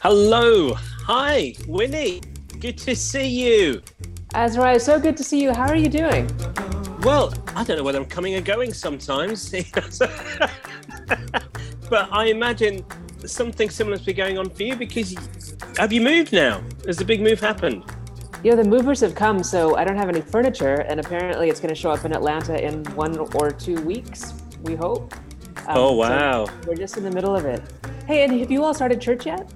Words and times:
Hello. 0.00 0.72
Hi, 0.74 1.54
Winnie. 1.66 2.22
Good 2.60 2.78
to 2.78 2.96
see 2.96 3.26
you. 3.26 3.82
Azrai, 4.34 4.80
so 4.80 4.98
good 4.98 5.16
to 5.18 5.24
see 5.24 5.42
you. 5.42 5.52
How 5.52 5.68
are 5.68 5.76
you 5.76 5.88
doing? 5.90 6.30
Well, 7.02 7.34
I 7.54 7.64
don't 7.64 7.76
know 7.76 7.82
whether 7.82 7.98
I'm 7.98 8.06
coming 8.06 8.34
or 8.34 8.40
going 8.40 8.72
sometimes. 8.72 9.50
but 11.90 12.08
I 12.12 12.26
imagine 12.26 12.84
something 13.26 13.68
similar 13.68 13.98
to 13.98 14.04
be 14.04 14.14
going 14.14 14.38
on 14.38 14.48
for 14.48 14.62
you 14.62 14.76
because 14.76 15.14
have 15.76 15.92
you 15.92 16.00
moved 16.00 16.32
now? 16.32 16.62
Has 16.86 16.96
the 16.96 17.04
big 17.04 17.20
move 17.20 17.40
happened? 17.40 17.84
You 18.44 18.52
know, 18.52 18.62
the 18.62 18.68
movers 18.68 19.00
have 19.00 19.16
come, 19.16 19.42
so 19.42 19.74
I 19.74 19.82
don't 19.82 19.96
have 19.96 20.08
any 20.08 20.20
furniture, 20.20 20.82
and 20.88 21.00
apparently 21.00 21.48
it's 21.48 21.58
going 21.58 21.74
to 21.74 21.80
show 21.80 21.90
up 21.90 22.04
in 22.04 22.12
Atlanta 22.12 22.64
in 22.64 22.84
one 22.94 23.18
or 23.18 23.50
two 23.50 23.80
weeks, 23.80 24.32
we 24.62 24.76
hope. 24.76 25.12
Um, 25.66 25.76
oh, 25.76 25.92
wow. 25.94 26.46
So 26.46 26.52
we're 26.68 26.76
just 26.76 26.96
in 26.96 27.02
the 27.02 27.10
middle 27.10 27.34
of 27.34 27.44
it. 27.46 27.60
Hey, 28.06 28.22
and 28.22 28.38
have 28.38 28.48
you 28.48 28.62
all 28.62 28.72
started 28.72 29.00
church 29.00 29.26
yet? 29.26 29.52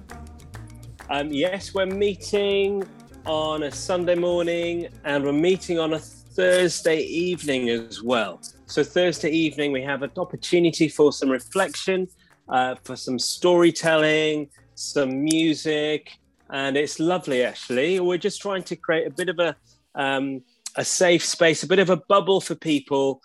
Um, 1.09 1.31
yes, 1.31 1.73
we're 1.73 1.85
meeting 1.85 2.83
on 3.25 3.63
a 3.63 3.71
Sunday 3.71 4.15
morning 4.15 4.89
and 5.05 5.23
we're 5.23 5.31
meeting 5.31 5.79
on 5.79 5.93
a 5.93 5.99
Thursday 5.99 6.99
evening 7.03 7.69
as 7.69 8.03
well. 8.03 8.41
So, 8.65 8.83
Thursday 8.83 9.29
evening, 9.29 9.71
we 9.71 9.81
have 9.83 10.03
an 10.03 10.11
opportunity 10.17 10.89
for 10.89 11.13
some 11.13 11.29
reflection, 11.29 12.09
uh, 12.49 12.75
for 12.83 12.97
some 12.97 13.17
storytelling, 13.17 14.49
some 14.75 15.23
music, 15.23 16.11
and 16.53 16.77
it's 16.77 16.99
lovely 16.99 17.43
actually. 17.43 17.99
We're 17.99 18.17
just 18.17 18.41
trying 18.41 18.63
to 18.63 18.75
create 18.75 19.07
a 19.07 19.09
bit 19.09 19.27
of 19.27 19.39
a, 19.39 19.55
um, 19.95 20.43
a 20.77 20.85
safe 20.85 21.25
space, 21.25 21.63
a 21.63 21.67
bit 21.67 21.79
of 21.79 21.89
a 21.89 21.97
bubble 21.97 22.39
for 22.39 22.55
people 22.55 23.21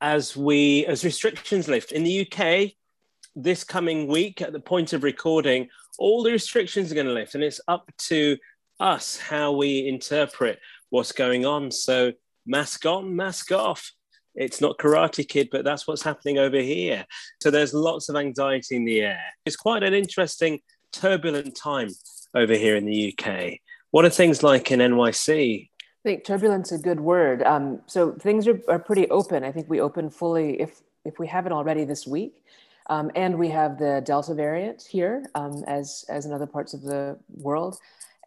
as 0.00 0.36
we 0.36 0.84
as 0.86 1.04
restrictions 1.04 1.68
lift. 1.68 1.92
In 1.92 2.02
the 2.04 2.28
UK 2.28 2.72
this 3.36 3.64
coming 3.64 4.06
week 4.06 4.42
at 4.42 4.52
the 4.52 4.60
point 4.60 4.92
of 4.92 5.02
recording 5.02 5.68
all 5.98 6.22
the 6.22 6.30
restrictions 6.30 6.90
are 6.90 6.94
going 6.94 7.06
to 7.06 7.12
lift 7.12 7.34
and 7.34 7.42
it's 7.42 7.60
up 7.66 7.90
to 7.98 8.36
us 8.78 9.16
how 9.16 9.50
we 9.50 9.88
interpret 9.88 10.58
what's 10.90 11.12
going 11.12 11.46
on. 11.46 11.70
So 11.70 12.12
mask 12.44 12.86
on 12.86 13.14
mask 13.14 13.52
off. 13.52 13.92
It's 14.34 14.60
not 14.60 14.78
karate 14.78 15.28
kid 15.28 15.48
but 15.52 15.64
that's 15.64 15.86
what's 15.86 16.02
happening 16.02 16.38
over 16.38 16.58
here. 16.58 17.06
So 17.40 17.52
there's 17.52 17.72
lots 17.72 18.08
of 18.08 18.16
anxiety 18.16 18.74
in 18.74 18.84
the 18.84 19.00
air. 19.00 19.22
It's 19.46 19.56
quite 19.56 19.84
an 19.84 19.94
interesting 19.94 20.58
turbulent 20.92 21.56
time 21.56 21.90
over 22.34 22.54
here 22.54 22.76
in 22.76 22.84
the 22.84 23.14
uk 23.16 23.60
what 23.90 24.04
are 24.04 24.10
things 24.10 24.42
like 24.42 24.70
in 24.70 24.80
nyc 24.80 25.68
I 26.04 26.10
think 26.10 26.24
turbulence 26.24 26.70
is 26.70 26.80
a 26.80 26.82
good 26.82 27.00
word. 27.00 27.42
Um, 27.44 27.80
so 27.86 28.12
things 28.12 28.46
are, 28.46 28.60
are 28.68 28.78
pretty 28.78 29.08
open. 29.08 29.42
I 29.42 29.50
think 29.50 29.70
we 29.70 29.80
open 29.80 30.10
fully 30.10 30.60
if 30.60 30.82
if 31.06 31.18
we 31.18 31.26
haven't 31.26 31.52
already 31.52 31.84
this 31.84 32.06
week. 32.06 32.44
Um, 32.90 33.10
and 33.14 33.38
we 33.38 33.48
have 33.48 33.78
the 33.78 34.02
Delta 34.04 34.34
variant 34.34 34.82
here, 34.82 35.24
um, 35.34 35.64
as 35.66 36.04
as 36.10 36.26
in 36.26 36.32
other 36.32 36.46
parts 36.46 36.74
of 36.74 36.82
the 36.82 37.18
world, 37.30 37.78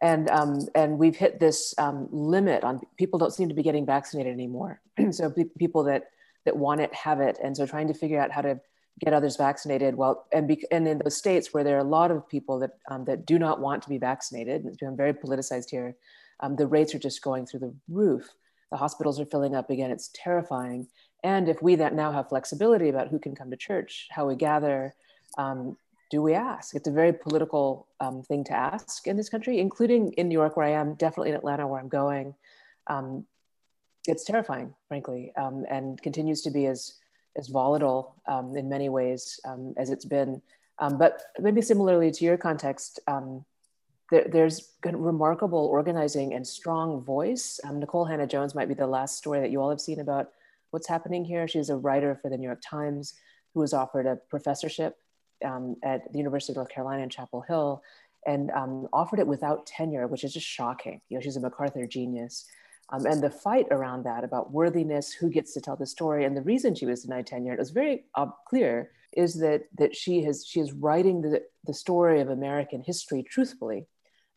and 0.02 0.28
um, 0.30 0.66
and 0.74 0.98
we've 0.98 1.14
hit 1.14 1.38
this 1.38 1.72
um, 1.78 2.08
limit 2.10 2.64
on 2.64 2.80
people 2.96 3.20
don't 3.20 3.32
seem 3.32 3.48
to 3.48 3.54
be 3.54 3.62
getting 3.62 3.86
vaccinated 3.86 4.32
anymore. 4.32 4.80
so 5.12 5.32
people 5.56 5.84
that 5.84 6.10
that 6.44 6.56
want 6.56 6.80
it 6.80 6.92
have 6.92 7.20
it, 7.20 7.38
and 7.42 7.56
so 7.56 7.66
trying 7.66 7.86
to 7.86 7.94
figure 7.94 8.20
out 8.20 8.32
how 8.32 8.40
to 8.40 8.58
get 8.98 9.12
others 9.12 9.36
vaccinated. 9.36 9.94
Well, 9.94 10.26
and 10.32 10.48
be, 10.48 10.64
and 10.70 10.86
in 10.86 10.98
those 10.98 11.16
states 11.16 11.52
where 11.52 11.64
there 11.64 11.76
are 11.76 11.80
a 11.80 11.84
lot 11.84 12.10
of 12.10 12.28
people 12.28 12.58
that 12.60 12.78
um, 12.90 13.04
that 13.04 13.26
do 13.26 13.38
not 13.38 13.60
want 13.60 13.82
to 13.82 13.88
be 13.88 13.98
vaccinated, 13.98 14.66
it's 14.66 14.76
become 14.76 14.96
very 14.96 15.12
politicized 15.12 15.70
here. 15.70 15.96
Um, 16.40 16.56
the 16.56 16.66
rates 16.66 16.94
are 16.94 16.98
just 16.98 17.22
going 17.22 17.46
through 17.46 17.60
the 17.60 17.74
roof. 17.88 18.28
The 18.70 18.76
hospitals 18.76 19.18
are 19.18 19.26
filling 19.26 19.54
up 19.54 19.70
again. 19.70 19.90
It's 19.90 20.10
terrifying 20.14 20.88
and 21.24 21.48
if 21.48 21.60
we 21.62 21.74
that 21.76 21.94
now 21.94 22.12
have 22.12 22.28
flexibility 22.28 22.88
about 22.88 23.08
who 23.08 23.18
can 23.18 23.34
come 23.34 23.50
to 23.50 23.56
church, 23.56 24.08
how 24.10 24.26
we 24.26 24.36
gather, 24.36 24.94
um, 25.36 25.76
do 26.10 26.22
we 26.22 26.34
ask? 26.34 26.74
It's 26.74 26.88
a 26.88 26.92
very 26.92 27.12
political 27.12 27.86
um, 28.00 28.22
thing 28.22 28.44
to 28.44 28.52
ask 28.52 29.06
in 29.06 29.16
this 29.16 29.28
country, 29.28 29.58
including 29.58 30.12
in 30.12 30.28
New 30.28 30.38
York, 30.38 30.56
where 30.56 30.66
I 30.66 30.72
am, 30.72 30.94
definitely 30.94 31.30
in 31.30 31.36
Atlanta, 31.36 31.66
where 31.66 31.80
I'm 31.80 31.88
going. 31.88 32.34
Um, 32.86 33.26
it's 34.06 34.24
terrifying, 34.24 34.74
frankly, 34.86 35.32
um, 35.36 35.66
and 35.68 36.00
continues 36.00 36.40
to 36.42 36.50
be 36.50 36.66
as 36.66 36.94
as 37.36 37.48
volatile 37.48 38.16
um, 38.26 38.56
in 38.56 38.68
many 38.68 38.88
ways 38.88 39.40
um, 39.44 39.74
as 39.76 39.90
it's 39.90 40.04
been. 40.04 40.40
but 40.98 41.22
maybe 41.38 41.62
similarly 41.62 42.10
to 42.10 42.24
your 42.24 42.36
context, 42.36 43.00
there, 44.10 44.26
there's 44.30 44.72
remarkable 44.84 45.66
organizing 45.66 46.34
and 46.34 46.46
strong 46.46 47.04
voice. 47.04 47.60
Nicole 47.70 48.06
Hannah-Jones 48.06 48.54
might 48.54 48.68
be 48.68 48.74
the 48.74 48.86
last 48.86 49.18
story 49.18 49.40
that 49.40 49.50
you 49.50 49.60
all 49.60 49.70
have 49.70 49.80
seen 49.80 50.00
about 50.00 50.30
what's 50.70 50.88
happening 50.88 51.24
here. 51.24 51.46
She's 51.46 51.70
a 51.70 51.76
writer 51.76 52.18
for 52.20 52.30
the 52.30 52.36
New 52.36 52.46
York 52.46 52.62
Times 52.64 53.14
who 53.54 53.60
was 53.60 53.72
offered 53.72 54.06
a 54.06 54.16
professorship 54.16 54.96
um, 55.44 55.76
at 55.82 56.10
the 56.12 56.18
University 56.18 56.52
of 56.52 56.56
North 56.56 56.70
Carolina 56.70 57.02
in 57.02 57.08
Chapel 57.08 57.42
Hill 57.42 57.82
and 58.26 58.50
um, 58.50 58.88
offered 58.92 59.20
it 59.20 59.26
without 59.26 59.66
tenure, 59.66 60.06
which 60.06 60.24
is 60.24 60.32
just 60.32 60.46
shocking. 60.46 61.00
You 61.08 61.16
know, 61.16 61.22
she's 61.22 61.36
a 61.36 61.40
MacArthur 61.40 61.86
genius. 61.86 62.46
Um, 62.90 63.04
and 63.04 63.22
the 63.22 63.30
fight 63.30 63.66
around 63.70 64.04
that 64.04 64.24
about 64.24 64.52
worthiness, 64.52 65.12
who 65.12 65.28
gets 65.30 65.52
to 65.54 65.60
tell 65.60 65.76
the 65.76 65.86
story, 65.86 66.24
and 66.24 66.36
the 66.36 66.42
reason 66.42 66.74
she 66.74 66.86
was 66.86 67.02
denied 67.02 67.26
tenure, 67.26 67.52
it 67.52 67.58
was 67.58 67.70
very 67.70 68.04
uh, 68.14 68.26
clear, 68.48 68.92
is 69.16 69.38
that 69.40 69.64
that 69.76 69.94
she 69.94 70.22
has 70.22 70.46
she 70.46 70.60
is 70.60 70.72
writing 70.72 71.20
the, 71.20 71.42
the 71.64 71.74
story 71.74 72.20
of 72.20 72.28
American 72.28 72.82
history 72.84 73.22
truthfully 73.22 73.86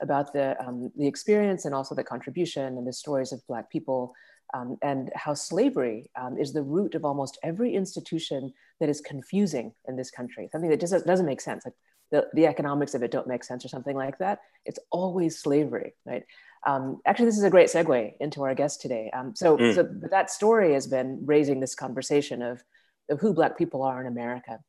about 0.02 0.34
the 0.34 0.56
um, 0.66 0.92
the 0.98 1.08
experience 1.08 1.66
and 1.66 1.74
also 1.74 1.96
the 1.96 2.04
contribution 2.04 2.78
and 2.78 2.88
the 2.88 2.94
stories 2.94 3.32
of 3.32 3.46
Black 3.48 3.70
people 3.70 4.14
um, 4.54 4.78
and 4.82 5.12
how 5.16 5.34
slavery 5.34 6.10
um, 6.20 6.38
is 6.38 6.54
the 6.54 6.64
root 6.64 6.96
of 6.96 7.06
almost 7.06 7.38
every 7.44 7.74
institution 7.74 8.54
that 8.80 8.90
is 8.90 9.02
confusing 9.02 9.74
in 9.88 9.96
this 9.96 10.12
country, 10.12 10.50
something 10.52 10.70
that 10.70 10.80
just 10.80 11.06
doesn't 11.06 11.26
make 11.26 11.42
sense. 11.42 11.64
Like 11.66 11.76
the, 12.12 12.28
the 12.34 12.48
economics 12.48 12.94
of 12.94 13.04
it 13.04 13.12
don't 13.12 13.28
make 13.28 13.44
sense 13.44 13.64
or 13.64 13.70
something 13.70 13.96
like 13.96 14.18
that. 14.18 14.40
It's 14.66 14.80
always 14.92 15.40
slavery, 15.40 15.94
right? 16.06 16.24
Um, 16.66 17.02
actually, 17.06 17.26
this 17.26 17.38
is 17.38 17.44
a 17.44 17.50
great 17.50 17.70
segue 17.70 18.14
into 18.20 18.44
our 18.44 18.54
guest 18.54 18.82
today. 18.82 19.10
Um, 19.14 19.34
so, 19.36 19.58
mm. 19.58 19.74
so 19.74 19.88
that 20.12 20.30
story 20.30 20.74
has 20.74 20.88
been 20.88 21.20
raising 21.26 21.60
this 21.60 21.76
conversation 21.76 22.42
of, 22.42 22.64
of 23.10 23.20
who 23.20 23.34
Black 23.34 23.58
people 23.58 23.82
are 23.84 24.00
in 24.00 24.08
America. 24.08 24.60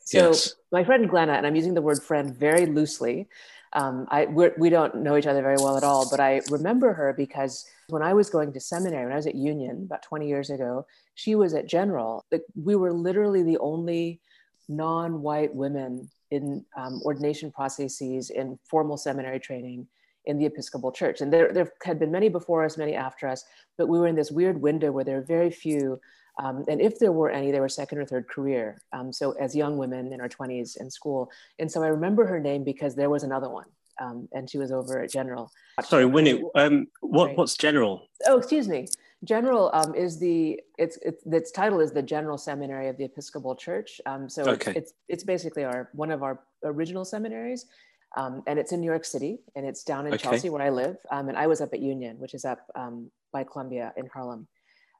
So 0.00 0.28
yes. 0.28 0.54
my 0.72 0.84
friend 0.84 1.08
Glenna, 1.08 1.34
and 1.34 1.46
I'm 1.46 1.54
using 1.54 1.74
the 1.74 1.82
word 1.82 2.02
friend 2.02 2.34
very 2.34 2.66
loosely, 2.66 3.28
um, 3.74 4.06
I, 4.10 4.24
we're, 4.24 4.54
we 4.56 4.70
do 4.70 4.76
not 4.76 4.96
know 4.96 5.16
each 5.16 5.26
other 5.26 5.42
very 5.42 5.56
well 5.58 5.76
at 5.76 5.84
all, 5.84 6.08
but 6.10 6.20
I 6.20 6.40
remember 6.50 6.92
her 6.94 7.12
because 7.12 7.66
when 7.88 8.02
I 8.02 8.14
was 8.14 8.30
going 8.30 8.52
to 8.54 8.60
seminary, 8.60 9.04
when 9.04 9.12
I 9.12 9.16
was 9.16 9.26
at 9.26 9.34
Union 9.34 9.84
about 9.84 10.02
20 10.02 10.26
years 10.26 10.50
ago, 10.50 10.86
she 11.14 11.34
was 11.34 11.54
at 11.54 11.66
General. 11.66 12.24
We 12.54 12.76
were 12.76 12.92
literally 12.92 13.42
the 13.42 13.58
only 13.58 14.20
non 14.68 15.22
white 15.22 15.54
women 15.54 16.08
in 16.30 16.64
um, 16.76 17.00
ordination 17.04 17.50
processes 17.50 18.30
in 18.30 18.58
formal 18.64 18.96
seminary 18.96 19.40
training 19.40 19.86
in 20.28 20.38
the 20.38 20.46
Episcopal 20.46 20.92
Church. 20.92 21.20
And 21.20 21.32
there, 21.32 21.52
there 21.52 21.72
had 21.82 21.98
been 21.98 22.12
many 22.12 22.28
before 22.28 22.64
us, 22.64 22.78
many 22.78 22.94
after 22.94 23.26
us, 23.26 23.44
but 23.76 23.88
we 23.88 23.98
were 23.98 24.06
in 24.06 24.14
this 24.14 24.30
weird 24.30 24.60
window 24.60 24.92
where 24.92 25.04
there 25.04 25.16
were 25.16 25.26
very 25.26 25.50
few. 25.50 26.00
Um, 26.40 26.64
and 26.68 26.80
if 26.80 27.00
there 27.00 27.10
were 27.10 27.30
any, 27.30 27.50
they 27.50 27.60
were 27.60 27.68
second 27.68 27.98
or 27.98 28.04
third 28.04 28.28
career. 28.28 28.80
Um, 28.92 29.12
so 29.12 29.32
as 29.32 29.56
young 29.56 29.76
women 29.76 30.12
in 30.12 30.20
our 30.20 30.28
20s 30.28 30.80
in 30.80 30.90
school. 30.90 31.30
And 31.58 31.70
so 31.70 31.82
I 31.82 31.88
remember 31.88 32.26
her 32.26 32.38
name 32.38 32.62
because 32.62 32.94
there 32.94 33.10
was 33.10 33.24
another 33.24 33.48
one 33.48 33.66
um, 34.00 34.28
and 34.32 34.48
she 34.48 34.58
was 34.58 34.72
over 34.72 35.00
at 35.00 35.10
General. 35.10 35.50
Sorry, 35.82 36.06
Winnie. 36.06 36.42
Um, 36.54 36.88
what 37.00 37.36
what's 37.36 37.56
General? 37.56 38.08
Oh, 38.26 38.38
excuse 38.38 38.68
me. 38.68 38.86
General 39.24 39.70
um, 39.74 39.94
is 39.94 40.18
the 40.18 40.60
its, 40.78 40.96
its 40.98 41.24
its 41.26 41.50
title 41.50 41.80
is 41.80 41.92
the 41.92 42.02
General 42.02 42.38
Seminary 42.38 42.88
of 42.88 42.96
the 42.96 43.04
Episcopal 43.04 43.56
Church. 43.56 44.00
Um, 44.06 44.28
so 44.28 44.42
okay. 44.44 44.70
it's, 44.70 44.78
it's, 44.78 44.92
it's 45.08 45.24
basically 45.24 45.64
our 45.64 45.90
one 45.92 46.10
of 46.10 46.22
our 46.22 46.40
original 46.64 47.04
seminaries, 47.04 47.66
um, 48.16 48.42
and 48.46 48.58
it's 48.58 48.72
in 48.72 48.80
New 48.80 48.86
York 48.86 49.04
City, 49.04 49.38
and 49.54 49.66
it's 49.66 49.84
down 49.84 50.06
in 50.06 50.14
okay. 50.14 50.22
Chelsea 50.22 50.50
where 50.50 50.62
I 50.62 50.70
live. 50.70 50.96
Um, 51.10 51.28
and 51.28 51.36
I 51.36 51.46
was 51.46 51.60
up 51.60 51.72
at 51.72 51.80
Union, 51.80 52.18
which 52.18 52.34
is 52.34 52.44
up 52.44 52.66
um, 52.74 53.10
by 53.32 53.44
Columbia 53.44 53.92
in 53.96 54.06
Harlem. 54.06 54.48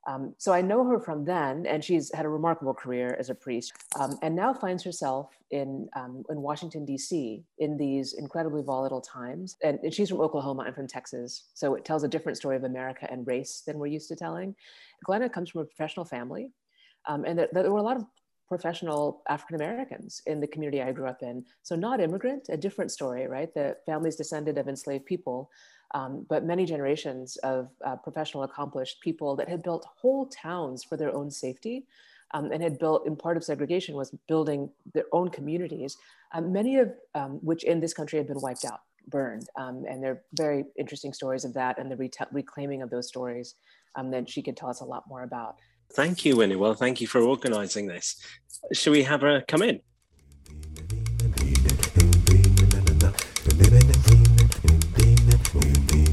Um, 0.06 0.34
so 0.38 0.52
I 0.52 0.62
know 0.62 0.84
her 0.86 0.98
from 0.98 1.24
then, 1.24 1.66
and 1.66 1.84
she's 1.84 2.10
had 2.14 2.24
a 2.24 2.28
remarkable 2.28 2.72
career 2.72 3.14
as 3.18 3.28
a 3.28 3.34
priest, 3.34 3.74
um, 3.98 4.18
and 4.22 4.34
now 4.34 4.54
finds 4.54 4.82
herself 4.82 5.36
in 5.50 5.88
um, 5.96 6.24
in 6.30 6.40
Washington 6.40 6.86
D.C. 6.86 7.42
in 7.58 7.76
these 7.76 8.14
incredibly 8.14 8.62
volatile 8.62 9.02
times. 9.02 9.56
And, 9.62 9.78
and, 9.82 9.92
she's 9.92 10.08
from 10.08 10.20
Oklahoma. 10.20 10.64
I'm 10.66 10.72
from 10.72 10.86
Texas, 10.86 11.48
so 11.52 11.74
it 11.74 11.84
tells 11.84 12.04
a 12.04 12.08
different 12.08 12.38
story 12.38 12.56
of 12.56 12.64
America 12.64 13.06
and 13.10 13.26
race 13.26 13.62
than 13.66 13.78
we're 13.78 13.88
used 13.88 14.08
to 14.08 14.16
telling. 14.16 14.54
Glenna 15.04 15.28
comes 15.28 15.50
from 15.50 15.62
a 15.62 15.64
professional 15.66 16.06
family, 16.06 16.52
um, 17.06 17.24
and 17.24 17.46
there 17.52 17.70
were 17.70 17.78
a 17.78 17.82
lot 17.82 17.96
of 17.96 18.04
professional 18.48 19.22
African 19.28 19.56
Americans 19.56 20.22
in 20.26 20.40
the 20.40 20.46
community 20.46 20.82
I 20.82 20.92
grew 20.92 21.06
up 21.06 21.22
in. 21.22 21.44
So 21.62 21.76
not 21.76 22.00
immigrant, 22.00 22.48
a 22.48 22.56
different 22.56 22.90
story, 22.90 23.26
right? 23.26 23.52
The 23.52 23.76
families 23.86 24.16
descended 24.16 24.58
of 24.58 24.68
enslaved 24.68 25.06
people 25.06 25.50
um, 25.94 26.26
but 26.28 26.44
many 26.44 26.64
generations 26.66 27.36
of 27.38 27.70
uh, 27.84 27.96
professional 27.96 28.42
accomplished 28.42 29.00
people 29.00 29.36
that 29.36 29.48
had 29.48 29.62
built 29.62 29.86
whole 29.96 30.26
towns 30.26 30.84
for 30.84 30.96
their 30.96 31.14
own 31.14 31.30
safety 31.30 31.86
um, 32.34 32.52
and 32.52 32.62
had 32.62 32.78
built, 32.78 33.06
in 33.06 33.16
part 33.16 33.36
of 33.36 33.44
segregation, 33.44 33.94
was 33.94 34.14
building 34.28 34.70
their 34.92 35.06
own 35.12 35.30
communities, 35.30 35.96
um, 36.34 36.52
many 36.52 36.76
of 36.76 36.92
um, 37.14 37.38
which 37.42 37.64
in 37.64 37.80
this 37.80 37.94
country 37.94 38.18
had 38.18 38.26
been 38.26 38.40
wiped 38.40 38.66
out. 38.66 38.80
burned. 39.08 39.48
Um, 39.56 39.86
and 39.88 40.02
they're 40.02 40.20
very 40.34 40.66
interesting 40.76 41.14
stories 41.14 41.46
of 41.46 41.54
that 41.54 41.78
and 41.78 41.90
the 41.90 42.10
reclaiming 42.30 42.82
of 42.82 42.90
those 42.90 43.08
stories 43.08 43.54
um, 43.96 44.10
that 44.10 44.28
she 44.28 44.42
could 44.42 44.56
tell 44.56 44.68
us 44.68 44.82
a 44.82 44.84
lot 44.84 45.04
more 45.08 45.22
about. 45.22 45.56
Thank 45.92 46.24
you, 46.24 46.36
Winnie. 46.36 46.56
Well, 46.56 46.74
thank 46.74 47.00
you 47.00 47.06
for 47.06 47.20
organizing 47.20 47.86
this. 47.86 48.16
Should 48.72 48.92
we 48.92 49.02
have 49.04 49.22
her 49.22 49.42
come 49.48 49.62
in? 49.62 49.80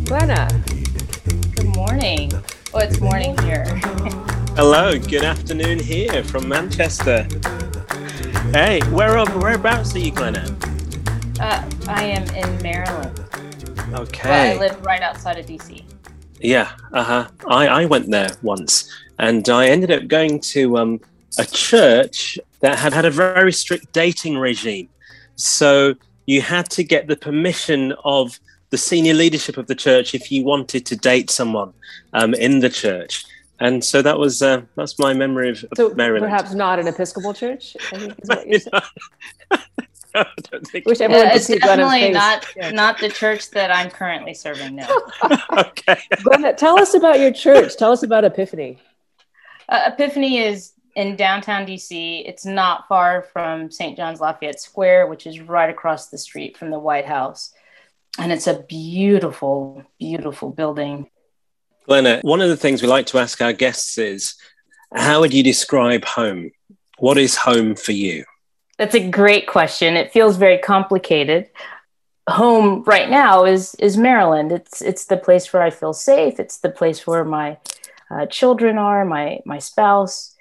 Glenna. 0.06 0.48
Good 1.56 1.76
morning. 1.76 2.32
Oh, 2.74 2.80
it's 2.80 3.00
morning 3.00 3.38
here. 3.40 3.66
Hello, 4.56 4.98
good 4.98 5.24
afternoon 5.24 5.80
here 5.80 6.24
from 6.24 6.48
Manchester. 6.48 7.28
Hey, 8.52 8.80
where 8.92 9.24
whereabouts 9.26 9.96
are 9.96 10.00
you, 10.00 10.12
Glenna? 10.12 10.56
Uh, 11.40 11.70
I 11.88 12.06
am 12.06 12.24
in 12.36 12.62
Maryland. 12.62 13.20
Okay. 13.94 14.54
I 14.54 14.58
live 14.58 14.84
right 14.86 15.02
outside 15.02 15.38
of 15.38 15.46
DC. 15.46 15.84
Yeah, 16.40 16.72
uh 16.92 17.04
huh. 17.04 17.28
I, 17.48 17.68
I 17.68 17.86
went 17.86 18.12
there 18.12 18.30
once 18.42 18.92
and 19.20 19.48
I 19.50 19.68
ended 19.68 19.92
up 19.92 20.08
going 20.08 20.40
to 20.42 20.78
um, 20.78 21.02
a 21.38 21.46
church 21.46 22.38
that 22.60 22.78
had 22.78 22.94
had 22.94 23.06
a 23.06 23.12
very 23.12 23.54
strict 23.54 23.92
dating 23.94 24.38
regime. 24.38 24.90
So 25.36 25.96
you 26.26 26.42
had 26.42 26.70
to 26.72 26.84
get 26.84 27.08
the 27.08 27.16
permission 27.16 27.94
of 28.04 28.40
the 28.70 28.78
senior 28.78 29.14
leadership 29.14 29.58
of 29.58 29.68
the 29.68 29.76
church 29.76 30.14
if 30.16 30.32
you 30.32 30.44
wanted 30.44 30.86
to 30.88 30.96
date 30.96 31.30
someone 31.30 31.74
um, 32.14 32.34
in 32.34 32.60
the 32.60 32.70
church. 32.70 33.26
And 33.60 33.84
so 33.84 34.02
that 34.02 34.20
was 34.20 34.42
uh, 34.42 34.64
that's 34.76 35.00
my 35.00 35.14
memory 35.14 35.52
of, 35.52 35.64
so 35.76 35.94
Maryland. 35.94 36.30
Perhaps 36.30 36.54
not 36.54 36.78
an 36.78 36.88
Episcopal 36.88 37.34
church. 37.34 37.78
I 40.20 40.26
think 40.36 40.48
is 40.52 40.52
what 40.52 40.52
you're 40.52 40.66
saying. 40.66 40.84
Which 40.86 41.02
everyone 41.02 41.28
uh, 41.28 41.32
it's 41.34 41.48
definitely 41.48 42.12
not 42.12 42.46
yeah. 42.56 42.72
not 42.72 43.00
the 43.00 43.10
church 43.10 43.52
that 43.52 43.72
I'm 43.72 43.90
currently 43.90 44.34
serving 44.34 44.76
now. 44.76 44.88
okay. 45.58 46.00
Glenna, 46.24 46.54
tell 46.54 46.80
us 46.80 46.94
about 46.94 47.20
your 47.20 47.32
church. 47.32 47.76
Tell 47.78 47.92
us 47.92 48.04
about 48.04 48.24
Epiphany. 48.24 48.80
Uh, 49.68 49.90
Epiphany 49.94 50.40
is 50.40 50.74
in 50.96 51.16
downtown 51.16 51.66
DC. 51.66 52.24
It's 52.26 52.46
not 52.46 52.88
far 52.88 53.24
from 53.34 53.70
St. 53.70 53.98
John's 53.98 54.22
Lafayette 54.22 54.60
Square, 54.60 55.08
which 55.08 55.28
is 55.28 55.42
right 55.42 55.70
across 55.70 56.10
the 56.10 56.18
street 56.18 56.58
from 56.58 56.70
the 56.70 56.80
White 56.80 57.06
House 57.06 57.54
and 58.18 58.32
it's 58.32 58.48
a 58.48 58.64
beautiful, 58.64 59.84
beautiful 60.00 60.50
building. 60.50 61.10
Glenna, 61.86 62.20
one 62.22 62.42
of 62.42 62.50
the 62.50 62.58
things 62.58 62.82
we 62.82 62.88
like 62.88 63.06
to 63.08 63.20
ask 63.20 63.42
our 63.42 63.54
guests 63.54 63.98
is 63.98 64.36
how 64.94 65.20
would 65.20 65.34
you 65.34 65.44
describe 65.44 66.06
home? 66.06 66.52
What 66.98 67.18
is 67.18 67.36
home 67.36 67.76
for 67.76 67.92
you? 67.92 68.24
That's 68.78 68.96
a 68.96 69.10
great 69.10 69.48
question. 69.48 69.96
It 69.96 70.12
feels 70.12 70.38
very 70.38 70.58
complicated. 70.58 71.50
Home 72.30 72.84
right 72.86 73.10
now 73.10 73.46
is 73.46 73.76
is 73.76 73.98
Maryland. 73.98 74.52
It's 74.52 74.82
it's 74.82 75.06
the 75.06 75.18
place 75.18 75.52
where 75.54 75.62
I 75.62 75.70
feel 75.70 75.94
safe. 75.94 76.40
It's 76.40 76.58
the 76.58 76.72
place 76.72 77.06
where 77.06 77.24
my 77.24 77.58
uh, 78.10 78.26
children 78.26 78.78
are, 78.78 79.06
my 79.06 79.40
my 79.46 79.60
spouse. 79.60 80.36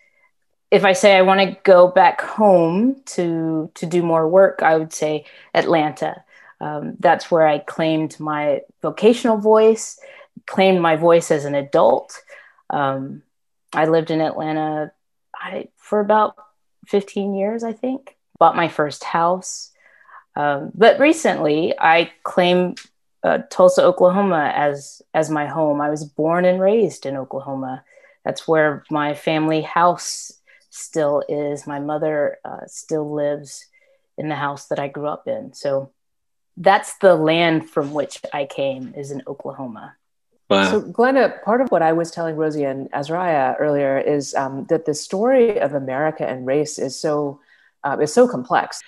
If 0.71 0.85
I 0.85 0.93
say 0.95 1.17
I 1.17 1.23
want 1.23 1.41
to 1.41 1.57
go 1.63 1.89
back 1.89 2.21
home 2.23 3.03
to 3.07 3.71
to 3.75 3.87
do 3.87 4.03
more 4.03 4.27
work, 4.29 4.63
I 4.63 4.77
would 4.77 4.93
say 4.93 5.27
Atlanta 5.53 6.25
um, 6.65 6.97
that's 6.99 7.31
where 7.31 7.47
I 7.47 7.59
claimed 7.59 8.19
my 8.19 8.63
vocational 8.81 9.37
voice, 9.37 9.99
claimed 10.47 10.81
my 10.81 10.97
voice 10.97 11.31
as 11.31 11.45
an 11.45 11.55
adult. 11.55 12.19
Um, 12.71 13.23
I 13.73 13.87
lived 13.87 14.11
in 14.11 14.21
Atlanta 14.21 14.93
I, 15.35 15.69
for 15.77 16.01
about 16.01 16.37
15 16.87 17.35
years, 17.35 17.65
I 17.65 17.73
think. 17.73 18.14
Bought 18.39 18.57
my 18.57 18.69
first 18.69 19.05
house. 19.05 19.71
Um, 20.37 20.73
but 20.75 20.99
recently, 20.99 21.75
I 21.79 22.11
claim 22.23 22.75
uh, 23.23 23.39
Tulsa, 23.51 23.83
Oklahoma 23.83 24.53
as 24.55 25.01
as 25.15 25.31
my 25.31 25.47
home. 25.47 25.81
I 25.81 25.91
was 25.91 26.05
born 26.05 26.45
and 26.45 26.61
raised 26.61 27.07
in 27.07 27.17
Oklahoma. 27.17 27.85
That's 28.25 28.49
where 28.49 28.85
my 28.91 29.15
family 29.15 29.63
house 29.63 30.33
still 30.71 31.23
is. 31.29 31.67
My 31.67 31.79
mother 31.79 32.39
uh, 32.45 32.67
still 32.67 33.15
lives 33.15 33.67
in 34.19 34.29
the 34.29 34.35
house 34.35 34.67
that 34.67 34.79
I 34.79 34.89
grew 34.89 35.07
up 35.07 35.27
in. 35.29 35.53
So 35.53 35.91
that's 36.57 36.99
the 36.99 37.15
land 37.15 37.69
from 37.69 37.93
which 37.93 38.21
I 38.33 38.45
came 38.47 38.95
is 38.97 39.11
in 39.11 39.23
Oklahoma. 39.27 39.97
Wow. 40.51 40.71
So, 40.71 40.81
Glenna, 40.81 41.35
part 41.45 41.61
of 41.61 41.71
what 41.71 41.83
I 41.83 41.93
was 41.93 42.11
telling 42.11 42.37
Rosie 42.37 42.65
and 42.65 42.89
Azariah 42.93 43.55
earlier 43.59 43.99
is 43.99 44.35
um, 44.35 44.67
that 44.67 44.85
the 44.85 44.95
story 44.95 45.59
of 45.59 45.75
America 45.75 46.29
and 46.29 46.47
race 46.47 46.79
is 46.79 46.99
so 46.99 47.41
uh, 47.85 47.99
is 48.01 48.13
so 48.13 48.27
complex. 48.27 48.81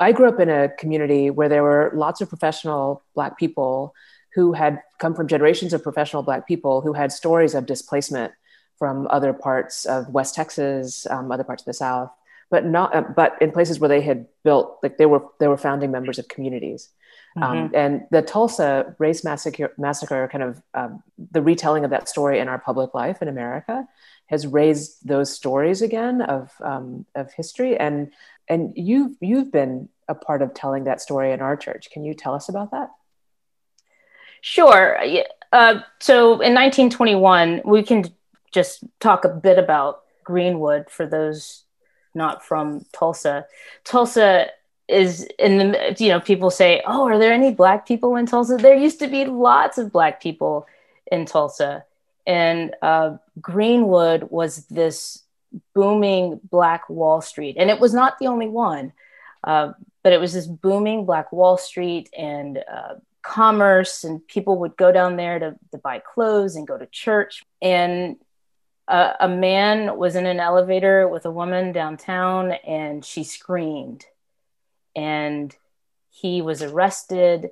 I 0.00 0.12
grew 0.12 0.28
up 0.28 0.40
in 0.40 0.48
a 0.48 0.68
community 0.68 1.30
where 1.30 1.48
there 1.48 1.62
were 1.62 1.92
lots 1.94 2.20
of 2.20 2.28
professional 2.28 3.02
Black 3.14 3.38
people 3.38 3.94
who 4.34 4.52
had 4.52 4.80
come 4.98 5.14
from 5.14 5.28
generations 5.28 5.72
of 5.72 5.82
professional 5.82 6.22
Black 6.22 6.46
people 6.46 6.80
who 6.80 6.92
had 6.92 7.10
stories 7.10 7.54
of 7.54 7.66
displacement 7.66 8.32
from 8.78 9.06
other 9.10 9.32
parts 9.32 9.84
of 9.86 10.08
West 10.10 10.34
Texas, 10.34 11.06
um, 11.10 11.32
other 11.32 11.44
parts 11.44 11.62
of 11.62 11.66
the 11.66 11.72
South, 11.72 12.10
but 12.50 12.64
not 12.64 12.94
uh, 12.94 13.02
but 13.02 13.36
in 13.40 13.50
places 13.50 13.80
where 13.80 13.88
they 13.88 14.02
had 14.02 14.26
built 14.44 14.78
like 14.82 14.98
they 14.98 15.06
were 15.06 15.22
they 15.40 15.48
were 15.48 15.56
founding 15.56 15.90
members 15.90 16.18
of 16.18 16.28
communities. 16.28 16.90
Um, 17.36 17.42
mm-hmm. 17.42 17.76
And 17.76 18.06
the 18.10 18.22
Tulsa 18.22 18.94
race 18.98 19.22
massacre, 19.22 19.72
massacre 19.76 20.28
kind 20.32 20.42
of 20.42 20.62
um, 20.74 21.02
the 21.32 21.42
retelling 21.42 21.84
of 21.84 21.90
that 21.90 22.08
story 22.08 22.38
in 22.38 22.48
our 22.48 22.58
public 22.58 22.94
life 22.94 23.20
in 23.20 23.28
America 23.28 23.86
has 24.26 24.46
raised 24.46 25.06
those 25.06 25.32
stories 25.32 25.82
again 25.82 26.22
of, 26.22 26.52
um, 26.62 27.04
of 27.14 27.32
history. 27.32 27.76
And, 27.76 28.12
and 28.48 28.72
you've, 28.74 29.16
you've 29.20 29.52
been 29.52 29.88
a 30.08 30.14
part 30.14 30.42
of 30.42 30.54
telling 30.54 30.84
that 30.84 31.00
story 31.00 31.32
in 31.32 31.40
our 31.40 31.56
church. 31.56 31.90
Can 31.90 32.04
you 32.04 32.14
tell 32.14 32.34
us 32.34 32.48
about 32.48 32.70
that? 32.70 32.90
Sure. 34.40 34.98
Uh, 35.52 35.80
so 36.00 36.32
in 36.40 36.54
1921, 36.54 37.62
we 37.64 37.82
can 37.82 38.04
just 38.52 38.84
talk 39.00 39.24
a 39.24 39.28
bit 39.28 39.58
about 39.58 40.02
Greenwood 40.24 40.88
for 40.90 41.06
those 41.06 41.64
not 42.14 42.42
from 42.42 42.84
Tulsa. 42.92 43.46
Tulsa 43.84 44.46
is 44.88 45.26
in 45.38 45.58
the 45.58 45.96
you 45.98 46.08
know 46.08 46.20
people 46.20 46.50
say 46.50 46.80
oh 46.86 47.06
are 47.08 47.18
there 47.18 47.32
any 47.32 47.52
black 47.52 47.86
people 47.86 48.16
in 48.16 48.26
tulsa? 48.26 48.56
There 48.56 48.74
used 48.74 49.00
to 49.00 49.08
be 49.08 49.24
lots 49.24 49.78
of 49.78 49.92
black 49.92 50.22
people 50.22 50.66
in 51.10 51.26
tulsa. 51.26 51.84
And 52.26 52.74
uh, 52.82 53.18
greenwood 53.40 54.28
was 54.30 54.66
this 54.66 55.22
booming 55.74 56.40
black 56.50 56.90
wall 56.90 57.20
street. 57.20 57.56
And 57.56 57.70
it 57.70 57.78
was 57.78 57.94
not 57.94 58.18
the 58.18 58.26
only 58.26 58.48
one 58.48 58.92
uh, 59.46 59.72
but 60.02 60.12
it 60.12 60.20
was 60.20 60.34
this 60.34 60.46
booming 60.46 61.06
black 61.06 61.32
wall 61.32 61.56
street 61.56 62.10
and 62.16 62.58
uh, 62.58 62.94
commerce. 63.22 64.04
And 64.04 64.26
people 64.26 64.58
would 64.58 64.76
go 64.76 64.92
down 64.92 65.16
there 65.16 65.38
to, 65.38 65.56
to 65.72 65.78
buy 65.78 66.00
clothes 66.00 66.56
and 66.56 66.66
go 66.66 66.76
to 66.76 66.86
church. 66.86 67.44
And 67.62 68.16
uh, 68.88 69.14
a 69.18 69.28
man 69.28 69.96
was 69.96 70.14
in 70.14 70.26
an 70.26 70.38
elevator 70.38 71.08
with 71.08 71.26
a 71.26 71.30
woman 71.30 71.72
downtown 71.72 72.52
and 72.52 73.04
she 73.04 73.24
screamed 73.24 74.06
and 74.96 75.54
he 76.10 76.42
was 76.42 76.62
arrested. 76.62 77.50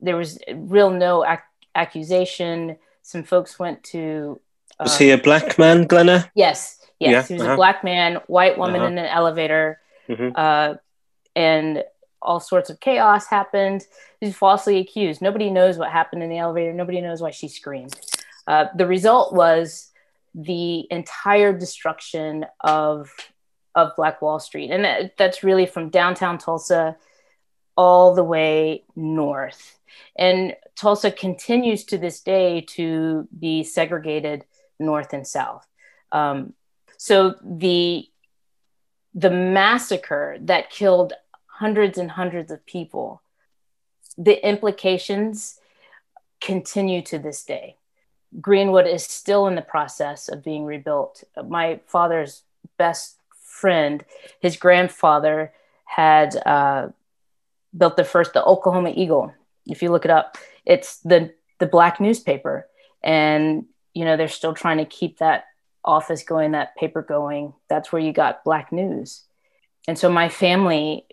There 0.00 0.16
was 0.16 0.38
real 0.52 0.90
no 0.90 1.24
ac- 1.24 1.42
accusation. 1.74 2.78
Some 3.02 3.22
folks 3.22 3.58
went 3.58 3.84
to. 3.84 4.40
Uh, 4.80 4.84
was 4.84 4.98
he 4.98 5.10
a 5.10 5.18
black 5.18 5.58
man, 5.58 5.86
Glenna? 5.86 6.30
Yes, 6.34 6.78
yes. 6.98 7.10
Yeah, 7.10 7.22
he 7.22 7.34
was 7.34 7.42
uh-huh. 7.42 7.52
a 7.52 7.56
black 7.56 7.84
man, 7.84 8.18
white 8.26 8.58
woman 8.58 8.80
uh-huh. 8.80 8.90
in 8.90 8.98
an 8.98 9.06
elevator, 9.06 9.80
mm-hmm. 10.08 10.30
uh, 10.34 10.74
and 11.36 11.84
all 12.20 12.40
sorts 12.40 12.70
of 12.70 12.80
chaos 12.80 13.26
happened. 13.26 13.86
He's 14.20 14.36
falsely 14.36 14.78
accused. 14.78 15.22
Nobody 15.22 15.50
knows 15.50 15.78
what 15.78 15.90
happened 15.90 16.22
in 16.22 16.30
the 16.30 16.38
elevator. 16.38 16.72
Nobody 16.72 17.00
knows 17.00 17.20
why 17.20 17.30
she 17.30 17.48
screamed. 17.48 17.94
Uh, 18.46 18.66
the 18.74 18.86
result 18.86 19.34
was 19.34 19.90
the 20.34 20.86
entire 20.90 21.52
destruction 21.52 22.46
of 22.60 23.10
of 23.78 23.96
Black 23.96 24.20
Wall 24.20 24.40
Street. 24.40 24.70
And 24.70 25.10
that's 25.16 25.42
really 25.42 25.66
from 25.66 25.90
downtown 25.90 26.38
Tulsa 26.38 26.96
all 27.76 28.14
the 28.14 28.24
way 28.24 28.84
north. 28.96 29.78
And 30.16 30.54
Tulsa 30.74 31.10
continues 31.10 31.84
to 31.84 31.98
this 31.98 32.20
day 32.20 32.60
to 32.76 33.28
be 33.38 33.62
segregated 33.62 34.44
north 34.78 35.12
and 35.12 35.26
south. 35.26 35.66
Um, 36.12 36.54
so 36.96 37.36
the 37.42 38.08
the 39.14 39.30
massacre 39.30 40.36
that 40.42 40.70
killed 40.70 41.12
hundreds 41.46 41.98
and 41.98 42.10
hundreds 42.10 42.52
of 42.52 42.64
people, 42.66 43.22
the 44.16 44.46
implications 44.46 45.58
continue 46.40 47.02
to 47.02 47.18
this 47.18 47.44
day. 47.44 47.76
Greenwood 48.40 48.86
is 48.86 49.04
still 49.04 49.46
in 49.46 49.54
the 49.54 49.62
process 49.62 50.28
of 50.28 50.44
being 50.44 50.64
rebuilt. 50.64 51.24
My 51.48 51.80
father's 51.86 52.42
best 52.76 53.17
friend, 53.58 54.04
his 54.40 54.56
grandfather 54.56 55.52
had 55.84 56.36
uh, 56.46 56.88
built 57.76 57.96
the 57.96 58.04
first, 58.04 58.32
the 58.32 58.44
Oklahoma 58.44 58.92
Eagle. 58.94 59.34
If 59.66 59.82
you 59.82 59.90
look 59.90 60.04
it 60.04 60.10
up, 60.10 60.38
it's 60.64 60.98
the 60.98 61.32
the 61.58 61.66
black 61.66 62.00
newspaper, 62.00 62.68
and 63.02 63.66
you 63.94 64.04
know 64.04 64.16
they're 64.16 64.28
still 64.28 64.54
trying 64.54 64.78
to 64.78 64.84
keep 64.84 65.18
that 65.18 65.44
office 65.84 66.22
going, 66.22 66.52
that 66.52 66.76
paper 66.76 67.02
going. 67.02 67.52
That's 67.68 67.92
where 67.92 68.02
you 68.02 68.12
got 68.12 68.44
black 68.44 68.72
news, 68.72 69.24
and 69.86 69.98
so 69.98 70.08
my 70.08 70.28
family 70.28 71.06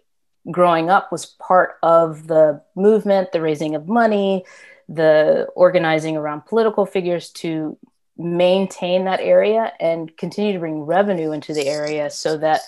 growing 0.52 0.90
up 0.90 1.12
was 1.12 1.26
part 1.26 1.78
of 1.82 2.28
the 2.28 2.62
movement, 2.76 3.32
the 3.32 3.42
raising 3.42 3.74
of 3.74 3.88
money, 3.88 4.46
the 4.88 5.48
organizing 5.56 6.16
around 6.16 6.46
political 6.46 6.86
figures 6.86 7.32
to 7.32 7.78
maintain 8.18 9.06
that 9.06 9.20
area 9.20 9.74
and 9.80 10.16
continue 10.18 10.54
to 10.54 10.60
bring 10.60 10.82
revenue 10.82 11.32
into 11.32 11.54
the 11.54 11.68
area 11.68 12.10
so 12.10 12.38
that 12.38 12.62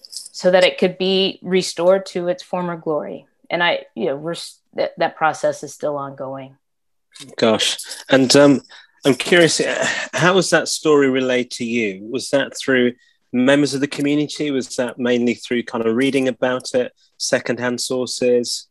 so 0.00 0.50
that 0.50 0.64
it 0.64 0.78
could 0.78 0.96
be 0.98 1.38
restored 1.42 2.06
to 2.06 2.28
its 2.28 2.42
former 2.42 2.76
glory. 2.76 3.26
And 3.50 3.62
i 3.62 3.84
you 3.94 4.06
know 4.06 4.16
we're 4.16 4.36
that, 4.74 4.92
that 4.98 5.16
process 5.16 5.62
is 5.62 5.74
still 5.74 5.96
ongoing. 5.96 6.56
Gosh. 7.36 7.78
And 8.08 8.34
um 8.36 8.62
i'm 9.04 9.14
curious 9.14 9.60
how 10.12 10.34
was 10.34 10.50
that 10.50 10.68
story 10.68 11.10
relayed 11.10 11.50
to 11.52 11.64
you? 11.64 12.06
Was 12.10 12.30
that 12.30 12.56
through 12.56 12.94
members 13.32 13.74
of 13.74 13.80
the 13.80 13.88
community? 13.88 14.50
Was 14.50 14.74
that 14.76 14.98
mainly 14.98 15.34
through 15.34 15.64
kind 15.64 15.84
of 15.84 15.94
reading 15.94 16.28
about 16.28 16.74
it 16.74 16.92
secondhand 17.18 17.80
sources 17.80 18.68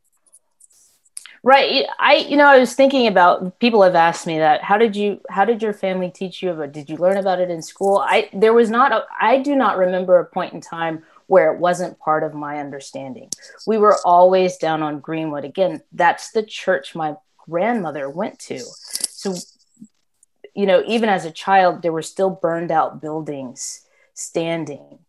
Right. 1.48 1.86
I, 1.98 2.16
you 2.16 2.36
know, 2.36 2.46
I 2.46 2.60
was 2.60 2.74
thinking 2.74 3.08
about 3.08 3.58
people 3.60 3.82
have 3.82 3.96
asked 3.96 4.28
me 4.28 4.38
that. 4.38 4.62
How 4.62 4.78
did 4.78 4.98
you, 4.98 5.22
how 5.30 5.46
did 5.46 5.62
your 5.62 5.72
family 5.72 6.12
teach 6.12 6.44
you 6.44 6.52
about, 6.52 6.74
did 6.74 6.90
you 6.90 6.98
learn 6.98 7.16
about 7.16 7.40
it 7.40 7.50
in 7.50 7.62
school? 7.62 8.00
I, 8.06 8.30
there 8.34 8.54
was 8.54 8.70
not, 8.70 8.92
a, 8.92 9.06
I 9.18 9.38
do 9.38 9.56
not 9.56 9.78
remember 9.78 10.20
a 10.20 10.26
point 10.26 10.52
in 10.52 10.60
time 10.60 11.04
where 11.28 11.54
it 11.54 11.58
wasn't 11.58 11.98
part 12.00 12.24
of 12.24 12.34
my 12.34 12.58
understanding. 12.58 13.30
We 13.66 13.78
were 13.78 13.96
always 14.04 14.58
down 14.58 14.84
on 14.84 15.00
Greenwood. 15.00 15.46
Again, 15.46 15.82
that's 15.94 16.32
the 16.32 16.44
church 16.44 16.96
my 16.96 17.16
grandmother 17.38 18.10
went 18.10 18.40
to. 18.40 18.60
So, 18.60 19.36
you 20.54 20.66
know, 20.66 20.84
even 20.86 21.08
as 21.08 21.24
a 21.24 21.32
child, 21.32 21.82
there 21.82 21.94
were 21.94 22.02
still 22.02 22.30
burned 22.30 22.72
out 22.72 23.00
buildings 23.00 23.86
standing. 24.16 25.00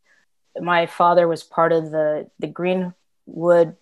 My 0.55 0.87
father 0.87 1.27
was 1.27 1.43
part 1.43 1.73
of 1.73 1.91
the, 1.91 2.31
the 2.39 2.47
Greenwood 2.47 3.75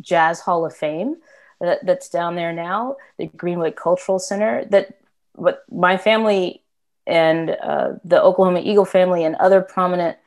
Jazz 0.00 0.38
Hall 0.38 0.64
of 0.64 0.76
Fame 0.76 1.16
that, 1.60 1.84
that's 1.84 2.08
down 2.08 2.36
there 2.36 2.52
now, 2.52 2.96
the 3.18 3.26
Greenwood 3.26 3.76
Cultural 3.76 4.18
Center. 4.18 4.64
That 4.66 4.98
what 5.34 5.64
my 5.70 5.96
family 5.96 6.62
and 7.06 7.50
uh, 7.50 7.94
the 8.04 8.20
Oklahoma 8.20 8.60
Eagle 8.64 8.84
family 8.84 9.24
and 9.24 9.36
other 9.36 9.60
prominent 9.60 10.18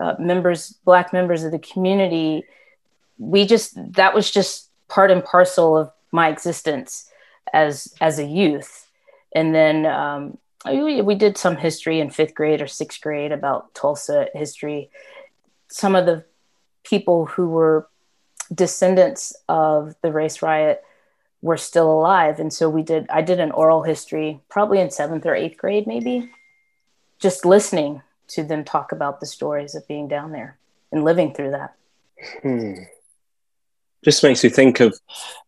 uh, 0.00 0.14
members, 0.18 0.74
black 0.84 1.12
members 1.12 1.44
of 1.44 1.52
the 1.52 1.58
community, 1.58 2.44
we 3.18 3.46
just 3.46 3.74
that 3.94 4.14
was 4.14 4.30
just 4.30 4.68
part 4.88 5.10
and 5.10 5.24
parcel 5.24 5.76
of 5.76 5.90
my 6.10 6.28
existence 6.28 7.10
as 7.52 7.94
as 8.00 8.18
a 8.18 8.24
youth. 8.24 8.88
And 9.34 9.54
then 9.54 9.86
um, 9.86 10.38
we, 10.66 11.00
we 11.00 11.14
did 11.14 11.38
some 11.38 11.56
history 11.56 12.00
in 12.00 12.10
fifth 12.10 12.34
grade 12.34 12.60
or 12.60 12.66
sixth 12.66 13.00
grade 13.00 13.32
about 13.32 13.74
Tulsa 13.74 14.28
history. 14.34 14.90
Some 15.68 15.94
of 15.94 16.06
the 16.06 16.24
people 16.84 17.26
who 17.26 17.48
were 17.48 17.88
descendants 18.52 19.34
of 19.48 19.94
the 20.02 20.12
race 20.12 20.42
riot 20.42 20.82
were 21.40 21.56
still 21.56 21.90
alive. 21.90 22.38
And 22.38 22.52
so 22.52 22.68
we 22.68 22.82
did 22.82 23.06
i 23.10 23.22
did 23.22 23.40
an 23.40 23.50
oral 23.50 23.82
history 23.82 24.40
probably 24.48 24.80
in 24.80 24.90
seventh 24.90 25.26
or 25.26 25.34
eighth 25.34 25.58
grade 25.58 25.86
maybe 25.86 26.30
just 27.20 27.44
listening 27.44 28.02
to 28.28 28.42
them 28.42 28.64
talk 28.64 28.92
about 28.92 29.20
the 29.20 29.26
stories 29.26 29.74
of 29.74 29.86
being 29.86 30.08
down 30.08 30.32
there 30.32 30.58
and 30.90 31.04
living 31.04 31.32
through 31.32 31.52
that. 31.52 31.74
Hmm. 32.42 32.74
just 34.04 34.22
makes 34.22 34.44
you 34.44 34.50
think 34.50 34.78
of 34.78 34.96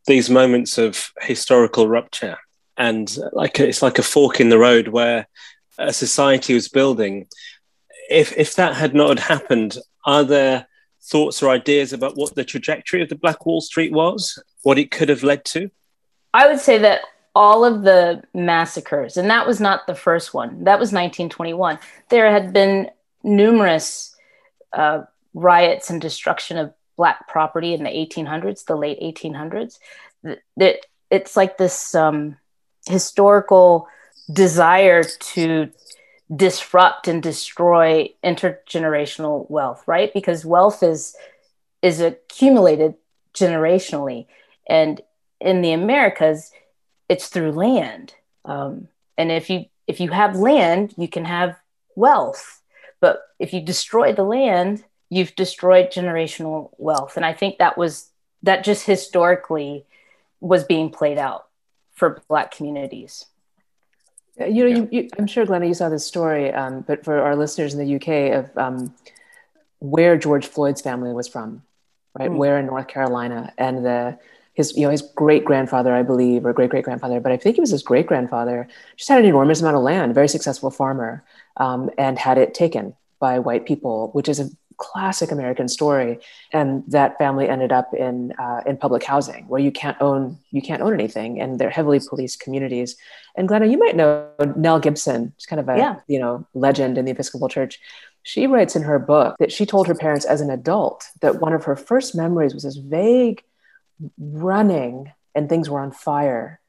these 0.06 0.28
moments 0.28 0.76
of 0.76 1.12
historical 1.20 1.87
rupture 1.88 2.37
and 2.76 3.16
like 3.32 3.61
it's 3.61 3.82
like 3.82 3.99
a 3.99 4.02
fork 4.02 4.40
in 4.40 4.49
the 4.49 4.58
road 4.58 4.88
where 4.88 5.28
a 5.78 5.92
society 5.92 6.54
was 6.54 6.68
building. 6.68 7.26
If 8.11 8.37
if 8.37 8.56
that 8.56 8.75
had 8.75 8.94
not 8.94 9.18
happened 9.18 9.76
are 10.04 10.25
there 10.25 10.66
thoughts 11.04 11.42
or 11.42 11.50
ideas 11.50 11.92
about 11.92 12.16
what 12.16 12.34
the 12.34 12.44
trajectory 12.44 13.02
of 13.02 13.08
the 13.08 13.14
Black 13.14 13.44
Wall 13.44 13.61
Street 13.61 13.92
was, 13.92 14.42
what 14.62 14.78
it 14.78 14.90
could 14.90 15.08
have 15.08 15.23
led 15.23 15.44
to? 15.46 15.70
I 16.32 16.49
would 16.49 16.58
say 16.58 16.78
that 16.78 17.02
all 17.34 17.64
of 17.64 17.82
the 17.82 18.23
massacres, 18.32 19.16
and 19.16 19.28
that 19.30 19.46
was 19.46 19.61
not 19.61 19.87
the 19.87 19.94
first 19.94 20.32
one, 20.32 20.64
that 20.64 20.78
was 20.78 20.92
1921. 20.92 21.78
There 22.08 22.30
had 22.30 22.52
been 22.52 22.90
numerous 23.23 24.16
uh, 24.73 25.02
riots 25.34 25.90
and 25.90 26.00
destruction 26.00 26.58
of 26.58 26.73
Black 26.96 27.26
property 27.28 27.75
in 27.75 27.82
the 27.82 27.90
1800s, 27.90 28.64
the 28.64 28.76
late 28.76 29.00
1800s. 29.00 29.78
That 30.56 30.78
it's 31.11 31.37
like 31.37 31.58
this 31.58 31.94
um, 31.94 32.37
historical 32.87 33.88
desire 34.32 35.02
to 35.02 35.70
disrupt 36.35 37.07
and 37.07 37.23
destroy 37.23 38.09
intergenerational 38.23 39.49
wealth 39.50 39.83
right? 39.87 40.12
Because 40.12 40.45
wealth 40.45 40.83
is 40.83 41.14
is 41.83 42.00
accumulated 42.00 42.95
generationally. 43.35 44.26
And 44.66 45.00
in 45.40 45.61
the 45.61 45.73
americas 45.73 46.50
it's 47.09 47.28
through 47.28 47.52
land. 47.52 48.14
Um, 48.45 48.88
and 49.19 49.31
if 49.31 49.50
you 49.50 49.66
if 49.87 50.00
you 50.00 50.11
have 50.11 50.37
land 50.37 50.95
you 50.97 51.09
can 51.09 51.25
have 51.25 51.57
wealth. 51.95 52.62
But 53.00 53.23
if 53.38 53.52
you 53.52 53.61
destroy 53.61 54.12
the 54.12 54.25
land 54.25 54.85
you've 55.11 55.37
destroyed 55.37 55.90
generational 55.93 56.71
wealth. 56.78 57.16
And 57.16 57.26
i 57.26 57.35
think 57.35 57.59
that 57.59 57.76
was 57.76 58.11
that 58.43 58.64
just 58.64 58.87
historically 58.87 59.85
was 60.40 60.64
being 60.64 60.90
played 60.90 61.19
out 61.19 61.47
for 61.93 62.23
black 62.28 62.50
communities 62.50 63.26
you 64.38 64.64
know, 64.64 64.67
yeah. 64.67 64.76
you, 64.76 64.88
you, 64.91 65.09
I'm 65.19 65.26
sure, 65.26 65.47
Glenna, 65.47 65.67
you 65.67 65.75
saw 65.75 65.88
this 65.88 66.07
story, 66.07 66.53
um, 66.53 66.81
but 66.81 67.05
for 67.05 67.21
our 67.21 67.37
listeners 67.37 67.75
in 67.75 67.81
the 67.81 67.97
UK, 67.97 68.45
of 68.45 68.59
um, 68.59 68.95
where 69.79 70.17
George 70.17 70.47
Floyd's 70.47 70.81
family 70.81 71.12
was 71.12 71.29
from, 71.29 71.62
right? 72.19 72.31
Mm. 72.31 72.37
Where 72.37 72.59
in 72.59 72.67
North 72.67 72.88
Carolina, 72.88 73.53
and 73.59 73.85
the 73.85 74.19
his 74.55 74.76
you 74.76 74.83
know 74.83 74.91
his 74.91 75.03
great 75.03 75.45
grandfather, 75.45 75.95
I 75.95 76.03
believe, 76.03 76.47
or 76.47 76.53
great 76.53 76.71
great 76.71 76.85
grandfather, 76.85 77.21
but 77.21 77.33
I 77.33 77.37
think 77.37 77.59
it 77.59 77.61
was 77.61 77.71
his 77.71 77.83
great 77.83 78.07
grandfather, 78.07 78.69
just 78.97 79.09
had 79.09 79.21
an 79.21 79.26
enormous 79.26 79.61
amount 79.61 79.76
of 79.76 79.83
land, 79.83 80.14
very 80.14 80.29
successful 80.29 80.71
farmer, 80.71 81.25
um, 81.57 81.91
and 81.99 82.19
had 82.19 82.38
it 82.38 82.55
taken 82.55 82.95
by 83.21 83.38
white 83.38 83.67
people, 83.67 84.11
which 84.12 84.29
is 84.29 84.41
a 84.41 84.50
classic 84.85 85.31
American 85.31 85.69
story. 85.69 86.19
And 86.53 86.85
that 86.88 87.17
family 87.19 87.49
ended 87.49 87.73
up 87.73 87.95
in 87.95 88.33
uh, 88.38 88.61
in 88.67 88.76
public 88.76 89.03
housing 89.03 89.47
where 89.49 89.61
you 89.61 89.73
can't 89.73 89.97
own 90.00 90.38
you 90.50 90.62
can't 90.62 90.83
own 90.83 90.93
anything, 90.93 91.41
and 91.41 91.59
they're 91.59 91.71
heavily 91.79 92.00
policed 92.00 92.41
communities. 92.41 92.97
And 93.37 93.49
Glenna, 93.49 93.67
you 93.67 93.79
might 93.79 93.97
know 93.97 94.29
Nell 94.57 94.79
Gibson, 94.79 95.33
she's 95.37 95.47
kind 95.47 95.61
of 95.61 95.69
a 95.69 95.76
yeah. 95.76 95.97
you 96.07 96.19
know 96.19 96.47
legend 96.55 96.99
in 96.99 97.05
the 97.05 97.12
Episcopal 97.12 97.49
Church. 97.49 97.81
She 98.23 98.47
writes 98.47 98.75
in 98.75 98.83
her 98.83 98.99
book 98.99 99.37
that 99.38 99.53
she 99.53 99.67
told 99.67 99.87
her 99.87 99.95
parents 99.95 100.25
as 100.25 100.41
an 100.41 100.50
adult 100.50 101.05
that 101.21 101.41
one 101.41 101.53
of 101.53 101.64
her 101.64 101.76
first 101.76 102.14
memories 102.14 102.55
was 102.55 102.62
this 102.62 102.76
vague 102.76 103.43
running 104.19 105.12
and 105.35 105.49
things 105.49 105.69
were 105.69 105.81
on 105.81 105.93
fire, 105.93 106.61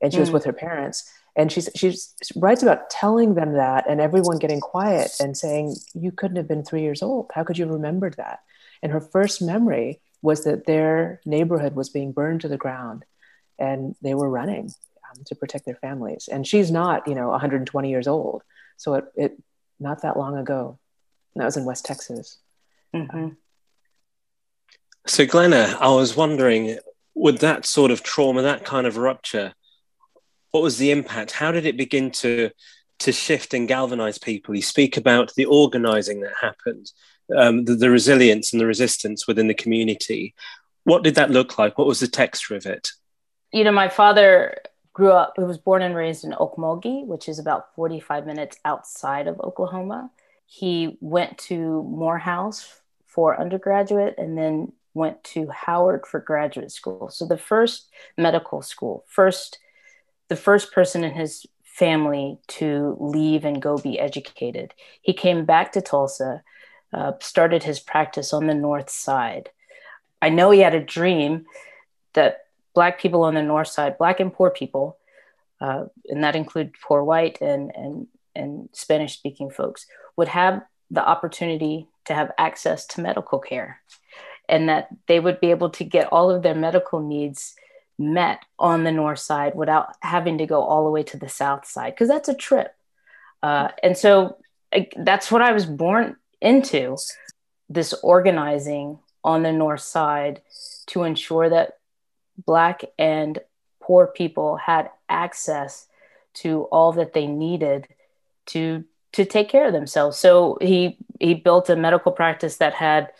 and 0.00 0.12
she 0.12 0.18
mm. 0.18 0.22
was 0.22 0.30
with 0.30 0.44
her 0.44 0.52
parents 0.52 1.10
and 1.36 1.50
she's 1.50 1.68
she 1.74 1.96
writes 2.36 2.62
about 2.62 2.90
telling 2.90 3.34
them 3.34 3.54
that 3.54 3.88
and 3.88 4.00
everyone 4.00 4.38
getting 4.38 4.60
quiet 4.60 5.10
and 5.18 5.36
saying 5.36 5.74
you 5.92 6.12
couldn't 6.12 6.36
have 6.36 6.48
been 6.48 6.64
three 6.64 6.82
years 6.82 7.02
old. 7.02 7.30
How 7.34 7.42
could 7.42 7.58
you 7.58 7.64
have 7.64 7.74
remembered 7.74 8.14
that? 8.18 8.40
And 8.82 8.92
her 8.92 9.00
first 9.00 9.42
memory 9.42 10.00
was 10.22 10.44
that 10.44 10.66
their 10.66 11.20
neighborhood 11.26 11.74
was 11.74 11.88
being 11.88 12.12
burned 12.12 12.42
to 12.42 12.48
the 12.48 12.56
ground 12.56 13.04
and 13.58 13.96
they 14.00 14.14
were 14.14 14.28
running 14.28 14.72
um, 15.10 15.24
to 15.26 15.34
protect 15.34 15.66
their 15.66 15.74
families. 15.74 16.28
And 16.30 16.46
she's 16.46 16.70
not 16.70 17.08
you 17.08 17.14
know 17.14 17.28
120 17.30 17.90
years 17.90 18.06
old. 18.06 18.42
So 18.76 18.94
it, 18.94 19.04
it 19.16 19.42
not 19.80 20.02
that 20.02 20.16
long 20.16 20.36
ago. 20.36 20.78
And 21.34 21.40
that 21.40 21.46
was 21.46 21.56
in 21.56 21.64
west 21.64 21.84
texas. 21.84 22.38
Mm-hmm. 22.94 23.30
so 25.04 25.26
glenna 25.26 25.76
i 25.80 25.88
was 25.88 26.16
wondering 26.16 26.78
would 27.16 27.38
that 27.38 27.66
sort 27.66 27.90
of 27.90 28.04
trauma 28.04 28.42
that 28.42 28.64
kind 28.64 28.86
of 28.86 28.98
rupture 28.98 29.52
what 30.54 30.62
was 30.62 30.78
the 30.78 30.92
impact? 30.92 31.32
How 31.32 31.50
did 31.50 31.66
it 31.66 31.76
begin 31.76 32.12
to 32.22 32.50
to 33.00 33.10
shift 33.10 33.54
and 33.54 33.66
galvanize 33.66 34.18
people? 34.18 34.54
You 34.54 34.62
speak 34.62 34.96
about 34.96 35.34
the 35.34 35.46
organizing 35.46 36.20
that 36.20 36.32
happened, 36.40 36.92
um, 37.36 37.64
the, 37.64 37.74
the 37.74 37.90
resilience 37.90 38.52
and 38.52 38.60
the 38.60 38.66
resistance 38.66 39.26
within 39.26 39.48
the 39.48 39.54
community. 39.54 40.32
What 40.84 41.02
did 41.02 41.16
that 41.16 41.32
look 41.32 41.58
like? 41.58 41.76
What 41.76 41.88
was 41.88 41.98
the 41.98 42.06
texture 42.06 42.54
of 42.54 42.66
it? 42.66 42.90
You 43.52 43.64
know, 43.64 43.72
my 43.72 43.88
father 43.88 44.58
grew 44.92 45.10
up, 45.10 45.32
he 45.36 45.42
was 45.42 45.58
born 45.58 45.82
and 45.82 45.96
raised 45.96 46.22
in 46.22 46.30
Okmulgee, 46.30 47.04
which 47.04 47.28
is 47.28 47.40
about 47.40 47.74
45 47.74 48.24
minutes 48.24 48.56
outside 48.64 49.26
of 49.26 49.40
Oklahoma. 49.40 50.12
He 50.46 50.98
went 51.00 51.36
to 51.48 51.82
Morehouse 51.82 52.80
for 53.08 53.40
undergraduate 53.40 54.14
and 54.18 54.38
then 54.38 54.70
went 54.92 55.24
to 55.24 55.48
Howard 55.48 56.06
for 56.06 56.20
graduate 56.20 56.70
school. 56.70 57.08
So 57.10 57.26
the 57.26 57.38
first 57.38 57.90
medical 58.16 58.62
school, 58.62 59.04
first 59.08 59.58
the 60.28 60.36
first 60.36 60.72
person 60.72 61.04
in 61.04 61.12
his 61.12 61.46
family 61.62 62.38
to 62.46 62.96
leave 63.00 63.44
and 63.44 63.60
go 63.60 63.78
be 63.78 63.98
educated. 63.98 64.74
He 65.02 65.12
came 65.12 65.44
back 65.44 65.72
to 65.72 65.80
Tulsa, 65.80 66.42
uh, 66.92 67.12
started 67.20 67.64
his 67.64 67.80
practice 67.80 68.32
on 68.32 68.46
the 68.46 68.54
north 68.54 68.90
side. 68.90 69.50
I 70.22 70.28
know 70.28 70.50
he 70.50 70.60
had 70.60 70.74
a 70.74 70.84
dream 70.84 71.46
that 72.12 72.46
Black 72.74 73.00
people 73.00 73.22
on 73.22 73.34
the 73.34 73.42
north 73.42 73.68
side, 73.68 73.98
Black 73.98 74.20
and 74.20 74.32
poor 74.32 74.50
people, 74.50 74.98
uh, 75.60 75.84
and 76.08 76.22
that 76.24 76.36
include 76.36 76.74
poor 76.82 77.02
white 77.04 77.40
and, 77.40 77.72
and, 77.74 78.06
and 78.34 78.68
Spanish 78.72 79.14
speaking 79.14 79.50
folks, 79.50 79.86
would 80.16 80.28
have 80.28 80.62
the 80.90 81.04
opportunity 81.04 81.88
to 82.04 82.14
have 82.14 82.32
access 82.38 82.86
to 82.86 83.00
medical 83.00 83.38
care. 83.38 83.80
and 84.48 84.68
that 84.68 84.88
they 85.06 85.20
would 85.20 85.40
be 85.40 85.50
able 85.50 85.70
to 85.70 85.84
get 85.84 86.12
all 86.12 86.30
of 86.30 86.42
their 86.42 86.54
medical 86.54 87.00
needs 87.00 87.54
met 87.98 88.40
on 88.58 88.84
the 88.84 88.92
north 88.92 89.18
side 89.18 89.54
without 89.54 89.94
having 90.00 90.38
to 90.38 90.46
go 90.46 90.62
all 90.62 90.84
the 90.84 90.90
way 90.90 91.02
to 91.02 91.16
the 91.16 91.28
south 91.28 91.66
side 91.66 91.92
because 91.94 92.08
that's 92.08 92.28
a 92.28 92.34
trip. 92.34 92.74
Uh, 93.42 93.68
and 93.82 93.96
so 93.96 94.38
I, 94.72 94.88
that's 94.96 95.30
what 95.30 95.42
i 95.42 95.52
was 95.52 95.66
born 95.66 96.16
into 96.40 96.96
this 97.68 97.94
organizing 98.02 98.98
on 99.22 99.42
the 99.42 99.52
north 99.52 99.80
side 99.80 100.42
to 100.86 101.02
ensure 101.02 101.48
that 101.48 101.78
black 102.46 102.82
and 102.98 103.38
poor 103.80 104.06
people 104.06 104.56
had 104.56 104.90
access 105.08 105.86
to 106.34 106.62
all 106.64 106.92
that 106.92 107.12
they 107.12 107.26
needed 107.26 107.88
to 108.46 108.84
to 109.12 109.24
take 109.24 109.48
care 109.48 109.66
of 109.66 109.72
themselves. 109.72 110.18
So 110.18 110.58
he 110.60 110.98
he 111.20 111.34
built 111.34 111.70
a 111.70 111.76
medical 111.76 112.12
practice 112.12 112.56
that 112.56 112.74
had 112.74 113.10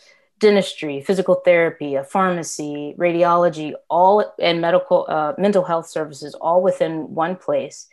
dentistry, 0.45 1.01
physical 1.01 1.37
therapy, 1.37 1.95
a 1.95 2.05
pharmacy, 2.05 2.95
radiology, 2.99 3.73
all 3.89 4.35
and 4.39 4.61
medical 4.61 5.07
uh, 5.09 5.33
mental 5.39 5.65
health 5.65 5.89
services 5.89 6.35
all 6.35 6.63
within 6.63 7.15
one 7.15 7.35
place. 7.35 7.89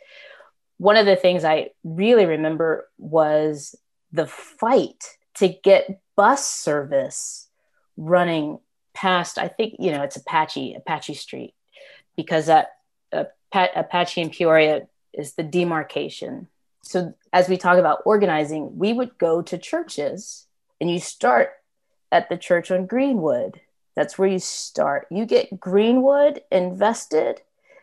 One 0.76 0.98
of 0.98 1.06
the 1.06 1.16
things 1.16 1.44
I 1.44 1.70
really 1.82 2.26
remember 2.26 2.90
was 2.98 3.74
the 4.12 4.26
fight 4.26 5.16
to 5.36 5.48
get 5.48 6.02
bus 6.14 6.46
service 6.46 7.48
running 7.96 8.58
past. 8.92 9.38
I 9.38 9.48
think 9.48 9.76
you 9.78 9.90
know 9.90 10.02
it's 10.02 10.16
Apache 10.16 10.74
Apache 10.74 11.14
Street 11.14 11.54
because 12.16 12.46
that 12.46 12.72
uh, 13.14 13.24
Apache 13.54 14.20
and 14.20 14.30
Peoria 14.30 14.88
is 15.14 15.32
the 15.34 15.42
demarcation. 15.42 16.48
So 16.82 17.14
as 17.32 17.48
we 17.48 17.56
talk 17.56 17.78
about 17.78 18.02
organizing, 18.04 18.76
we 18.76 18.92
would 18.92 19.16
go 19.16 19.40
to 19.40 19.56
churches 19.56 20.46
and 20.82 20.90
you 20.90 21.00
start 21.00 21.52
at 22.12 22.28
the 22.28 22.36
church 22.36 22.70
on 22.70 22.86
Greenwood. 22.86 23.60
That's 23.96 24.16
where 24.16 24.28
you 24.28 24.38
start. 24.38 25.08
You 25.10 25.26
get 25.26 25.58
Greenwood 25.58 26.42
invested, 26.52 27.40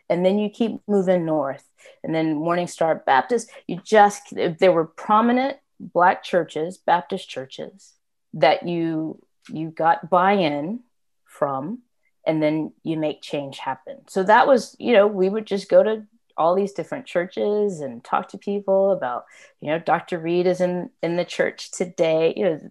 and 0.08 0.24
then 0.24 0.38
you 0.38 0.48
keep 0.48 0.80
moving 0.88 1.26
north. 1.26 1.64
And 2.02 2.14
then 2.14 2.34
Morning 2.34 2.66
Star 2.66 2.94
Baptist, 2.94 3.50
you 3.66 3.80
just, 3.84 4.34
there 4.34 4.72
were 4.72 4.86
prominent 4.86 5.58
Black 5.78 6.22
churches, 6.22 6.78
Baptist 6.78 7.28
churches, 7.28 7.94
that 8.34 8.66
you 8.66 9.20
you 9.48 9.70
got 9.70 10.10
buy-in 10.10 10.80
from 11.24 11.80
and 12.26 12.42
then 12.42 12.72
you 12.82 12.96
make 12.96 13.22
change 13.22 13.58
happen 13.58 13.98
so 14.06 14.22
that 14.22 14.46
was 14.46 14.76
you 14.78 14.92
know 14.92 15.06
we 15.06 15.28
would 15.28 15.46
just 15.46 15.68
go 15.68 15.82
to 15.82 16.06
all 16.36 16.54
these 16.54 16.72
different 16.72 17.06
churches 17.06 17.80
and 17.80 18.04
talk 18.04 18.28
to 18.28 18.38
people 18.38 18.92
about 18.92 19.24
you 19.60 19.68
know 19.68 19.78
dr 19.78 20.16
reed 20.18 20.46
is 20.46 20.60
in 20.60 20.90
in 21.02 21.16
the 21.16 21.24
church 21.24 21.70
today 21.70 22.32
you 22.36 22.44
know 22.44 22.70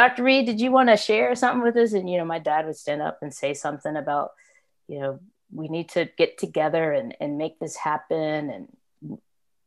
Dr. 0.00 0.22
Reed, 0.22 0.46
did 0.46 0.62
you 0.62 0.72
want 0.72 0.88
to 0.88 0.96
share 0.96 1.34
something 1.34 1.62
with 1.62 1.76
us? 1.76 1.92
And, 1.92 2.08
you 2.08 2.16
know, 2.16 2.24
my 2.24 2.38
dad 2.38 2.64
would 2.64 2.78
stand 2.78 3.02
up 3.02 3.18
and 3.20 3.34
say 3.34 3.52
something 3.52 3.96
about, 3.96 4.30
you 4.88 4.98
know, 4.98 5.20
we 5.52 5.68
need 5.68 5.90
to 5.90 6.08
get 6.16 6.38
together 6.38 6.90
and, 6.90 7.14
and 7.20 7.36
make 7.36 7.58
this 7.58 7.76
happen. 7.76 8.48
And, 8.48 9.18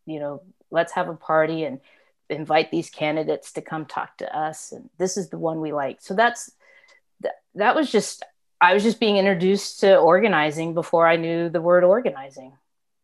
you 0.07 0.19
know, 0.19 0.41
let's 0.71 0.93
have 0.93 1.07
a 1.07 1.13
party 1.13 1.65
and 1.65 1.81
invite 2.31 2.71
these 2.71 2.89
candidates 2.89 3.51
to 3.51 3.61
come 3.61 3.85
talk 3.85 4.17
to 4.17 4.35
us. 4.35 4.71
And 4.71 4.89
this 4.97 5.17
is 5.17 5.29
the 5.29 5.37
one 5.37 5.61
we 5.61 5.71
like. 5.71 6.01
So 6.01 6.15
that's, 6.15 6.49
that, 7.21 7.35
that 7.53 7.75
was 7.75 7.91
just, 7.91 8.25
I 8.59 8.73
was 8.73 8.81
just 8.81 8.99
being 8.99 9.17
introduced 9.17 9.81
to 9.81 9.99
organizing 9.99 10.73
before 10.73 11.07
I 11.07 11.15
knew 11.15 11.47
the 11.47 11.61
word 11.61 11.83
organizing. 11.83 12.53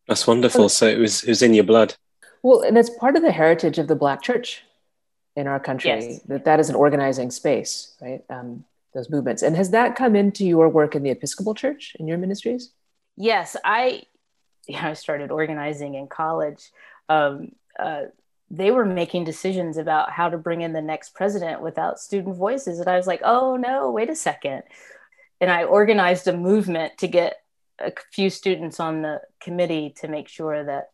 That's 0.07 0.25
wonderful. 0.25 0.67
So 0.67 0.87
it 0.87 0.97
was, 0.97 1.21
it 1.21 1.29
was 1.29 1.43
in 1.43 1.53
your 1.53 1.63
blood. 1.63 1.93
Well, 2.41 2.61
and 2.61 2.75
that's 2.75 2.89
part 2.89 3.15
of 3.15 3.21
the 3.21 3.31
heritage 3.31 3.77
of 3.77 3.87
the 3.87 3.95
Black 3.95 4.23
church 4.23 4.63
in 5.35 5.47
our 5.47 5.59
country 5.59 5.89
yes. 5.89 6.21
that 6.23 6.45
that 6.45 6.59
is 6.59 6.69
an 6.69 6.75
organizing 6.75 7.31
space 7.31 7.95
right? 8.01 8.23
Um, 8.29 8.65
those 8.93 9.09
movements. 9.09 9.43
And 9.43 9.55
has 9.55 9.71
that 9.71 9.95
come 9.95 10.15
into 10.15 10.45
your 10.45 10.69
work 10.69 10.95
in 10.95 11.03
the 11.03 11.11
episcopal 11.11 11.53
church 11.53 11.95
in 11.99 12.07
your 12.07 12.17
ministries? 12.17 12.71
Yes 13.15 13.55
i 13.63 14.03
yeah, 14.67 14.89
i 14.89 14.93
started 14.93 15.31
organizing 15.31 15.95
in 15.95 16.07
college. 16.07 16.71
Um, 17.07 17.53
uh, 17.77 18.03
they 18.51 18.71
were 18.71 18.85
making 18.85 19.25
decisions 19.25 19.77
about 19.77 20.11
how 20.11 20.29
to 20.29 20.37
bring 20.37 20.61
in 20.61 20.73
the 20.73 20.81
next 20.81 21.13
president 21.13 21.61
without 21.61 21.99
student 21.99 22.35
voices. 22.35 22.79
And 22.79 22.87
i 22.87 22.97
was 22.97 23.07
like 23.07 23.21
oh 23.23 23.55
no 23.55 23.91
wait 23.91 24.09
a 24.09 24.15
second. 24.15 24.63
And 25.41 25.51
i 25.51 25.63
organized 25.63 26.27
a 26.27 26.35
movement 26.35 26.97
to 26.99 27.07
get 27.07 27.41
a 27.79 27.93
few 28.11 28.29
students 28.29 28.79
on 28.79 29.01
the 29.01 29.21
committee 29.39 29.93
to 30.01 30.07
make 30.07 30.27
sure 30.27 30.63
that 30.63 30.89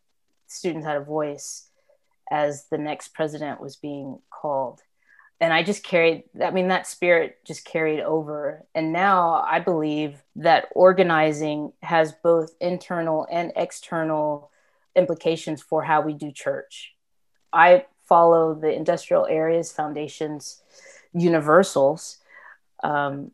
students 0.46 0.86
had 0.86 0.96
a 0.96 1.00
voice 1.04 1.65
as 2.30 2.66
the 2.70 2.78
next 2.78 3.14
president 3.14 3.60
was 3.60 3.76
being 3.76 4.18
called. 4.30 4.80
And 5.40 5.52
I 5.52 5.62
just 5.62 5.82
carried, 5.82 6.24
I 6.42 6.50
mean, 6.50 6.68
that 6.68 6.86
spirit 6.86 7.38
just 7.44 7.64
carried 7.64 8.00
over. 8.00 8.64
And 8.74 8.92
now 8.92 9.44
I 9.46 9.60
believe 9.60 10.22
that 10.36 10.68
organizing 10.74 11.72
has 11.82 12.12
both 12.12 12.54
internal 12.60 13.26
and 13.30 13.52
external 13.54 14.50
implications 14.94 15.62
for 15.62 15.82
how 15.82 16.00
we 16.00 16.14
do 16.14 16.32
church. 16.32 16.94
I 17.52 17.84
follow 18.08 18.54
the 18.54 18.72
Industrial 18.72 19.26
Areas 19.26 19.70
Foundation's 19.70 20.62
universals. 21.12 22.18
Um, 22.82 23.32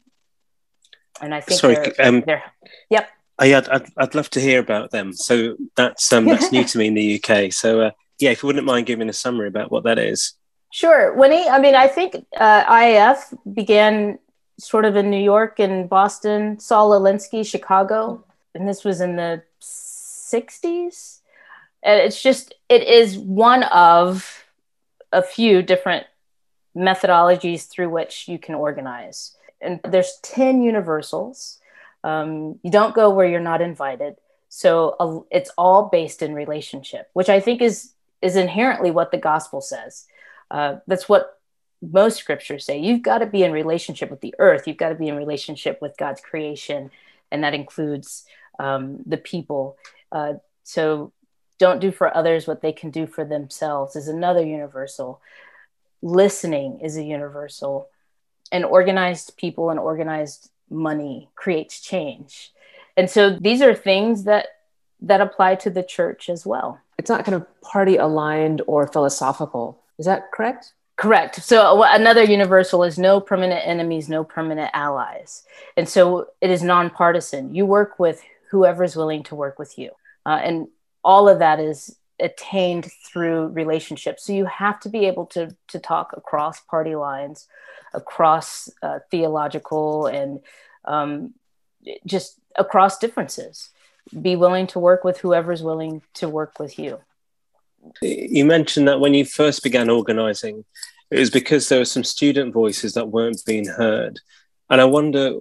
and 1.21 1.33
I 1.33 1.41
think 1.41 1.61
Sorry, 1.61 1.75
they're, 1.75 1.95
um, 2.01 2.23
they're, 2.27 2.43
yep. 2.91 3.09
I, 3.39 3.55
I'd, 3.55 3.89
I'd, 3.97 4.15
love 4.15 4.31
to 4.31 4.41
hear 4.41 4.61
about 4.61 4.91
them. 4.91 5.13
So 5.13 5.57
that's 5.77 6.13
um, 6.13 6.25
that's 6.25 6.53
new 6.53 6.65
to 6.65 6.79
me 6.79 6.89
in 6.89 6.95
the 6.95 7.23
UK. 7.23 7.53
So 7.53 7.81
uh, 7.81 7.91
yeah, 8.23 8.31
if 8.31 8.43
you 8.43 8.47
wouldn't 8.47 8.65
mind 8.65 8.87
giving 8.87 9.09
a 9.09 9.13
summary 9.13 9.49
about 9.49 9.73
what 9.73 9.83
that 9.83 9.99
is. 9.99 10.35
Sure. 10.71 11.13
Winnie, 11.15 11.49
I 11.49 11.59
mean, 11.59 11.75
I 11.75 11.89
think 11.89 12.25
uh, 12.37 12.65
IAF 12.65 13.37
began 13.53 14.19
sort 14.59 14.85
of 14.85 14.95
in 14.95 15.11
New 15.11 15.23
York 15.23 15.59
and 15.59 15.89
Boston, 15.89 16.59
Saul 16.61 16.93
Alinsky, 16.93 17.45
Chicago, 17.45 18.25
and 18.55 18.69
this 18.69 18.85
was 18.85 19.01
in 19.01 19.17
the 19.17 19.43
60s. 19.61 21.19
And 21.83 22.01
it's 22.01 22.23
just, 22.23 22.55
it 22.69 22.85
is 22.85 23.19
one 23.19 23.65
of 23.65 24.45
a 25.11 25.23
few 25.23 25.63
different 25.63 26.07
methodologies 26.77 27.69
through 27.69 27.91
which 27.91 28.29
you 28.29 28.39
can 28.39 28.55
organize. 28.55 29.37
And 29.61 29.81
there's 29.85 30.19
10 30.23 30.63
universals. 30.63 31.59
Um, 32.05 32.61
you 32.63 32.71
don't 32.71 32.95
go 32.95 33.11
where 33.11 33.27
you're 33.27 33.41
not 33.41 33.61
invited. 33.61 34.15
So 34.49 34.97
uh, 35.01 35.21
it's 35.31 35.51
all 35.59 35.89
based 35.89 36.23
in 36.23 36.35
relationship, 36.35 37.11
which 37.15 37.29
I 37.29 37.41
think 37.41 37.61
is 37.61 37.93
is 38.23 38.37
inherently 38.37 38.91
what 38.91 39.11
the 39.11 39.19
gospel 39.19 39.61
says. 39.61 40.07
Uh, 40.51 40.77
that's 40.87 41.09
what 41.09 41.39
most 41.83 42.19
scriptures 42.19 42.65
say. 42.65 42.79
You've 42.79 43.03
got 43.03 43.19
to 43.19 43.27
be 43.27 43.43
in 43.43 43.53
relationship 43.53 44.11
with 44.11 44.21
the 44.21 44.35
earth. 44.39 44.67
You've 44.67 44.77
got 44.77 44.91
to 44.91 44.95
be 44.95 45.09
in 45.09 45.17
relationship 45.17 45.81
with 45.83 45.97
God's 45.97 46.21
creation, 46.21 46.91
and 47.31 47.43
that 47.43 47.55
includes 47.55 48.25
um, 48.59 48.99
the 49.05 49.17
people. 49.17 49.77
Uh, 50.13 50.35
so, 50.63 51.13
don't 51.59 51.81
do 51.81 51.93
for 51.93 52.17
others 52.17 52.47
what 52.47 52.61
they 52.61 52.73
can 52.73 52.91
do 52.91 53.07
for 53.07 53.25
themselves 53.25 53.95
is 53.95 54.09
another 54.09 54.45
universal. 54.45 55.21
Listening 56.01 56.81
is 56.81 56.97
a 56.97 57.03
universal, 57.03 57.89
and 58.53 58.65
organized 58.65 59.37
people 59.37 59.71
and 59.71 59.81
organized 59.81 60.51
money 60.71 61.29
creates 61.35 61.81
change. 61.81 62.53
And 62.97 63.11
so, 63.11 63.31
these 63.31 63.63
are 63.63 63.75
things 63.75 64.25
that 64.25 64.47
that 65.01 65.21
apply 65.21 65.57
to 65.57 65.71
the 65.71 65.83
church 65.83 66.29
as 66.29 66.47
well 66.47 66.79
it's 67.03 67.11
not 67.11 67.25
kind 67.25 67.35
of 67.35 67.61
party 67.63 67.97
aligned 67.97 68.63
or 68.69 68.87
philosophical. 68.87 69.83
Is 69.99 70.07
that 70.07 70.31
correct? 70.31 70.73
Correct. 70.95 71.43
So 71.43 71.83
another 71.83 72.23
universal 72.23 72.85
is 72.85 72.97
no 72.97 73.21
permanent 73.21 73.67
enemies, 73.67 74.09
no 74.09 74.23
permanent 74.23 74.71
allies. 74.73 75.43
And 75.77 75.89
so 75.89 76.29
it 76.41 76.49
is 76.49 76.63
nonpartisan. 76.63 77.57
You 77.57 77.67
work 77.67 77.99
with 77.99 78.23
whoever's 78.53 78.95
willing 78.95 79.25
to 79.25 79.35
work 79.35 79.59
with 79.59 79.77
you. 79.81 79.91
Uh, 80.25 80.39
and 80.45 80.69
all 81.03 81.29
of 81.29 81.41
that 81.41 81.59
is 81.59 81.97
attained 82.21 82.89
through 83.05 83.49
relationships. 83.49 84.25
So 84.25 84.33
you 84.33 84.45
have 84.45 84.79
to 84.81 84.89
be 84.89 85.07
able 85.07 85.27
to, 85.27 85.57
to 85.69 85.81
talk 85.81 86.15
across 86.17 86.61
party 86.61 86.95
lines, 86.95 87.49
across 87.93 88.69
uh, 88.81 89.01
theological 89.11 90.07
and 90.07 90.39
um, 90.85 91.35
just 92.07 92.39
across 92.55 92.97
differences 92.99 93.71
be 94.21 94.37
willing 94.37 94.67
to 94.69 94.79
work 94.79 95.05
with 95.05 95.19
whoever's 95.19 95.63
willing 95.63 96.03
to 96.15 96.29
work 96.29 96.59
with 96.59 96.79
you. 96.79 97.01
You 98.01 98.45
mentioned 98.45 98.89
that 98.89 99.01
when 99.01 99.15
you 99.15 99.25
first 99.25 99.63
began 99.63 99.91
organizing, 99.91 100.65
it 101.11 101.19
was 101.19 101.31
because 101.31 101.69
there 101.69 101.79
were 101.79 101.85
some 101.85 102.05
student 102.05 102.53
voices 102.53 102.95
that 102.95 103.09
weren't 103.09 103.45
being 103.45 103.67
heard. 103.67 104.21
And 104.71 104.81
I 104.81 104.85
wonder, 104.85 105.39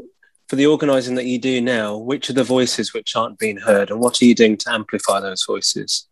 for 0.48 0.56
the 0.56 0.66
organizing 0.66 1.16
that 1.16 1.26
you 1.26 1.40
do 1.40 1.62
now, 1.62 1.98
which 1.98 2.30
are 2.30 2.34
the 2.34 2.44
voices 2.44 2.94
which 2.94 3.16
aren't 3.16 3.40
being 3.40 3.58
heard, 3.58 3.90
and 3.90 4.00
what 4.00 4.22
are 4.22 4.26
you 4.26 4.36
doing 4.36 4.58
to 4.58 4.72
amplify 4.72 5.20
those 5.20 5.46
voices? 5.46 6.08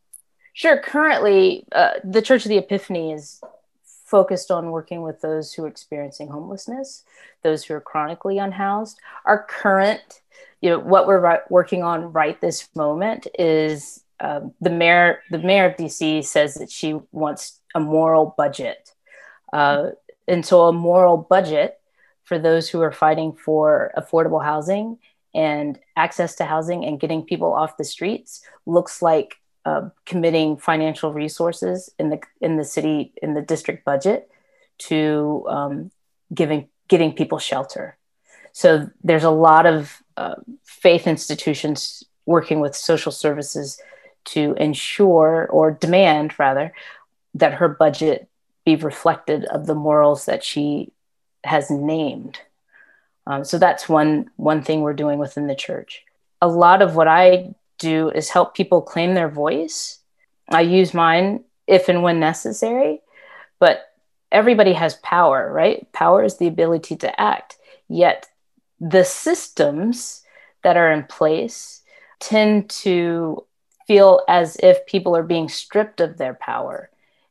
Sure. 0.53 0.77
Currently, 0.77 1.65
uh, 1.71 1.91
the 2.03 2.21
Church 2.21 2.45
of 2.45 2.49
the 2.49 2.57
Epiphany 2.57 3.11
is 3.11 3.41
focused 4.05 4.49
on 4.49 4.71
working 4.71 5.01
with 5.01 5.21
those 5.21 5.53
who 5.53 5.65
are 5.65 5.67
experiencing 5.67 6.27
homelessness, 6.29 7.03
those 7.43 7.63
who 7.63 7.73
are 7.73 7.81
chronically 7.81 8.37
unhoused. 8.37 8.97
Our 9.25 9.43
current 9.43 10.21
you 10.61 10.69
know 10.69 10.79
what 10.79 11.07
we're 11.07 11.41
working 11.49 11.83
on 11.83 12.11
right 12.11 12.39
this 12.41 12.67
moment 12.75 13.27
is 13.37 14.03
um, 14.19 14.53
the 14.61 14.69
mayor 14.69 15.21
the 15.31 15.39
mayor 15.39 15.65
of 15.65 15.75
dc 15.75 16.23
says 16.25 16.55
that 16.55 16.71
she 16.71 16.99
wants 17.11 17.59
a 17.75 17.79
moral 17.79 18.33
budget 18.37 18.93
uh, 19.53 19.89
and 20.27 20.45
so 20.45 20.67
a 20.67 20.73
moral 20.73 21.17
budget 21.17 21.79
for 22.23 22.37
those 22.37 22.69
who 22.69 22.81
are 22.81 22.91
fighting 22.91 23.33
for 23.33 23.91
affordable 23.97 24.43
housing 24.43 24.97
and 25.33 25.79
access 25.95 26.35
to 26.35 26.45
housing 26.45 26.85
and 26.85 26.99
getting 26.99 27.23
people 27.23 27.53
off 27.53 27.77
the 27.77 27.83
streets 27.83 28.41
looks 28.65 29.01
like 29.01 29.35
uh, 29.65 29.89
committing 30.05 30.57
financial 30.57 31.13
resources 31.13 31.89
in 31.99 32.09
the 32.09 32.19
in 32.41 32.57
the 32.57 32.63
city 32.63 33.13
in 33.21 33.33
the 33.33 33.41
district 33.41 33.85
budget 33.85 34.29
to 34.77 35.45
um, 35.49 35.91
giving 36.33 36.67
getting 36.87 37.13
people 37.13 37.37
shelter. 37.39 37.97
So 38.51 38.89
there's 39.03 39.23
a 39.23 39.29
lot 39.29 39.65
of 39.65 40.01
uh, 40.19 40.35
faith 40.65 41.07
institutions 41.07 42.03
working 42.25 42.59
with 42.59 42.75
social 42.75 43.11
services 43.11 43.81
to 44.25 44.53
ensure 44.55 45.47
or 45.49 45.71
demand 45.71 46.37
rather 46.37 46.73
that 47.33 47.53
her 47.53 47.69
budget 47.69 48.27
be 48.65 48.75
reflected 48.75 49.45
of 49.45 49.65
the 49.65 49.75
morals 49.75 50.25
that 50.25 50.43
she 50.43 50.91
has 51.45 51.71
named. 51.71 52.37
Um, 53.25 53.45
so 53.45 53.57
that's 53.57 53.87
one 53.87 54.29
one 54.35 54.61
thing 54.61 54.81
we're 54.81 54.93
doing 54.93 55.19
within 55.19 55.47
the 55.47 55.55
church. 55.55 56.03
A 56.41 56.49
lot 56.49 56.81
of 56.81 56.95
what 56.95 57.07
I 57.07 57.55
do 57.77 58.09
is 58.09 58.29
help 58.29 58.55
people 58.55 58.81
claim 58.81 59.13
their 59.13 59.29
voice. 59.29 59.99
I 60.49 60.61
use 60.61 60.93
mine 60.93 61.45
if 61.65 61.87
and 61.87 62.03
when 62.03 62.19
necessary, 62.19 62.99
but 63.57 63.93
everybody 64.33 64.73
has 64.73 64.95
power, 64.95 65.49
right? 65.51 65.89
Power 65.93 66.25
is 66.25 66.37
the 66.37 66.47
ability 66.47 66.97
to 66.97 67.21
act. 67.21 67.55
Yet 67.87 68.27
the 68.79 69.03
systems 69.03 70.23
that 70.63 70.77
are 70.77 70.91
in 70.91 71.03
place 71.03 71.81
tend 72.19 72.69
to 72.69 73.45
feel 73.87 74.21
as 74.27 74.57
if 74.57 74.85
people 74.85 75.15
are 75.15 75.23
being 75.23 75.49
stripped 75.49 75.99
of 75.99 76.17
their 76.17 76.35
power. 76.35 76.89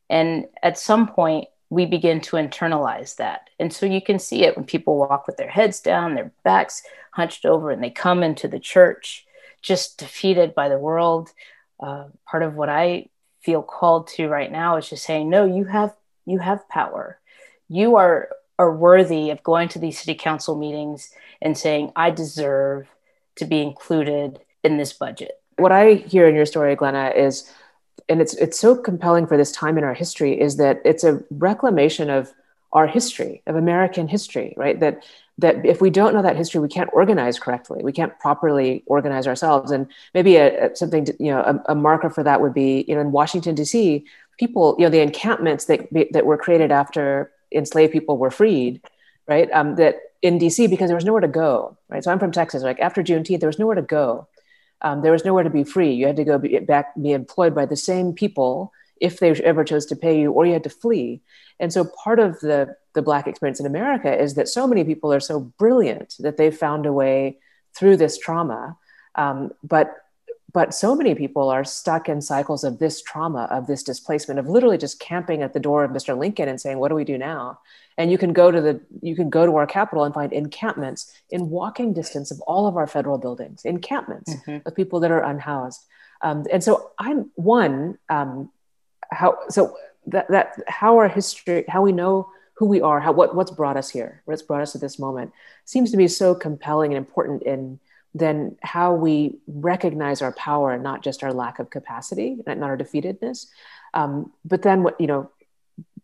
And 0.09 0.47
at 0.63 0.77
some 0.77 1.07
point, 1.07 1.47
we 1.69 1.85
begin 1.85 2.19
to 2.21 2.35
internalize 2.35 3.15
that. 3.17 3.49
And 3.59 3.71
so 3.71 3.85
you 3.85 4.01
can 4.01 4.17
see 4.19 4.43
it 4.43 4.55
when 4.55 4.65
people 4.65 4.97
walk 4.97 5.27
with 5.27 5.37
their 5.37 5.49
heads 5.49 5.79
down, 5.79 6.15
their 6.15 6.31
backs 6.43 6.81
hunched 7.11 7.45
over, 7.45 7.71
and 7.71 7.83
they 7.83 7.91
come 7.91 8.23
into 8.23 8.47
the 8.47 8.59
church 8.59 9.25
just 9.61 9.97
defeated 9.97 10.55
by 10.55 10.69
the 10.69 10.79
world. 10.79 11.31
Uh, 11.79 12.05
part 12.25 12.43
of 12.43 12.55
what 12.55 12.69
I 12.69 13.07
feel 13.41 13.61
called 13.61 14.07
to 14.07 14.27
right 14.27 14.51
now 14.51 14.77
is 14.77 14.89
just 14.89 15.05
saying, 15.05 15.29
no, 15.29 15.45
you 15.45 15.65
have 15.65 15.93
you 16.25 16.39
have 16.39 16.67
power. 16.69 17.19
You 17.69 17.95
are 17.95 18.29
are 18.59 18.75
worthy 18.75 19.31
of 19.31 19.41
going 19.41 19.69
to 19.69 19.79
these 19.79 19.97
city 19.97 20.13
council 20.13 20.55
meetings 20.55 21.11
and 21.41 21.57
saying, 21.57 21.91
I 21.95 22.11
deserve 22.11 22.87
to 23.37 23.45
be 23.45 23.61
included 23.61 24.39
in 24.63 24.77
this 24.77 24.91
budget. 24.93 25.31
What 25.57 25.71
I 25.71 25.93
hear 25.93 26.27
in 26.27 26.35
your 26.35 26.45
story, 26.45 26.75
Glenna, 26.75 27.09
is 27.15 27.51
and 28.07 28.21
it's 28.21 28.33
it's 28.35 28.59
so 28.59 28.75
compelling 28.75 29.27
for 29.27 29.37
this 29.37 29.51
time 29.51 29.77
in 29.77 29.83
our 29.83 29.93
history 29.93 30.39
is 30.39 30.57
that 30.57 30.81
it's 30.83 31.03
a 31.03 31.23
reclamation 31.31 32.09
of 32.09 32.33
our 32.71 32.87
history 32.87 33.41
of 33.47 33.55
American 33.55 34.07
history, 34.07 34.53
right? 34.57 34.79
That 34.79 35.03
that 35.37 35.65
if 35.65 35.79
we 35.81 35.89
don't 35.89 36.13
know 36.13 36.21
that 36.21 36.35
history, 36.35 36.59
we 36.59 36.67
can't 36.67 36.89
organize 36.91 37.39
correctly. 37.39 37.81
We 37.83 37.91
can't 37.93 38.17
properly 38.19 38.83
organize 38.87 39.27
ourselves. 39.27 39.71
And 39.71 39.87
maybe 40.13 40.35
a, 40.35 40.71
a 40.71 40.75
something 40.75 41.05
to, 41.05 41.15
you 41.19 41.31
know 41.31 41.41
a, 41.41 41.71
a, 41.71 41.75
marker 41.75 42.09
for 42.09 42.23
that 42.23 42.41
would 42.41 42.53
be 42.53 42.85
you 42.87 42.95
know 42.95 43.01
in 43.01 43.11
Washington 43.11 43.55
D.C. 43.55 44.05
people 44.37 44.75
you 44.77 44.85
know 44.85 44.89
the 44.89 45.01
encampments 45.01 45.65
that 45.65 45.87
that 46.11 46.25
were 46.25 46.37
created 46.37 46.71
after 46.71 47.31
enslaved 47.51 47.93
people 47.93 48.17
were 48.17 48.31
freed, 48.31 48.81
right? 49.27 49.51
Um, 49.51 49.75
that 49.75 49.95
in 50.21 50.37
D.C. 50.37 50.67
because 50.67 50.89
there 50.89 50.95
was 50.95 51.05
nowhere 51.05 51.21
to 51.21 51.27
go, 51.27 51.77
right? 51.87 52.03
So 52.03 52.11
I'm 52.11 52.19
from 52.19 52.31
Texas. 52.31 52.63
Like 52.63 52.79
after 52.79 53.03
Juneteenth, 53.03 53.39
there 53.39 53.49
was 53.49 53.59
nowhere 53.59 53.75
to 53.75 53.81
go. 53.81 54.27
Um, 54.81 55.01
there 55.01 55.11
was 55.11 55.25
nowhere 55.25 55.43
to 55.43 55.49
be 55.49 55.63
free. 55.63 55.93
You 55.93 56.07
had 56.07 56.15
to 56.17 56.23
go 56.23 56.37
be, 56.37 56.57
back 56.59 56.93
be 57.01 57.11
employed 57.11 57.53
by 57.53 57.65
the 57.65 57.75
same 57.75 58.13
people 58.13 58.71
if 58.99 59.19
they 59.19 59.31
ever 59.31 59.63
chose 59.63 59.85
to 59.87 59.95
pay 59.95 60.19
you, 60.19 60.31
or 60.31 60.45
you 60.45 60.53
had 60.53 60.63
to 60.63 60.69
flee. 60.69 61.21
And 61.59 61.71
so 61.71 61.85
part 62.03 62.19
of 62.19 62.39
the 62.39 62.75
the 62.95 63.01
black 63.01 63.27
experience 63.27 63.59
in 63.59 63.65
America 63.65 64.11
is 64.11 64.33
that 64.33 64.47
so 64.47 64.67
many 64.67 64.83
people 64.83 65.13
are 65.13 65.19
so 65.19 65.39
brilliant 65.39 66.15
that 66.19 66.37
they've 66.37 66.55
found 66.55 66.85
a 66.85 66.93
way 66.93 67.37
through 67.75 67.97
this 67.97 68.17
trauma. 68.17 68.77
Um, 69.15 69.51
but 69.63 69.95
but 70.51 70.73
so 70.73 70.95
many 70.95 71.15
people 71.15 71.49
are 71.49 71.63
stuck 71.63 72.09
in 72.09 72.21
cycles 72.21 72.63
of 72.63 72.79
this 72.79 73.01
trauma, 73.01 73.47
of 73.51 73.67
this 73.67 73.83
displacement, 73.83 74.39
of 74.39 74.47
literally 74.47 74.77
just 74.77 74.99
camping 74.99 75.41
at 75.41 75.53
the 75.53 75.59
door 75.59 75.83
of 75.83 75.91
Mr. 75.91 76.17
Lincoln 76.17 76.47
and 76.49 76.59
saying, 76.59 76.79
"What 76.79 76.89
do 76.89 76.95
we 76.95 77.03
do 77.03 77.17
now?" 77.17 77.59
And 77.97 78.11
you 78.11 78.17
can 78.17 78.33
go 78.33 78.49
to 78.49 78.61
the 78.61 78.81
you 79.01 79.15
can 79.15 79.29
go 79.29 79.45
to 79.45 79.55
our 79.57 79.67
capital 79.67 80.03
and 80.05 80.13
find 80.13 80.31
encampments 80.31 81.11
in 81.29 81.49
walking 81.49 81.93
distance 81.93 82.31
of 82.31 82.39
all 82.41 82.67
of 82.67 82.77
our 82.77 82.87
federal 82.87 83.17
buildings, 83.17 83.65
encampments 83.65 84.33
mm-hmm. 84.33 84.67
of 84.67 84.75
people 84.75 84.99
that 85.01 85.11
are 85.11 85.23
unhoused. 85.23 85.85
Um, 86.21 86.45
and 86.51 86.63
so 86.63 86.91
I'm 86.97 87.31
one. 87.35 87.97
Um, 88.09 88.51
how 89.11 89.37
so 89.49 89.75
that 90.07 90.27
that 90.29 90.59
how 90.67 90.97
our 90.97 91.07
history, 91.07 91.65
how 91.67 91.81
we 91.81 91.91
know 91.91 92.29
who 92.53 92.65
we 92.65 92.81
are, 92.81 92.99
how 92.99 93.11
what 93.11 93.35
what's 93.35 93.51
brought 93.51 93.77
us 93.77 93.89
here, 93.89 94.21
what's 94.25 94.41
brought 94.41 94.61
us 94.61 94.71
to 94.73 94.77
this 94.77 94.99
moment, 94.99 95.31
seems 95.65 95.91
to 95.91 95.97
be 95.97 96.07
so 96.07 96.35
compelling 96.35 96.91
and 96.91 96.97
important 96.97 97.43
in 97.43 97.79
then 98.13 98.57
how 98.61 98.93
we 98.93 99.37
recognize 99.47 100.21
our 100.21 100.31
power 100.33 100.71
and 100.71 100.83
not 100.83 101.03
just 101.03 101.23
our 101.23 101.33
lack 101.33 101.59
of 101.59 101.69
capacity, 101.69 102.37
not 102.45 102.61
our 102.61 102.77
defeatedness, 102.77 103.47
um, 103.93 104.31
but 104.43 104.61
then 104.61 104.83
what 104.83 104.99
you 104.99 105.07
know, 105.07 105.29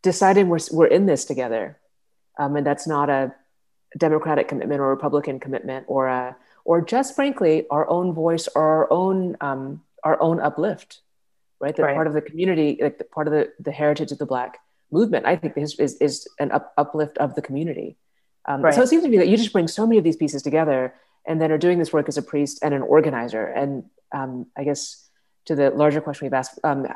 deciding 0.02 0.50
we're 0.50 0.60
we're 0.72 0.88
in 0.88 1.06
this 1.06 1.26
together, 1.26 1.78
um, 2.38 2.56
and 2.56 2.65
that's 2.65 2.88
not 2.88 3.10
a 3.10 3.34
Democratic 3.98 4.48
commitment 4.48 4.82
or 4.82 4.89
Republican 4.89 5.39
commitment 5.39 5.86
or 5.88 6.08
a 6.08 6.36
or 6.63 6.82
just 6.82 7.15
frankly 7.15 7.65
our 7.70 7.88
own 7.89 8.13
voice 8.13 8.48
or 8.56 8.62
our 8.62 8.91
own 8.91 9.38
um, 9.41 9.82
our 10.04 10.22
own 10.22 10.39
uplift, 10.39 11.02
right? 11.60 11.76
That 11.76 11.84
right. 11.84 11.96
part 11.96 12.08
of 12.08 12.13
the 12.13 12.22
community, 12.22 12.78
like 12.82 12.98
the 12.98 13.04
part 13.04 13.28
of 13.28 13.34
the, 13.34 13.52
the 13.60 13.72
heritage 13.72 14.12
of 14.12 14.20
the 14.20 14.26
Black 14.26 14.60
movement, 14.91 15.26
I 15.26 15.36
think 15.36 15.58
is, 15.58 15.78
is, 15.80 15.96
is 15.98 16.28
an 16.39 16.52
up, 16.52 16.74
uplift 16.78 17.18
of 17.18 17.36
the 17.36 17.41
community. 17.41 17.98
Um, 18.46 18.62
right. 18.62 18.74
So 18.74 18.84
it 18.84 18.88
seems 18.88 19.04
to 19.04 19.10
me 19.10 19.18
that 19.18 19.28
you 19.28 19.36
just 19.36 19.52
bring 19.52 19.68
so 19.68 19.86
many 19.88 19.98
of 19.98 20.04
these 20.04 20.15
pieces 20.15 20.44
together 20.44 20.94
and 21.28 21.42
then 21.42 21.52
are 21.52 21.58
doing 21.58 21.80
this 21.80 21.94
work 21.94 22.08
as 22.08 22.18
a 22.18 22.22
priest 22.22 22.60
and 22.62 22.74
an 22.74 22.82
organizer. 22.82 23.46
And 23.46 23.86
um, 24.12 24.48
I 24.58 24.64
guess 24.64 25.08
to 25.46 25.56
the 25.56 25.70
larger 25.72 26.02
question 26.02 26.26
we've 26.26 26.34
asked, 26.34 26.60
um, 26.64 26.88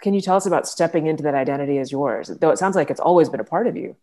can 0.00 0.14
you 0.14 0.20
tell 0.20 0.36
us 0.36 0.46
about 0.46 0.68
stepping 0.68 1.06
into 1.06 1.24
that 1.24 1.34
identity 1.34 1.78
as 1.78 1.92
yours? 1.92 2.28
Though 2.28 2.50
it 2.50 2.58
sounds 2.58 2.76
like 2.76 2.90
it's 2.90 3.00
always 3.00 3.28
been 3.28 3.40
a 3.40 3.44
part 3.44 3.66
of 3.66 3.76
you. 3.76 3.96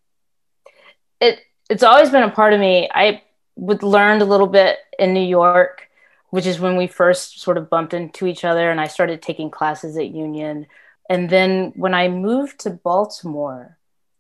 It 1.19 1.39
it's 1.69 1.83
always 1.83 2.09
been 2.09 2.23
a 2.23 2.31
part 2.31 2.53
of 2.53 2.59
me. 2.59 2.89
I 2.93 3.21
would 3.55 3.83
learned 3.83 4.21
a 4.21 4.25
little 4.25 4.47
bit 4.47 4.77
in 4.97 5.13
New 5.13 5.25
York, 5.25 5.89
which 6.29 6.45
is 6.45 6.59
when 6.59 6.77
we 6.77 6.87
first 6.87 7.41
sort 7.41 7.57
of 7.57 7.69
bumped 7.69 7.93
into 7.93 8.25
each 8.25 8.43
other, 8.43 8.71
and 8.71 8.79
I 8.79 8.87
started 8.87 9.21
taking 9.21 9.51
classes 9.51 9.97
at 9.97 10.09
Union 10.09 10.67
and 11.09 11.27
then 11.27 11.73
when 11.75 11.95
I 11.95 12.07
moved 12.07 12.59
to 12.59 12.69
Baltimore 12.69 13.77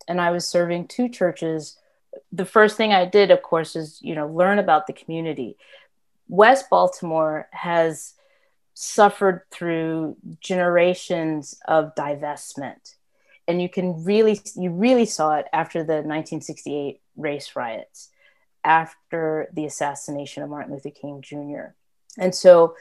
and 0.07 0.19
I 0.19 0.31
was 0.31 0.47
serving 0.47 0.87
two 0.87 1.07
churches, 1.07 1.77
the 2.31 2.45
first 2.45 2.77
thing 2.77 2.93
I 2.93 3.05
did, 3.05 3.31
of 3.31 3.41
course, 3.41 3.75
is, 3.75 3.99
you 4.01 4.15
know, 4.15 4.27
learn 4.27 4.59
about 4.59 4.87
the 4.87 4.93
community. 4.93 5.57
West 6.27 6.69
Baltimore 6.69 7.47
has 7.51 8.13
suffered 8.73 9.41
through 9.51 10.15
generations 10.39 11.59
of 11.67 11.95
divestment. 11.95 12.95
And 13.47 13.61
you 13.61 13.67
can 13.67 14.03
really, 14.03 14.39
you 14.55 14.69
really 14.69 15.05
saw 15.05 15.35
it 15.35 15.47
after 15.51 15.79
the 15.79 15.95
1968 15.95 17.01
race 17.17 17.55
riots, 17.55 18.09
after 18.63 19.49
the 19.53 19.65
assassination 19.65 20.43
of 20.43 20.49
Martin 20.49 20.73
Luther 20.73 20.91
King 20.91 21.21
Jr. 21.21 21.73
And 22.17 22.33
so 22.33 22.75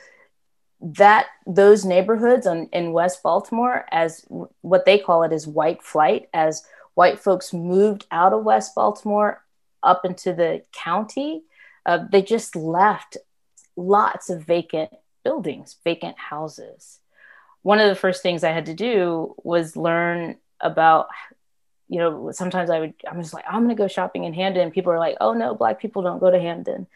that 0.80 1.26
those 1.46 1.84
neighborhoods 1.84 2.46
on, 2.46 2.68
in 2.72 2.92
West 2.92 3.22
Baltimore, 3.22 3.84
as 3.90 4.24
what 4.60 4.84
they 4.84 4.98
call 4.98 5.22
it, 5.24 5.32
is 5.32 5.46
white 5.46 5.82
flight, 5.82 6.28
as 6.32 6.62
white 6.98 7.20
folks 7.20 7.52
moved 7.52 8.06
out 8.10 8.32
of 8.32 8.42
West 8.42 8.74
Baltimore 8.74 9.40
up 9.84 10.04
into 10.04 10.32
the 10.32 10.62
county, 10.72 11.44
uh, 11.86 12.00
they 12.10 12.22
just 12.22 12.56
left 12.56 13.16
lots 13.76 14.30
of 14.30 14.42
vacant 14.42 14.90
buildings, 15.22 15.76
vacant 15.84 16.18
houses. 16.18 16.98
One 17.62 17.78
of 17.78 17.88
the 17.88 17.94
first 17.94 18.20
things 18.20 18.42
I 18.42 18.50
had 18.50 18.66
to 18.66 18.74
do 18.74 19.36
was 19.44 19.76
learn 19.76 20.38
about, 20.60 21.06
you 21.88 22.00
know, 22.00 22.32
sometimes 22.32 22.68
I 22.68 22.80
would, 22.80 22.94
I'm 23.08 23.22
just 23.22 23.32
like, 23.32 23.44
I'm 23.48 23.62
going 23.62 23.76
to 23.76 23.80
go 23.80 23.86
shopping 23.86 24.24
in 24.24 24.34
Hampden. 24.34 24.72
People 24.72 24.90
are 24.90 24.98
like, 24.98 25.18
oh 25.20 25.34
no, 25.34 25.54
Black 25.54 25.80
people 25.80 26.02
don't 26.02 26.18
go 26.18 26.32
to 26.32 26.40
Hampden. 26.40 26.74
And 26.74 26.86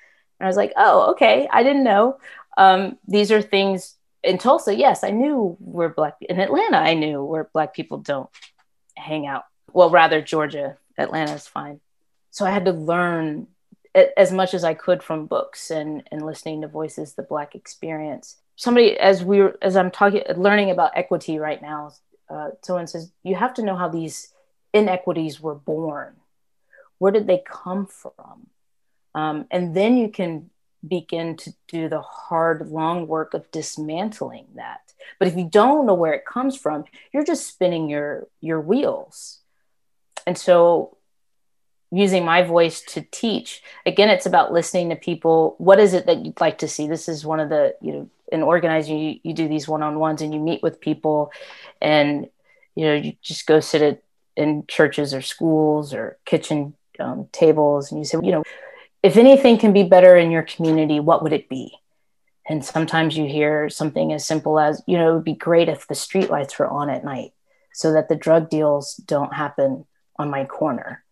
I 0.41 0.47
was 0.49 0.57
like, 0.57 0.73
oh, 0.77 1.12
okay, 1.12 1.47
I 1.49 1.62
didn't 1.62 1.85
know 1.85 2.19
um, 2.59 2.99
these 3.07 3.31
are 3.31 3.41
things 3.41 3.95
in 4.25 4.38
Tulsa. 4.38 4.75
Yes, 4.75 5.05
I 5.05 5.11
knew 5.11 5.57
where 5.61 5.91
black 5.91 6.17
in 6.21 6.41
Atlanta. 6.41 6.79
I 6.79 6.95
knew 6.95 7.23
where 7.23 7.49
black 7.53 7.73
people 7.73 7.99
don't 7.99 8.29
hang 8.97 9.29
out. 9.29 9.45
Well, 9.72 9.90
rather 9.90 10.20
Georgia. 10.20 10.79
Atlanta 10.98 11.35
is 11.35 11.46
fine. 11.46 11.81
So 12.31 12.44
I 12.44 12.51
had 12.51 12.64
to 12.66 12.72
learn 12.72 13.48
as 13.94 14.33
much 14.33 14.55
as 14.55 14.64
I 14.64 14.75
could 14.75 15.03
from 15.03 15.27
books 15.27 15.70
and 15.70 16.07
and 16.11 16.25
listening 16.25 16.62
to 16.62 16.68
voices, 16.68 17.14
the 17.14 17.22
black 17.22 17.55
experience. 17.55 18.37
Somebody, 18.57 18.98
as 18.98 19.25
we 19.25 19.40
were, 19.40 19.59
as 19.62 19.77
I'm 19.77 19.90
talking, 19.90 20.22
learning 20.37 20.70
about 20.70 20.92
equity 20.94 21.38
right 21.38 21.61
now, 21.61 21.92
uh, 22.29 22.51
someone 22.62 22.87
says 22.87 23.12
you 23.22 23.35
have 23.35 23.55
to 23.55 23.62
know 23.62 23.77
how 23.77 23.88
these 23.88 24.33
inequities 24.72 25.40
were 25.40 25.55
born. 25.55 26.16
Where 26.98 27.12
did 27.12 27.27
they 27.27 27.42
come 27.44 27.87
from? 27.87 28.46
Um, 29.14 29.46
and 29.51 29.75
then 29.75 29.96
you 29.96 30.09
can 30.09 30.51
begin 30.87 31.37
to 31.37 31.55
do 31.68 31.88
the 31.88 32.01
hard, 32.01 32.68
long 32.68 33.07
work 33.07 33.35
of 33.35 33.51
dismantling 33.51 34.46
that. 34.57 34.92
But 35.18 35.29
if 35.29 35.37
you 35.37 35.44
don't 35.44 35.87
know 35.87 35.94
where 35.94 36.14
it 36.14 36.25
comes 36.25 36.57
from, 36.57 36.85
you're 37.12 37.25
just 37.25 37.46
spinning 37.46 37.88
your 37.90 38.29
your 38.40 38.61
wheels. 38.61 39.42
And 40.27 40.37
so 40.37 40.97
using 41.93 42.25
my 42.25 42.43
voice 42.43 42.81
to 42.81 43.03
teach 43.13 43.63
again 43.85 44.09
it's 44.09 44.27
about 44.27 44.53
listening 44.53 44.89
to 44.89 44.97
people. 44.97 45.55
What 45.59 45.79
is 45.79 45.93
it 45.93 46.07
that 46.07 46.25
you'd 46.25 46.41
like 46.41 46.59
to 46.59 46.69
see? 46.69 46.89
This 46.89 47.09
is 47.09 47.25
one 47.25 47.39
of 47.39 47.51
the 47.51 47.77
you 47.81 47.93
know 47.93 48.11
in 48.33 48.43
organizing 48.43 48.99
you, 48.99 49.21
you 49.23 49.35
do 49.35 49.47
these 49.47 49.69
one-on-ones 49.69 50.23
and 50.23 50.33
you 50.33 50.41
meet 50.41 50.63
with 50.63 50.81
people 50.81 51.31
and 51.83 52.29
you 52.75 52.87
know 52.87 52.95
you 52.95 53.13
just 53.21 53.47
go 53.47 53.61
sit 53.61 53.83
at 53.83 54.03
in 54.35 54.65
churches 54.67 55.13
or 55.13 55.21
schools 55.21 55.93
or 55.93 56.17
kitchen 56.25 56.75
um, 56.99 57.29
tables 57.33 57.93
and 57.93 58.01
you 58.01 58.05
say 58.07 58.19
you 58.23 58.33
know 58.33 58.43
if 59.03 59.19
anything 59.19 59.59
can 59.59 59.75
be 59.75 59.83
better 59.83 60.17
in 60.17 60.31
your 60.31 60.43
community 60.43 60.99
what 60.99 61.23
would 61.23 61.33
it 61.33 61.49
be? 61.49 61.75
And 62.49 62.65
sometimes 62.65 63.17
you 63.17 63.27
hear 63.27 63.69
something 63.69 64.13
as 64.13 64.25
simple 64.25 64.59
as 64.59 64.83
you 64.87 64.97
know 64.97 65.11
it 65.11 65.15
would 65.17 65.25
be 65.25 65.35
great 65.35 65.69
if 65.69 65.87
the 65.87 65.95
streetlights 65.95 66.59
were 66.59 66.69
on 66.69 66.89
at 66.89 67.05
night 67.05 67.33
so 67.75 67.93
that 67.93 68.09
the 68.09 68.17
drug 68.17 68.49
deals 68.49 68.97
don't 68.97 69.35
happen 69.35 69.85
on 70.23 70.31
my 70.31 70.45
corner. 70.45 71.05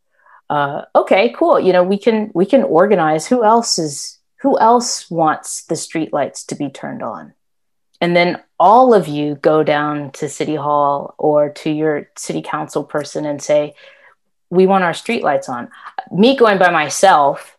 Uh, 0.49 0.85
okay 0.95 1.35
cool. 1.37 1.61
You 1.61 1.73
know 1.73 1.85
we 1.85 1.99
can 1.99 2.31
we 2.35 2.47
can 2.47 2.63
organize. 2.63 3.27
Who 3.27 3.45
else 3.45 3.79
is 3.79 4.19
who 4.41 4.59
else 4.59 5.11
wants 5.11 5.65
the 5.65 5.75
streetlights 5.75 6.47
to 6.47 6.55
be 6.55 6.71
turned 6.71 7.03
on? 7.03 7.35
And 8.01 8.17
then 8.17 8.43
all 8.59 8.95
of 8.95 9.07
you 9.07 9.35
go 9.35 9.63
down 9.63 10.11
to 10.13 10.29
city 10.29 10.55
hall 10.55 11.15
or 11.19 11.51
to 11.51 11.71
your 11.71 12.09
city 12.17 12.41
council 12.41 12.83
person 12.83 13.27
and 13.27 13.43
say 13.43 13.75
we 14.49 14.67
want 14.67 14.85
our 14.85 14.93
streetlights 14.93 15.49
on. 15.49 15.69
Me 16.11 16.37
going 16.37 16.59
by 16.59 16.71
myself 16.71 17.59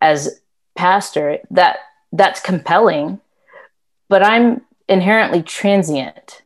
as 0.00 0.40
pastor 0.74 1.38
that 1.50 1.78
that's 2.12 2.40
compelling 2.40 3.18
but 4.08 4.22
i'm 4.22 4.60
inherently 4.88 5.42
transient. 5.42 6.42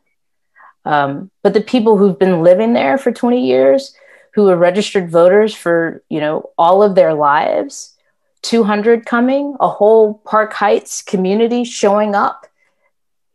Um, 0.85 1.31
but 1.43 1.53
the 1.53 1.61
people 1.61 1.99
who've 1.99 2.19
been 2.19 2.43
living 2.43 2.73
there 2.73 2.97
for 2.97 3.13
20 3.13 3.47
years 3.47 3.95
who 4.35 4.49
are 4.49 4.57
registered 4.57 5.11
voters 5.11 5.55
for 5.55 6.03
you 6.09 6.21
know 6.21 6.51
all 6.59 6.83
of 6.83 6.95
their 6.95 7.15
lives 7.15 7.97
200 8.43 9.05
coming 9.05 9.57
a 9.61 9.69
whole 9.69 10.15
park 10.25 10.53
heights 10.53 11.03
community 11.03 11.65
showing 11.65 12.15
up. 12.15 12.47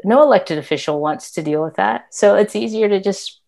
No 0.04 0.22
elected 0.24 0.58
official 0.58 1.00
wants 1.00 1.32
to 1.34 1.44
deal 1.44 1.64
with 1.64 1.76
that. 1.76 2.14
So 2.14 2.36
it's 2.36 2.56
easier 2.56 2.90
to 2.90 3.00
just 3.00 3.40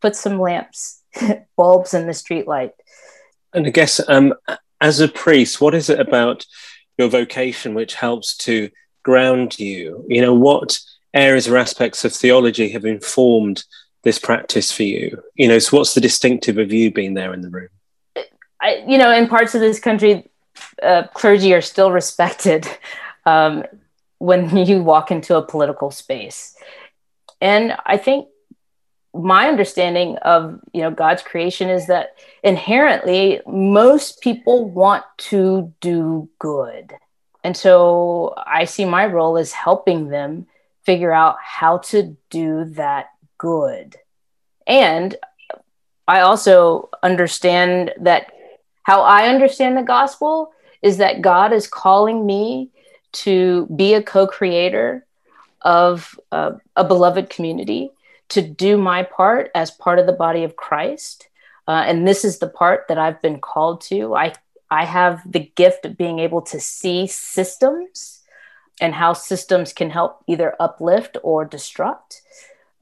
put 0.00 0.16
some 0.16 0.40
lamps 0.40 1.02
bulbs 1.56 1.94
in 1.94 2.06
the 2.06 2.12
street 2.12 2.46
light 2.46 2.72
and 3.54 3.66
i 3.66 3.70
guess 3.70 3.98
um, 4.08 4.34
as 4.82 5.00
a 5.00 5.08
priest 5.08 5.58
what 5.58 5.74
is 5.74 5.88
it 5.88 5.98
about 5.98 6.44
your 6.98 7.08
vocation 7.08 7.74
which 7.74 7.94
helps 7.94 8.36
to 8.36 8.70
ground 9.06 9.58
you? 9.58 10.04
You 10.08 10.20
know 10.20 10.34
what 10.34 10.78
areas 11.14 11.48
or 11.48 11.56
aspects 11.56 12.04
of 12.04 12.12
theology 12.12 12.68
have 12.70 12.84
informed 12.84 13.64
this 14.02 14.18
practice 14.18 14.70
for 14.72 14.82
you? 14.82 15.22
You 15.34 15.48
know, 15.48 15.58
so 15.58 15.76
what's 15.76 15.94
the 15.94 16.00
distinctive 16.00 16.58
of 16.58 16.72
you 16.72 16.90
being 16.90 17.14
there 17.14 17.32
in 17.32 17.42
the 17.42 17.50
room? 17.50 17.68
I, 18.60 18.84
you 18.86 18.98
know, 18.98 19.12
in 19.12 19.28
parts 19.28 19.54
of 19.54 19.60
this 19.60 19.78
country, 19.78 20.28
uh, 20.82 21.04
clergy 21.14 21.52
are 21.54 21.60
still 21.60 21.90
respected 21.90 22.66
um, 23.26 23.64
when 24.18 24.56
you 24.56 24.82
walk 24.82 25.10
into 25.10 25.36
a 25.36 25.42
political 25.42 25.90
space. 25.90 26.56
And 27.40 27.76
I 27.84 27.96
think 27.96 28.28
my 29.12 29.48
understanding 29.48 30.16
of 30.18 30.60
you 30.72 30.82
know 30.82 30.90
God's 30.90 31.22
creation 31.22 31.68
is 31.68 31.86
that 31.86 32.16
inherently 32.42 33.40
most 33.46 34.20
people 34.20 34.68
want 34.68 35.04
to 35.18 35.72
do 35.80 36.28
good. 36.38 36.94
And 37.42 37.56
so 37.56 38.34
I 38.36 38.64
see 38.64 38.84
my 38.84 39.06
role 39.06 39.38
as 39.38 39.52
helping 39.52 40.08
them 40.08 40.46
figure 40.84 41.12
out 41.12 41.36
how 41.42 41.78
to 41.78 42.16
do 42.30 42.64
that 42.64 43.06
good. 43.38 43.96
And 44.66 45.16
I 46.08 46.20
also 46.20 46.88
understand 47.02 47.92
that 48.00 48.32
how 48.82 49.02
I 49.02 49.28
understand 49.28 49.76
the 49.76 49.82
gospel 49.82 50.52
is 50.82 50.98
that 50.98 51.22
God 51.22 51.52
is 51.52 51.66
calling 51.66 52.24
me 52.24 52.70
to 53.12 53.66
be 53.74 53.94
a 53.94 54.02
co 54.02 54.26
creator 54.26 55.04
of 55.62 56.18
uh, 56.30 56.52
a 56.76 56.84
beloved 56.84 57.30
community, 57.30 57.90
to 58.28 58.42
do 58.42 58.76
my 58.76 59.02
part 59.02 59.50
as 59.54 59.70
part 59.70 59.98
of 59.98 60.06
the 60.06 60.12
body 60.12 60.44
of 60.44 60.56
Christ. 60.56 61.28
Uh, 61.66 61.82
and 61.86 62.06
this 62.06 62.24
is 62.24 62.38
the 62.38 62.48
part 62.48 62.86
that 62.88 62.98
I've 62.98 63.20
been 63.22 63.40
called 63.40 63.80
to. 63.82 64.14
I, 64.14 64.34
I 64.70 64.84
have 64.84 65.20
the 65.30 65.50
gift 65.56 65.84
of 65.84 65.96
being 65.96 66.20
able 66.20 66.42
to 66.42 66.60
see 66.60 67.06
systems 67.06 68.22
and 68.80 68.94
how 68.94 69.12
systems 69.14 69.72
can 69.72 69.90
help 69.90 70.22
either 70.26 70.54
uplift 70.60 71.16
or 71.22 71.48
destruct. 71.48 72.20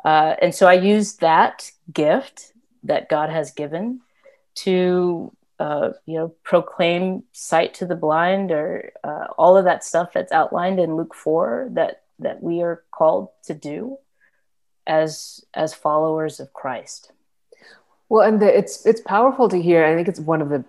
Uh, 0.04 0.34
and 0.40 0.54
so 0.54 0.66
I 0.66 0.74
use 0.74 1.14
that 1.14 1.70
gift 1.92 2.52
that 2.82 3.08
God 3.08 3.30
has 3.30 3.52
given 3.52 4.00
to, 4.56 5.32
uh, 5.58 5.90
you 6.04 6.18
know, 6.18 6.34
proclaim 6.42 7.24
sight 7.32 7.74
to 7.74 7.86
the 7.86 7.96
blind 7.96 8.52
or 8.52 8.92
uh, 9.02 9.26
all 9.38 9.56
of 9.56 9.64
that 9.64 9.82
stuff 9.82 10.12
that's 10.12 10.32
outlined 10.32 10.78
in 10.78 10.96
Luke 10.96 11.14
4 11.14 11.70
that, 11.72 12.02
that 12.18 12.42
we 12.42 12.60
are 12.60 12.84
called 12.90 13.30
to 13.44 13.54
do 13.54 13.96
as, 14.86 15.42
as 15.54 15.72
followers 15.72 16.38
of 16.38 16.52
Christ. 16.52 17.10
Well, 18.10 18.28
and 18.28 18.40
the, 18.40 18.58
it's, 18.58 18.84
it's 18.84 19.00
powerful 19.00 19.48
to 19.48 19.60
hear. 19.60 19.84
I 19.84 19.94
think 19.94 20.08
it's 20.08 20.20
one 20.20 20.42
of 20.42 20.50
the, 20.50 20.64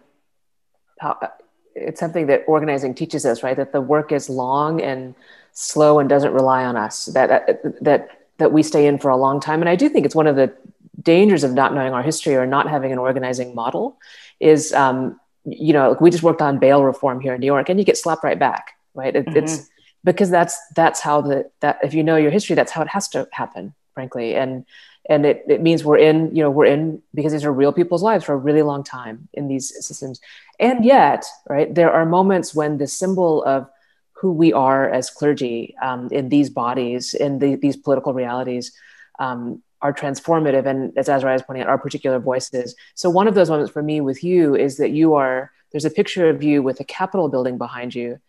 it's 1.75 1.99
something 1.99 2.27
that 2.27 2.45
organizing 2.47 2.95
teaches 2.95 3.25
us, 3.25 3.43
right? 3.43 3.57
That 3.57 3.73
the 3.73 3.81
work 3.81 4.13
is 4.13 4.29
long 4.29 4.81
and 4.81 5.13
slow 5.51 5.99
and 5.99 6.07
doesn't 6.07 6.33
rely 6.33 6.63
on 6.63 6.77
us. 6.77 7.07
That, 7.07 7.27
that, 7.27 7.83
that 7.83 8.24
we 8.39 8.63
stay 8.63 8.87
in 8.87 8.99
for 8.99 9.09
a 9.09 9.17
long 9.17 9.39
time. 9.39 9.61
And 9.61 9.69
I 9.69 9.75
do 9.75 9.89
think 9.89 10.05
it's 10.05 10.15
one 10.15 10.27
of 10.27 10.35
the 10.35 10.53
dangers 11.01 11.43
of 11.43 11.53
not 11.53 11.73
knowing 11.73 11.93
our 11.93 12.03
history 12.03 12.35
or 12.35 12.45
not 12.45 12.69
having 12.69 12.91
an 12.91 12.97
organizing 12.97 13.55
model 13.55 13.97
is, 14.39 14.73
um, 14.73 15.19
you 15.45 15.73
know, 15.73 15.95
we 16.01 16.09
just 16.09 16.23
worked 16.23 16.41
on 16.41 16.59
bail 16.59 16.83
reform 16.83 17.19
here 17.19 17.33
in 17.33 17.39
New 17.39 17.45
York 17.45 17.69
and 17.69 17.79
you 17.79 17.85
get 17.85 17.97
slapped 17.97 18.23
right 18.23 18.39
back, 18.39 18.71
right? 18.93 19.15
It, 19.15 19.25
mm-hmm. 19.25 19.37
It's 19.37 19.69
because 20.03 20.29
that's, 20.29 20.57
that's 20.75 21.01
how 21.01 21.21
the, 21.21 21.49
that 21.61 21.79
if 21.83 21.93
you 21.93 22.03
know 22.03 22.15
your 22.15 22.31
history, 22.31 22.55
that's 22.55 22.71
how 22.71 22.81
it 22.81 22.87
has 22.87 23.07
to 23.09 23.27
happen, 23.31 23.73
frankly. 23.93 24.35
And, 24.35 24.65
and 25.07 25.25
it, 25.25 25.43
it 25.47 25.61
means 25.61 25.83
we're 25.83 25.97
in, 25.97 26.35
you 26.35 26.41
know, 26.41 26.49
we're 26.49 26.65
in 26.65 27.01
because 27.13 27.31
these 27.31 27.45
are 27.45 27.53
real 27.53 27.71
people's 27.71 28.01
lives 28.01 28.25
for 28.25 28.33
a 28.33 28.37
really 28.37 28.63
long 28.63 28.83
time 28.83 29.27
in 29.33 29.47
these 29.47 29.73
systems. 29.85 30.19
And 30.59 30.83
yet, 30.83 31.25
right, 31.47 31.73
there 31.73 31.91
are 31.91 32.05
moments 32.05 32.55
when 32.55 32.77
the 32.77 32.87
symbol 32.87 33.43
of 33.43 33.69
who 34.17 34.31
we 34.31 34.53
are 34.53 34.89
as 34.89 35.09
clergy 35.09 35.75
um, 35.81 36.09
in 36.11 36.29
these 36.29 36.49
bodies, 36.49 37.13
in 37.13 37.39
the, 37.39 37.55
these 37.55 37.75
political 37.75 38.13
realities, 38.13 38.71
um, 39.19 39.61
are 39.81 39.93
transformative. 39.93 40.65
And 40.65 40.97
as 40.97 41.09
Azariah 41.09 41.35
is 41.35 41.41
pointing 41.41 41.63
out, 41.63 41.69
our 41.69 41.77
particular 41.77 42.19
voices. 42.19 42.75
So 42.95 43.09
one 43.09 43.27
of 43.27 43.35
those 43.35 43.49
moments 43.49 43.71
for 43.71 43.83
me 43.83 44.01
with 44.01 44.23
you 44.23 44.55
is 44.55 44.77
that 44.77 44.91
you 44.91 45.15
are, 45.15 45.51
there's 45.71 45.85
a 45.85 45.89
picture 45.89 46.29
of 46.29 46.41
you 46.41 46.63
with 46.63 46.79
a 46.79 46.85
Capitol 46.85 47.27
building 47.29 47.57
behind 47.57 47.93
you, 47.93 48.19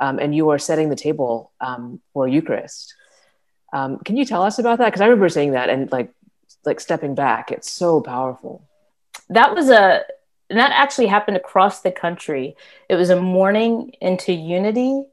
um, 0.00 0.18
and 0.18 0.34
you 0.34 0.48
are 0.48 0.58
setting 0.58 0.88
the 0.88 0.96
table 0.96 1.52
um, 1.60 2.00
for 2.12 2.26
Eucharist. 2.26 2.94
Um, 3.72 3.98
can 3.98 4.16
you 4.16 4.24
tell 4.24 4.42
us 4.42 4.58
about 4.58 4.78
that? 4.78 4.86
Because 4.86 5.02
I 5.02 5.06
remember 5.06 5.28
saying 5.28 5.52
that 5.52 5.68
and 5.68 5.92
like, 5.92 6.10
like 6.64 6.80
stepping 6.80 7.14
back, 7.14 7.52
it's 7.52 7.70
so 7.70 8.00
powerful. 8.00 8.64
That 9.28 9.54
was 9.54 9.68
a, 9.68 10.04
and 10.48 10.58
that 10.58 10.72
actually 10.72 11.06
happened 11.06 11.36
across 11.36 11.82
the 11.82 11.92
country. 11.92 12.56
It 12.88 12.96
was 12.96 13.10
a 13.10 13.20
morning 13.20 13.92
into 14.00 14.32
unity 14.32 15.04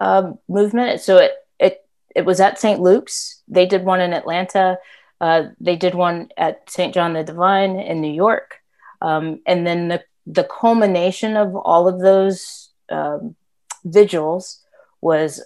uh, 0.00 0.32
movement. 0.48 1.00
So 1.00 1.18
it 1.18 1.32
it 1.58 1.84
it 2.14 2.24
was 2.24 2.40
at 2.40 2.58
St. 2.58 2.80
Luke's. 2.80 3.42
They 3.48 3.66
did 3.66 3.84
one 3.84 4.00
in 4.00 4.12
Atlanta. 4.12 4.78
Uh, 5.20 5.44
they 5.60 5.76
did 5.76 5.94
one 5.94 6.28
at 6.36 6.68
St. 6.68 6.92
John 6.92 7.14
the 7.14 7.24
Divine 7.24 7.78
in 7.78 8.00
New 8.00 8.12
York, 8.12 8.60
um, 9.00 9.40
and 9.46 9.66
then 9.66 9.88
the 9.88 10.04
the 10.26 10.44
culmination 10.44 11.36
of 11.36 11.54
all 11.54 11.86
of 11.86 12.00
those 12.00 12.70
um, 12.90 13.36
vigils 13.84 14.60
was 15.00 15.42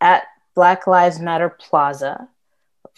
at 0.00 0.24
Black 0.54 0.86
Lives 0.86 1.20
Matter 1.20 1.50
Plaza, 1.50 2.28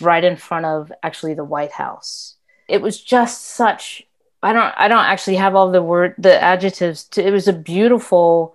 right 0.01 0.23
in 0.23 0.37
front 0.37 0.67
of 0.67 0.93
actually 1.03 1.35
the 1.35 1.45
White 1.45 1.73
House. 1.73 2.37
It 2.69 2.83
was 2.83 3.01
just 3.01 3.45
such. 3.45 4.07
I 4.43 4.53
don't. 4.53 4.75
I 4.77 4.89
don't 4.89 5.05
actually 5.05 5.37
have 5.37 5.55
all 5.55 5.71
the 5.71 5.83
word, 5.83 6.15
the 6.19 6.41
adjectives. 6.41 7.05
To, 7.05 7.27
it 7.27 7.33
was 7.33 7.49
a 7.49 7.53
beautiful 7.53 8.55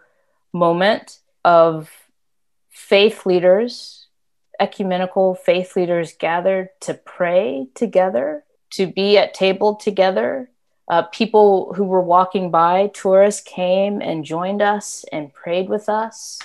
moment 0.54 1.20
of 1.44 1.90
faith 2.84 3.26
leaders, 3.26 4.08
ecumenical 4.60 5.36
faith 5.36 5.78
leaders 5.78 6.14
gathered 6.20 6.68
to 6.82 6.94
pray 6.94 7.68
together, 7.76 8.44
to 8.72 8.88
be 8.88 9.18
at 9.18 9.34
table 9.34 9.76
together. 9.76 10.50
Uh, 10.90 11.04
people 11.04 11.74
who 11.76 11.86
were 11.86 12.02
walking 12.02 12.52
by, 12.52 12.92
tourists 12.94 13.42
came 13.42 14.02
and 14.02 14.26
joined 14.26 14.62
us 14.62 15.06
and 15.14 15.34
prayed 15.34 15.70
with 15.70 15.88
us. 15.88 16.40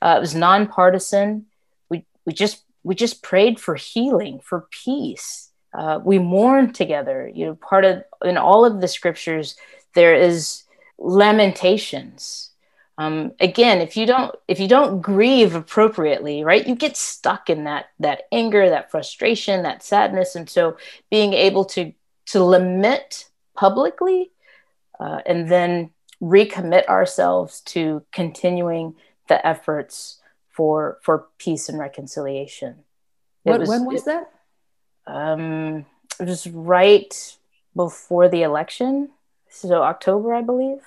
Uh, 0.00 0.14
it 0.16 0.20
was 0.20 0.34
nonpartisan. 0.34 1.44
We, 1.90 2.06
we 2.24 2.32
just 2.32 2.62
we 2.82 2.94
just 2.94 3.22
prayed 3.22 3.60
for 3.60 3.74
healing, 3.74 4.40
for 4.42 4.66
peace. 4.70 5.50
Uh, 5.76 6.00
we 6.02 6.18
mourned 6.18 6.74
together. 6.74 7.30
You 7.32 7.46
know, 7.46 7.54
part 7.54 7.84
of 7.84 8.02
in 8.24 8.38
all 8.38 8.64
of 8.64 8.80
the 8.80 8.88
scriptures 8.88 9.56
there 9.94 10.14
is 10.14 10.62
lamentations 10.98 12.50
um, 12.98 13.32
again 13.40 13.80
if 13.80 13.96
you 13.96 14.06
don't 14.06 14.34
if 14.48 14.58
you 14.58 14.68
don't 14.68 15.00
grieve 15.00 15.54
appropriately 15.54 16.44
right 16.44 16.66
you 16.66 16.74
get 16.74 16.96
stuck 16.96 17.50
in 17.50 17.64
that 17.64 17.86
that 17.98 18.22
anger 18.32 18.68
that 18.70 18.90
frustration 18.90 19.62
that 19.62 19.82
sadness 19.82 20.34
and 20.34 20.48
so 20.48 20.76
being 21.10 21.32
able 21.32 21.64
to 21.64 21.92
to 22.24 22.42
lament 22.42 23.28
publicly 23.54 24.30
uh, 24.98 25.20
and 25.26 25.50
then 25.50 25.90
recommit 26.22 26.86
ourselves 26.86 27.60
to 27.60 28.02
continuing 28.12 28.94
the 29.28 29.46
efforts 29.46 30.20
for 30.50 30.98
for 31.02 31.26
peace 31.38 31.68
and 31.68 31.78
reconciliation. 31.78 32.76
What, 33.42 33.60
was, 33.60 33.68
when 33.68 33.84
was 33.84 34.02
it, 34.02 34.06
that? 34.06 34.30
Um, 35.06 35.86
it 36.18 36.26
was 36.26 36.46
right 36.46 37.36
before 37.74 38.28
the 38.28 38.42
election, 38.42 39.10
so 39.50 39.82
October, 39.82 40.34
I 40.34 40.42
believe. 40.42 40.80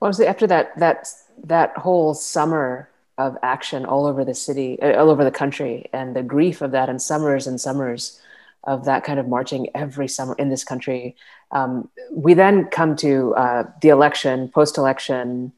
Well, 0.00 0.08
was 0.08 0.20
after 0.20 0.46
that 0.48 0.78
that 0.78 1.08
that 1.44 1.76
whole 1.76 2.14
summer 2.14 2.88
of 3.16 3.36
action 3.42 3.84
all 3.84 4.06
over 4.06 4.24
the 4.24 4.34
city, 4.34 4.80
uh, 4.80 4.98
all 4.98 5.10
over 5.10 5.24
the 5.24 5.30
country, 5.30 5.88
and 5.92 6.14
the 6.14 6.22
grief 6.22 6.62
of 6.62 6.70
that, 6.70 6.88
and 6.88 7.00
summers 7.02 7.46
and 7.46 7.60
summers 7.60 8.20
of 8.64 8.84
that 8.84 9.04
kind 9.04 9.18
of 9.18 9.28
marching 9.28 9.68
every 9.74 10.08
summer 10.08 10.34
in 10.38 10.50
this 10.50 10.64
country. 10.64 11.16
Um, 11.50 11.88
we 12.12 12.34
then 12.34 12.66
come 12.66 12.96
to 12.96 13.34
uh, 13.34 13.64
the 13.82 13.88
election, 13.88 14.48
post-election. 14.48 15.52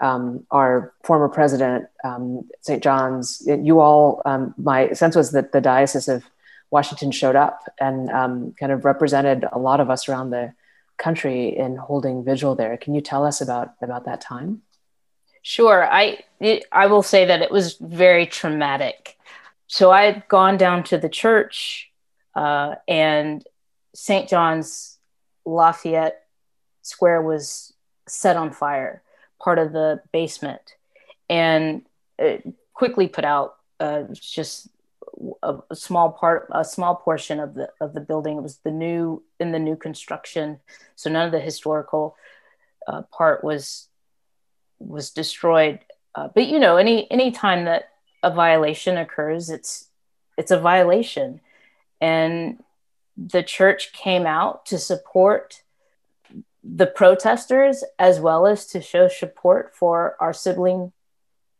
Um, 0.00 0.44
our 0.50 0.92
former 1.04 1.28
president, 1.28 1.86
um, 2.02 2.48
St. 2.62 2.82
John's, 2.82 3.46
you 3.46 3.78
all, 3.78 4.22
um, 4.26 4.52
my 4.58 4.90
sense 4.92 5.14
was 5.14 5.30
that 5.30 5.52
the 5.52 5.60
Diocese 5.60 6.08
of 6.08 6.24
Washington 6.70 7.12
showed 7.12 7.36
up 7.36 7.72
and 7.78 8.10
um, 8.10 8.54
kind 8.58 8.72
of 8.72 8.84
represented 8.84 9.46
a 9.52 9.58
lot 9.58 9.78
of 9.78 9.90
us 9.90 10.08
around 10.08 10.30
the 10.30 10.52
country 10.98 11.56
in 11.56 11.76
holding 11.76 12.24
vigil 12.24 12.56
there. 12.56 12.76
Can 12.76 12.94
you 12.94 13.00
tell 13.00 13.24
us 13.24 13.40
about 13.40 13.74
about 13.80 14.04
that 14.06 14.20
time? 14.20 14.62
Sure. 15.46 15.86
I 15.86 16.20
it, 16.40 16.64
I 16.72 16.86
will 16.86 17.02
say 17.02 17.26
that 17.26 17.42
it 17.42 17.50
was 17.50 17.76
very 17.78 18.26
traumatic. 18.26 19.18
So 19.66 19.90
I 19.90 20.04
had 20.04 20.26
gone 20.26 20.56
down 20.56 20.84
to 20.84 20.96
the 20.96 21.10
church, 21.10 21.90
uh, 22.34 22.76
and 22.88 23.44
St. 23.94 24.26
John's 24.26 24.98
Lafayette 25.44 26.24
Square 26.80 27.22
was 27.22 27.74
set 28.08 28.36
on 28.36 28.52
fire, 28.52 29.02
part 29.38 29.58
of 29.58 29.72
the 29.72 30.00
basement, 30.12 30.76
and 31.28 31.82
quickly 32.72 33.06
put 33.06 33.26
out 33.26 33.56
uh, 33.80 34.04
just 34.14 34.68
a, 35.42 35.58
a, 35.70 35.76
small 35.76 36.12
part, 36.12 36.48
a 36.52 36.64
small 36.64 36.94
portion 36.94 37.38
of 37.38 37.52
the 37.52 37.68
of 37.82 37.92
the 37.92 38.00
building. 38.00 38.38
It 38.38 38.42
was 38.42 38.56
the 38.64 38.70
new 38.70 39.22
in 39.38 39.52
the 39.52 39.58
new 39.58 39.76
construction, 39.76 40.60
so 40.96 41.10
none 41.10 41.26
of 41.26 41.32
the 41.32 41.40
historical 41.40 42.16
uh, 42.86 43.02
part 43.12 43.44
was 43.44 43.88
was 44.78 45.10
destroyed. 45.10 45.80
Uh, 46.14 46.28
but 46.34 46.46
you 46.46 46.58
know, 46.58 46.76
any 46.76 47.10
any 47.10 47.30
time 47.30 47.64
that 47.64 47.90
a 48.22 48.30
violation 48.30 48.96
occurs, 48.96 49.50
it's 49.50 49.88
it's 50.36 50.50
a 50.50 50.60
violation, 50.60 51.40
and 52.00 52.62
the 53.16 53.42
church 53.42 53.92
came 53.92 54.26
out 54.26 54.66
to 54.66 54.78
support 54.78 55.62
the 56.62 56.86
protesters 56.86 57.84
as 57.98 58.18
well 58.20 58.46
as 58.46 58.66
to 58.66 58.80
show 58.80 59.06
support 59.08 59.74
for 59.74 60.16
our 60.20 60.32
sibling 60.32 60.92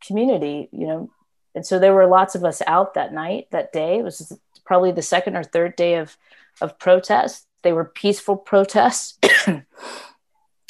community. 0.05 0.69
You 0.71 0.87
know, 0.87 1.09
and 1.55 1.65
so 1.65 1.79
there 1.79 1.93
were 1.93 2.07
lots 2.07 2.35
of 2.35 2.43
us 2.43 2.61
out 2.67 2.93
that 2.93 3.13
night, 3.13 3.47
that 3.51 3.71
day. 3.71 3.99
It 3.99 4.03
was 4.03 4.37
probably 4.65 4.91
the 4.91 5.01
second 5.01 5.37
or 5.37 5.43
third 5.43 5.75
day 5.75 5.95
of, 5.95 6.17
of 6.59 6.77
protest. 6.77 7.47
They 7.63 7.71
were 7.71 7.85
peaceful 7.85 8.35
protests. 8.35 9.17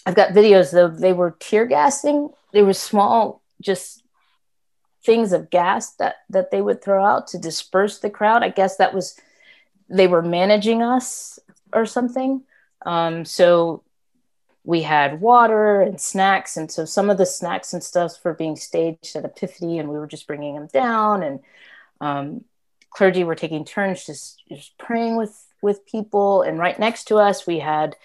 I've 0.06 0.16
got 0.16 0.34
videos 0.34 0.72
though, 0.72 0.88
they 0.88 1.14
were 1.14 1.36
tear 1.40 1.66
gassing. 1.66 2.30
They 2.54 2.64
were 2.64 2.74
small, 2.74 3.42
just 3.62 4.04
things 5.04 5.34
of 5.34 5.50
gas 5.50 5.96
that, 5.96 6.18
that 6.30 6.52
they 6.52 6.62
would 6.62 6.84
throw 6.84 7.04
out 7.04 7.28
to 7.28 7.38
disperse 7.38 8.00
the 8.00 8.10
crowd. 8.10 8.44
I 8.44 8.50
guess 8.50 8.78
that 8.78 8.94
was, 8.94 9.20
they 9.90 10.08
were 10.08 10.22
managing 10.22 10.82
us 10.82 11.40
or 11.74 11.86
something. 11.86 12.44
Um, 12.86 13.26
so 13.26 13.84
we 14.66 14.82
had 14.82 15.22
water 15.22 15.82
and 15.82 16.02
snacks 16.02 16.58
and 16.58 16.72
so 16.72 16.86
some 16.86 17.10
of 17.10 17.18
the 17.18 17.26
snacks 17.26 17.74
and 17.74 17.84
stuff 17.84 18.14
were 18.24 18.34
being 18.34 18.56
staged 18.56 19.16
at 19.16 19.24
epiphany 19.24 19.78
and 19.80 19.90
we 19.90 19.98
were 19.98 20.08
just 20.08 20.28
bringing 20.28 20.56
them 20.56 20.68
down 20.74 21.22
and 21.22 21.40
um, 22.02 22.44
clergy 22.90 23.24
were 23.24 23.36
taking 23.36 23.64
turns 23.64 24.06
just, 24.06 24.42
just 24.50 24.78
praying 24.78 25.16
with 25.16 25.46
with 25.62 25.86
people 25.86 26.42
and 26.42 26.60
right 26.60 26.80
next 26.80 27.06
to 27.06 27.18
us 27.18 27.48
we 27.48 27.60
had 27.60 27.96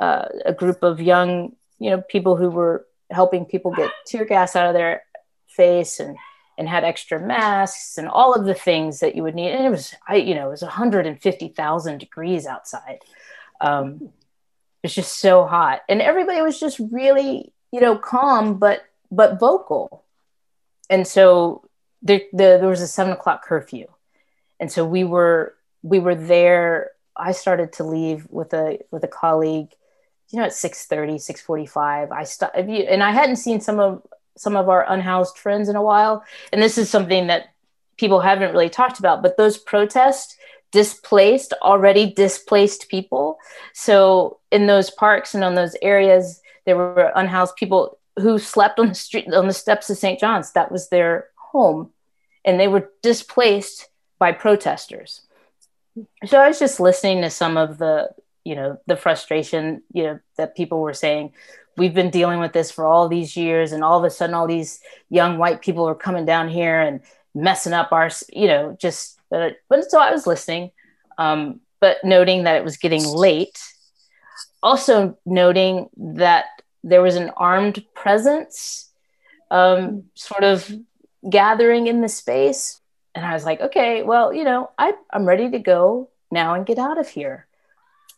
uh, 0.00 0.26
a 0.44 0.52
group 0.52 0.82
of 0.82 1.00
young 1.00 1.54
you 1.78 1.90
know 1.90 2.00
people 2.02 2.36
who 2.36 2.50
were 2.50 2.86
helping 3.10 3.44
people 3.44 3.70
get 3.72 3.90
tear 4.06 4.24
gas 4.24 4.56
out 4.56 4.66
of 4.66 4.74
their 4.74 5.02
face 5.48 6.00
and 6.00 6.16
and 6.56 6.68
had 6.68 6.84
extra 6.84 7.18
masks 7.18 7.98
and 7.98 8.08
all 8.08 8.32
of 8.32 8.44
the 8.44 8.54
things 8.54 9.00
that 9.00 9.16
you 9.16 9.24
would 9.24 9.34
need. 9.34 9.50
And 9.50 9.64
it 9.64 9.70
was 9.70 9.94
i 10.08 10.16
you 10.16 10.34
know 10.34 10.48
it 10.48 10.50
was 10.50 10.62
150000 10.62 11.98
degrees 11.98 12.46
outside. 12.46 13.00
Um, 13.60 14.10
was 14.82 14.94
just 14.94 15.18
so 15.18 15.46
hot. 15.46 15.80
And 15.88 16.02
everybody 16.02 16.42
was 16.42 16.60
just 16.60 16.78
really 16.90 17.52
you 17.72 17.80
know 17.80 17.96
calm 17.96 18.58
but 18.58 18.84
but 19.10 19.38
vocal. 19.38 20.04
And 20.90 21.06
so 21.06 21.68
the, 22.02 22.22
the, 22.32 22.58
there 22.60 22.68
was 22.68 22.82
a 22.82 22.86
seven 22.86 23.12
o'clock 23.14 23.42
curfew. 23.42 23.86
And 24.60 24.70
so 24.70 24.84
we 24.84 25.04
were 25.04 25.54
we 25.82 25.98
were 25.98 26.14
there. 26.14 26.90
I 27.16 27.32
started 27.32 27.72
to 27.74 27.84
leave 27.84 28.26
with 28.30 28.52
a 28.52 28.78
with 28.90 29.04
a 29.04 29.08
colleague 29.08 29.70
you 30.34 30.40
know 30.40 30.46
at 30.46 30.52
6.30 30.52 31.14
6.45 31.14 32.10
i 32.12 32.24
stopped 32.24 32.56
and 32.56 33.02
i 33.02 33.12
hadn't 33.12 33.36
seen 33.36 33.60
some 33.60 33.78
of 33.78 34.02
some 34.36 34.56
of 34.56 34.68
our 34.68 34.84
unhoused 34.90 35.38
friends 35.38 35.68
in 35.68 35.76
a 35.76 35.82
while. 35.82 36.24
And 36.52 36.62
this 36.62 36.78
is 36.78 36.90
something 36.90 37.28
that 37.28 37.54
people 37.96 38.20
haven't 38.20 38.52
really 38.52 38.70
talked 38.70 38.98
about 38.98 39.22
but 39.22 39.36
those 39.36 39.56
protests 39.56 40.36
displaced 40.72 41.52
already 41.62 42.12
displaced 42.12 42.88
people. 42.88 43.38
So 43.72 44.40
in 44.50 44.66
those 44.66 44.90
parks 44.90 45.34
and 45.34 45.44
on 45.44 45.54
those 45.54 45.76
areas 45.82 46.40
there 46.66 46.76
were 46.76 47.12
unhoused 47.14 47.56
people 47.56 47.98
who 48.18 48.38
slept 48.38 48.78
on 48.78 48.88
the 48.88 48.94
street 48.94 49.32
on 49.32 49.46
the 49.46 49.52
steps 49.52 49.90
of 49.90 49.96
st 49.96 50.18
john's. 50.18 50.52
That 50.52 50.72
was 50.72 50.88
their 50.88 51.28
home. 51.36 51.90
And 52.44 52.58
they 52.58 52.68
were 52.68 52.90
displaced 53.02 53.88
by 54.18 54.32
protesters. 54.32 55.22
So 56.26 56.40
i 56.40 56.48
was 56.48 56.58
just 56.58 56.80
listening 56.80 57.22
to 57.22 57.30
some 57.30 57.56
of 57.56 57.78
the 57.78 58.10
you 58.44 58.54
know 58.54 58.78
the 58.86 58.96
frustration 58.96 59.82
you 59.92 60.04
know 60.04 60.20
that 60.36 60.56
people 60.56 60.80
were 60.80 60.94
saying 60.94 61.32
we've 61.76 61.94
been 61.94 62.10
dealing 62.10 62.38
with 62.38 62.52
this 62.52 62.70
for 62.70 62.86
all 62.86 63.08
these 63.08 63.36
years 63.36 63.72
and 63.72 63.82
all 63.82 63.98
of 63.98 64.04
a 64.04 64.10
sudden 64.10 64.34
all 64.34 64.46
these 64.46 64.80
young 65.10 65.38
white 65.38 65.60
people 65.60 65.88
are 65.88 65.94
coming 65.94 66.24
down 66.24 66.48
here 66.48 66.80
and 66.80 67.00
messing 67.34 67.72
up 67.72 67.90
our 67.90 68.10
you 68.32 68.46
know 68.46 68.76
just 68.78 69.14
but, 69.34 69.56
but 69.68 69.90
so 69.90 70.00
I 70.00 70.12
was 70.12 70.28
listening, 70.28 70.70
um, 71.18 71.60
but 71.80 71.96
noting 72.04 72.44
that 72.44 72.54
it 72.54 72.62
was 72.64 72.76
getting 72.76 73.04
late. 73.04 73.58
Also 74.62 75.18
noting 75.26 75.88
that 75.96 76.44
there 76.84 77.02
was 77.02 77.16
an 77.16 77.30
armed 77.36 77.84
presence 77.94 78.90
um, 79.50 80.04
sort 80.14 80.44
of 80.44 80.70
gathering 81.28 81.88
in 81.88 82.00
the 82.00 82.08
space. 82.08 82.80
And 83.12 83.26
I 83.26 83.34
was 83.34 83.44
like, 83.44 83.60
okay, 83.60 84.04
well, 84.04 84.32
you 84.32 84.44
know, 84.44 84.70
I, 84.78 84.92
I'm 85.12 85.26
ready 85.26 85.50
to 85.50 85.58
go 85.58 86.10
now 86.30 86.54
and 86.54 86.64
get 86.64 86.78
out 86.78 86.98
of 86.98 87.08
here. 87.08 87.48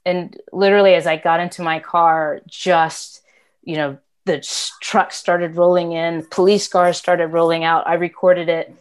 And 0.07 0.35
literally, 0.53 0.95
as 0.95 1.07
I 1.07 1.17
got 1.17 1.41
into 1.41 1.61
my 1.63 1.81
car, 1.81 2.41
just, 2.47 3.21
you 3.63 3.77
know, 3.77 3.99
the 4.25 4.41
truck 4.81 5.13
started 5.13 5.57
rolling 5.57 5.93
in, 5.93 6.27
police 6.31 6.67
cars 6.67 6.97
started 6.97 7.29
rolling 7.29 7.65
out. 7.65 7.87
I 7.87 7.95
recorded 7.95 8.49
it 8.49 8.75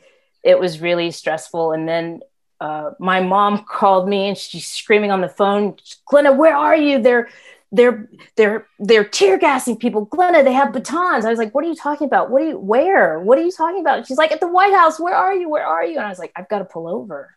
it 0.45 0.59
was 0.59 0.79
really 0.79 1.11
stressful. 1.11 1.73
And 1.73 1.89
then 1.89 2.21
uh, 2.61 2.91
my 2.99 3.19
mom 3.19 3.65
called 3.69 4.07
me 4.07 4.29
and 4.29 4.37
she's 4.37 4.67
screaming 4.67 5.11
on 5.11 5.19
the 5.19 5.27
phone, 5.27 5.75
Glenna, 6.05 6.31
where 6.31 6.55
are 6.55 6.77
you? 6.77 7.01
They're 7.01 7.27
they're 7.71 8.07
they're 8.37 8.67
they're 8.79 9.03
tear 9.03 9.37
gassing 9.37 9.75
people. 9.75 10.05
Glenna, 10.05 10.43
they 10.43 10.53
have 10.53 10.71
batons. 10.71 11.25
I 11.25 11.29
was 11.29 11.39
like, 11.39 11.53
what 11.53 11.65
are 11.65 11.67
you 11.67 11.75
talking 11.75 12.07
about? 12.07 12.29
What 12.29 12.43
are 12.43 12.49
you 12.49 12.59
where? 12.59 13.19
What 13.19 13.37
are 13.37 13.41
you 13.41 13.51
talking 13.51 13.81
about? 13.81 14.07
She's 14.07 14.17
like, 14.17 14.31
at 14.31 14.39
the 14.39 14.47
White 14.47 14.73
House. 14.73 14.99
Where 14.99 15.15
are 15.15 15.35
you? 15.35 15.49
Where 15.49 15.65
are 15.65 15.83
you? 15.83 15.97
And 15.97 16.05
I 16.05 16.09
was 16.09 16.19
like, 16.19 16.31
I've 16.35 16.47
got 16.47 16.59
to 16.59 16.65
pull 16.65 16.87
over. 16.87 17.35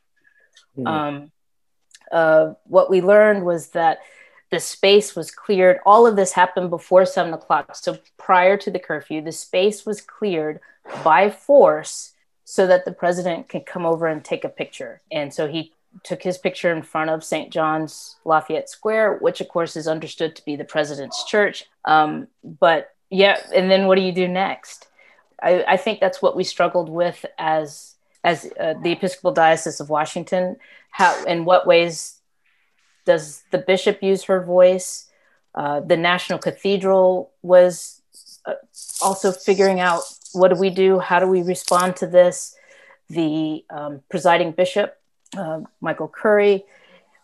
Mm-hmm. 0.76 0.86
Um, 0.86 1.32
what 2.64 2.90
we 2.90 3.00
learned 3.00 3.44
was 3.44 3.68
that 3.70 3.98
the 4.50 4.60
space 4.60 5.14
was 5.14 5.30
cleared. 5.30 5.78
All 5.84 6.06
of 6.06 6.16
this 6.16 6.32
happened 6.32 6.70
before 6.70 7.04
seven 7.04 7.34
o'clock. 7.34 7.76
So 7.76 7.98
prior 8.16 8.56
to 8.56 8.70
the 8.70 8.78
curfew, 8.78 9.20
the 9.20 9.32
space 9.32 9.84
was 9.84 10.00
cleared 10.00 10.60
by 11.04 11.30
force 11.30 12.14
so 12.44 12.66
that 12.66 12.84
the 12.84 12.92
president 12.92 13.48
could 13.48 13.66
come 13.66 13.84
over 13.84 14.06
and 14.06 14.24
take 14.24 14.44
a 14.44 14.48
picture. 14.48 15.02
And 15.12 15.34
so 15.34 15.46
he 15.46 15.72
took 16.02 16.22
his 16.22 16.38
picture 16.38 16.72
in 16.72 16.82
front 16.82 17.10
of 17.10 17.24
St. 17.24 17.50
John's 17.52 18.16
Lafayette 18.24 18.70
Square, 18.70 19.18
which 19.18 19.40
of 19.40 19.48
course 19.48 19.76
is 19.76 19.88
understood 19.88 20.34
to 20.36 20.44
be 20.44 20.56
the 20.56 20.64
president's 20.64 21.24
church. 21.24 21.64
Um, 21.84 22.28
but 22.42 22.94
yeah, 23.10 23.38
and 23.54 23.70
then 23.70 23.86
what 23.86 23.96
do 23.96 24.02
you 24.02 24.12
do 24.12 24.28
next? 24.28 24.88
I, 25.42 25.64
I 25.66 25.76
think 25.76 26.00
that's 26.00 26.22
what 26.22 26.36
we 26.36 26.44
struggled 26.44 26.88
with 26.88 27.24
as 27.38 27.94
as 28.24 28.50
uh, 28.58 28.74
the 28.82 28.92
Episcopal 28.92 29.32
Diocese 29.32 29.80
of 29.80 29.88
Washington. 29.88 30.56
How 30.90 31.24
in 31.24 31.44
what 31.44 31.66
ways 31.66 32.16
does 33.04 33.42
the 33.50 33.58
bishop 33.58 34.02
use 34.02 34.24
her 34.24 34.42
voice? 34.42 35.06
Uh, 35.54 35.80
the 35.80 35.96
National 35.96 36.38
Cathedral 36.38 37.30
was 37.42 38.02
uh, 38.46 38.54
also 39.02 39.32
figuring 39.32 39.80
out 39.80 40.02
what 40.32 40.48
do 40.48 40.60
we 40.60 40.70
do? 40.70 40.98
How 40.98 41.18
do 41.20 41.26
we 41.26 41.42
respond 41.42 41.96
to 41.96 42.06
this? 42.06 42.54
The 43.08 43.64
um, 43.70 44.02
presiding 44.10 44.52
bishop, 44.52 44.98
uh, 45.36 45.60
Michael 45.80 46.08
Curry, 46.08 46.64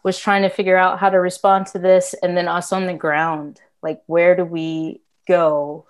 was 0.03 0.19
trying 0.19 0.43
to 0.43 0.49
figure 0.49 0.77
out 0.77 0.99
how 0.99 1.11
to 1.11 1.21
respond 1.21 1.67
to 1.69 1.79
this. 1.79 2.15
And 2.23 2.37
then 2.37 2.49
us 2.49 2.73
on 2.73 2.87
the 2.87 2.95
ground, 2.95 3.61
like, 3.83 4.03
where 4.07 4.35
do 4.35 4.45
we 4.45 5.01
go 5.29 5.87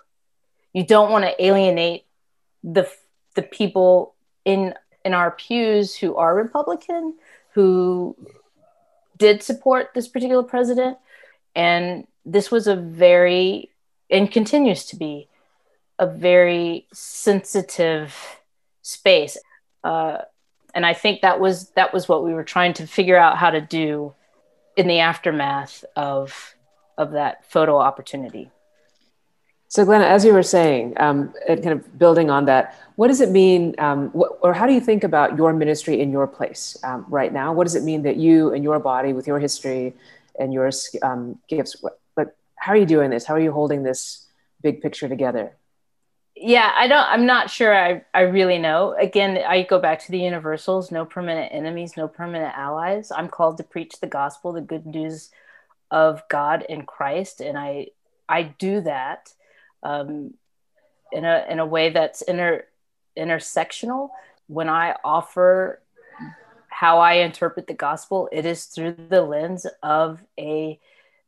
you 0.75 0.83
don't 0.83 1.09
want 1.09 1.23
to 1.23 1.43
alienate 1.43 2.03
the 2.61 2.85
the 3.35 3.41
people 3.41 4.13
in 4.43 4.73
in 5.05 5.13
our 5.13 5.31
pews 5.31 5.95
who 5.95 6.15
are 6.15 6.35
Republican 6.35 7.13
who 7.53 8.17
did 9.17 9.41
support 9.41 9.91
this 9.93 10.09
particular 10.09 10.43
president, 10.43 10.97
and 11.55 12.05
this 12.25 12.51
was 12.51 12.67
a 12.67 12.75
very 12.75 13.71
and 14.09 14.29
continues 14.29 14.85
to 14.85 14.97
be 14.97 15.29
a 15.97 16.05
very 16.05 16.85
sensitive 16.93 18.13
space. 18.81 19.37
Uh, 19.83 20.17
and 20.73 20.85
I 20.85 20.93
think 20.93 21.21
that 21.21 21.39
was 21.39 21.69
that 21.71 21.93
was 21.93 22.09
what 22.09 22.25
we 22.25 22.33
were 22.33 22.43
trying 22.43 22.73
to 22.73 22.87
figure 22.87 23.17
out 23.17 23.37
how 23.37 23.51
to 23.51 23.61
do 23.61 24.13
in 24.75 24.87
the 24.87 24.99
aftermath 24.99 25.85
of 25.95 26.55
of 26.97 27.11
that 27.11 27.49
photo 27.49 27.77
opportunity. 27.77 28.51
So, 29.67 29.83
Glenna, 29.83 30.05
as 30.05 30.23
you 30.23 30.33
were 30.33 30.43
saying, 30.43 30.93
um, 30.97 31.33
and 31.49 31.61
kind 31.61 31.73
of 31.73 31.97
building 31.97 32.29
on 32.29 32.45
that, 32.45 32.79
what 32.95 33.07
does 33.07 33.19
it 33.19 33.31
mean, 33.31 33.75
um, 33.79 34.09
wh- 34.11 34.31
or 34.41 34.53
how 34.53 34.67
do 34.67 34.73
you 34.73 34.79
think 34.79 35.03
about 35.03 35.37
your 35.37 35.53
ministry 35.53 35.99
in 35.99 36.11
your 36.11 36.27
place 36.27 36.77
um, 36.83 37.05
right 37.09 37.33
now? 37.33 37.51
What 37.51 37.65
does 37.65 37.75
it 37.75 37.83
mean 37.83 38.03
that 38.03 38.15
you 38.15 38.53
and 38.53 38.63
your 38.63 38.79
body, 38.79 39.11
with 39.11 39.27
your 39.27 39.39
history 39.39 39.93
and 40.39 40.53
your 40.53 40.69
um, 41.01 41.39
gifts, 41.49 41.81
what, 41.81 41.99
but 42.15 42.35
how 42.55 42.73
are 42.73 42.77
you 42.77 42.85
doing 42.85 43.09
this? 43.09 43.25
How 43.25 43.33
are 43.33 43.39
you 43.39 43.51
holding 43.51 43.83
this 43.83 44.27
big 44.61 44.81
picture 44.81 45.09
together? 45.09 45.53
Yeah, 46.35 46.71
I 46.75 46.87
don't. 46.87 47.07
I'm 47.07 47.25
not 47.25 47.49
sure. 47.49 47.73
I 47.73 48.03
I 48.13 48.21
really 48.21 48.57
know. 48.57 48.93
Again, 48.99 49.37
I 49.47 49.63
go 49.63 49.79
back 49.79 50.03
to 50.05 50.11
the 50.11 50.19
universals: 50.19 50.91
no 50.91 51.05
permanent 51.05 51.53
enemies, 51.53 51.95
no 51.95 52.09
permanent 52.09 52.53
allies. 52.57 53.09
I'm 53.09 53.29
called 53.29 53.57
to 53.57 53.63
preach 53.63 53.99
the 54.01 54.07
gospel, 54.07 54.51
the 54.51 54.59
good 54.59 54.85
news 54.85 55.31
of 55.91 56.23
God 56.29 56.65
in 56.67 56.85
Christ, 56.85 57.39
and 57.39 57.57
I 57.57 57.87
I 58.27 58.43
do 58.43 58.81
that 58.81 59.31
um, 59.83 60.33
in 61.11 61.25
a 61.25 61.45
in 61.49 61.59
a 61.59 61.65
way 61.65 61.89
that's 61.89 62.21
inter 62.21 62.65
intersectional. 63.17 64.09
When 64.47 64.69
I 64.69 64.95
offer 65.03 65.81
how 66.69 66.99
I 66.99 67.13
interpret 67.13 67.67
the 67.67 67.73
gospel, 67.73 68.29
it 68.31 68.45
is 68.45 68.65
through 68.65 68.95
the 69.09 69.21
lens 69.21 69.65
of 69.81 70.21
a 70.37 70.79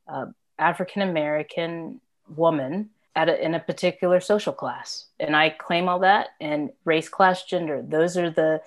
uh, 0.06 0.26
African 0.58 1.02
American 1.02 2.00
woman 2.28 2.90
at 3.16 3.28
a, 3.28 3.44
in 3.44 3.54
a 3.54 3.60
particular 3.60 4.20
social 4.20 4.52
class, 4.52 5.06
and 5.18 5.34
I 5.34 5.50
claim 5.50 5.88
all 5.88 6.00
that. 6.00 6.28
And 6.40 6.70
race, 6.84 7.08
class, 7.08 7.44
gender; 7.44 7.82
those 7.82 8.16
are 8.16 8.30
the 8.30 8.60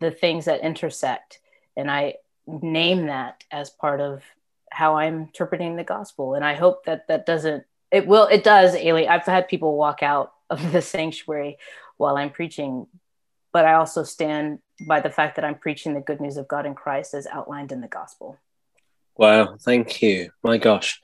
the 0.00 0.10
things 0.10 0.46
that 0.46 0.62
intersect, 0.62 1.40
and 1.76 1.90
I 1.90 2.14
name 2.46 3.06
that 3.06 3.44
as 3.50 3.70
part 3.70 4.00
of 4.00 4.22
how 4.70 4.96
I'm 4.96 5.22
interpreting 5.22 5.76
the 5.76 5.84
gospel. 5.84 6.34
And 6.34 6.44
I 6.44 6.54
hope 6.54 6.84
that 6.84 7.06
that 7.08 7.26
doesn't 7.26 7.64
it 7.94 8.08
will 8.08 8.26
it 8.26 8.42
does 8.42 8.74
alienate 8.74 9.08
i've 9.08 9.24
had 9.24 9.48
people 9.48 9.76
walk 9.76 10.02
out 10.02 10.32
of 10.50 10.72
the 10.72 10.82
sanctuary 10.82 11.56
while 11.96 12.16
i'm 12.16 12.30
preaching 12.30 12.86
but 13.52 13.64
i 13.64 13.74
also 13.74 14.02
stand 14.02 14.58
by 14.86 15.00
the 15.00 15.10
fact 15.10 15.36
that 15.36 15.44
i'm 15.44 15.54
preaching 15.54 15.94
the 15.94 16.00
good 16.00 16.20
news 16.20 16.36
of 16.36 16.48
god 16.48 16.66
in 16.66 16.74
christ 16.74 17.14
as 17.14 17.26
outlined 17.28 17.72
in 17.72 17.80
the 17.80 17.88
gospel. 17.88 18.38
Wow 19.16 19.56
thank 19.60 20.02
you. 20.02 20.30
My 20.42 20.58
gosh. 20.58 21.00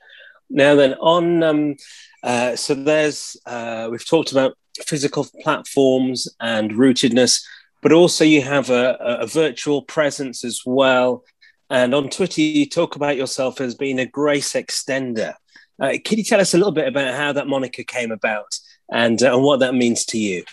Now 0.49 0.75
then 0.75 0.95
on 0.95 1.43
um, 1.43 1.75
uh, 2.21 2.57
so 2.57 2.75
there's 2.75 3.37
uh, 3.45 3.87
we've 3.89 4.05
talked 4.05 4.33
about 4.33 4.57
physical 4.85 5.25
platforms 5.41 6.27
and 6.41 6.71
rootedness 6.71 7.41
but 7.81 7.93
also 7.93 8.25
you 8.25 8.41
have 8.41 8.69
a, 8.69 8.97
a 8.99 9.27
virtual 9.27 9.81
presence 9.81 10.43
as 10.43 10.61
well. 10.65 11.23
And 11.69 11.95
on 11.95 12.09
twitter 12.09 12.41
you 12.41 12.65
talk 12.65 12.97
about 12.97 13.15
yourself 13.15 13.61
as 13.61 13.75
being 13.75 13.99
a 13.99 14.05
grace 14.05 14.51
extender 14.53 15.35
uh, 15.81 15.97
can 16.05 16.19
you 16.19 16.23
tell 16.23 16.39
us 16.39 16.53
a 16.53 16.57
little 16.57 16.71
bit 16.71 16.87
about 16.87 17.15
how 17.15 17.33
that 17.33 17.47
moniker 17.47 17.83
came 17.83 18.11
about 18.11 18.59
and 18.91 19.21
uh, 19.23 19.33
and 19.33 19.43
what 19.43 19.59
that 19.59 19.73
means 19.73 20.05
to 20.05 20.17
you? 20.17 20.43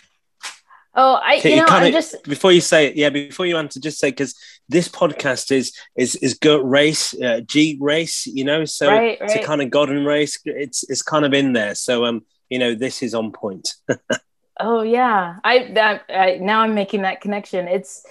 Oh, 0.94 1.14
I 1.22 1.34
you, 1.34 1.50
you 1.50 1.56
know, 1.56 1.66
kinda, 1.66 1.92
just 1.92 2.24
before 2.24 2.50
you 2.50 2.62
say 2.62 2.86
it, 2.86 2.96
yeah, 2.96 3.10
before 3.10 3.46
you 3.46 3.56
answer, 3.56 3.78
just 3.78 3.98
say 3.98 4.10
because 4.10 4.34
this 4.68 4.88
podcast 4.88 5.52
is 5.52 5.76
is 5.96 6.16
is 6.16 6.34
goat 6.34 6.64
race, 6.64 7.14
uh, 7.20 7.40
G 7.40 7.76
race, 7.80 8.26
you 8.26 8.42
know, 8.42 8.64
so 8.64 8.88
right, 8.88 9.20
right. 9.20 9.30
it's 9.30 9.34
a 9.34 9.42
kind 9.44 9.62
of 9.62 9.70
God 9.70 9.90
and 9.90 10.06
race. 10.06 10.38
It's 10.44 10.88
it's 10.90 11.02
kind 11.02 11.24
of 11.24 11.34
in 11.34 11.52
there, 11.52 11.74
so 11.74 12.06
um, 12.06 12.24
you 12.48 12.58
know, 12.58 12.74
this 12.74 13.02
is 13.02 13.14
on 13.14 13.30
point. 13.30 13.74
oh 14.60 14.82
yeah, 14.82 15.36
I 15.44 15.70
that 15.74 16.04
I, 16.08 16.38
now 16.40 16.62
I'm 16.62 16.74
making 16.74 17.02
that 17.02 17.20
connection. 17.20 17.68
It's 17.68 18.04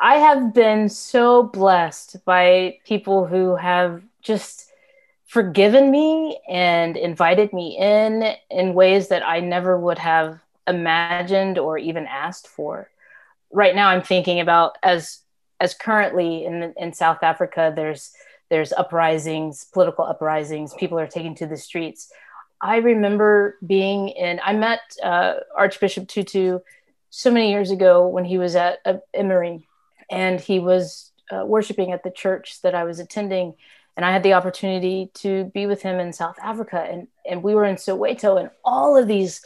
I 0.00 0.16
have 0.16 0.54
been 0.54 0.88
so 0.88 1.42
blessed 1.44 2.24
by 2.24 2.78
people 2.84 3.26
who 3.26 3.56
have 3.56 4.02
just 4.22 4.71
forgiven 5.32 5.90
me 5.90 6.38
and 6.46 6.94
invited 6.94 7.54
me 7.54 7.78
in 7.78 8.34
in 8.50 8.74
ways 8.74 9.08
that 9.08 9.26
I 9.26 9.40
never 9.40 9.78
would 9.78 9.96
have 9.96 10.38
imagined 10.68 11.56
or 11.56 11.78
even 11.78 12.06
asked 12.06 12.46
for. 12.46 12.90
Right 13.50 13.74
now, 13.74 13.88
I'm 13.88 14.02
thinking 14.02 14.40
about 14.40 14.76
as 14.82 15.20
as 15.58 15.72
currently 15.72 16.44
in 16.44 16.74
in 16.76 16.92
South 16.92 17.22
Africa, 17.22 17.72
there's 17.74 18.12
there's 18.50 18.74
uprisings, 18.74 19.64
political 19.72 20.04
uprisings. 20.04 20.74
People 20.74 20.98
are 20.98 21.06
taking 21.06 21.34
to 21.36 21.46
the 21.46 21.56
streets. 21.56 22.12
I 22.60 22.76
remember 22.76 23.56
being 23.66 24.10
in. 24.10 24.38
I 24.44 24.52
met 24.52 24.80
uh, 25.02 25.36
Archbishop 25.56 26.08
Tutu 26.08 26.58
so 27.08 27.30
many 27.30 27.50
years 27.50 27.70
ago 27.70 28.06
when 28.06 28.26
he 28.26 28.36
was 28.36 28.54
at 28.54 28.80
uh, 28.84 28.98
Emory, 29.14 29.66
and 30.10 30.38
he 30.38 30.58
was 30.58 31.10
uh, 31.30 31.46
worshiping 31.46 31.90
at 31.90 32.02
the 32.02 32.10
church 32.10 32.60
that 32.60 32.74
I 32.74 32.84
was 32.84 32.98
attending 32.98 33.54
and 33.96 34.06
I 34.06 34.12
had 34.12 34.22
the 34.22 34.32
opportunity 34.34 35.10
to 35.14 35.44
be 35.52 35.66
with 35.66 35.82
him 35.82 36.00
in 36.00 36.12
South 36.12 36.36
Africa, 36.42 36.80
and 36.80 37.08
and 37.28 37.42
we 37.42 37.54
were 37.54 37.64
in 37.64 37.76
Soweto, 37.76 38.40
and 38.40 38.50
all 38.64 38.96
of 38.96 39.06
these 39.06 39.42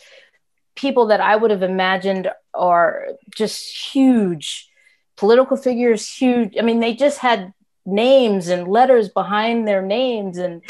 people 0.77 1.07
that 1.07 1.21
I 1.21 1.37
would 1.37 1.51
have 1.51 1.63
imagined 1.63 2.31
are 2.55 3.09
just 3.35 3.95
huge 3.95 4.69
political 5.17 5.57
figures, 5.57 6.09
huge. 6.09 6.57
I 6.59 6.63
mean, 6.63 6.81
they 6.81 6.95
just 6.95 7.19
had 7.19 7.53
names 7.85 8.49
and 8.49 8.69
letters 8.69 9.09
behind 9.09 9.67
their 9.67 9.83
names, 9.83 10.39
and 10.39 10.63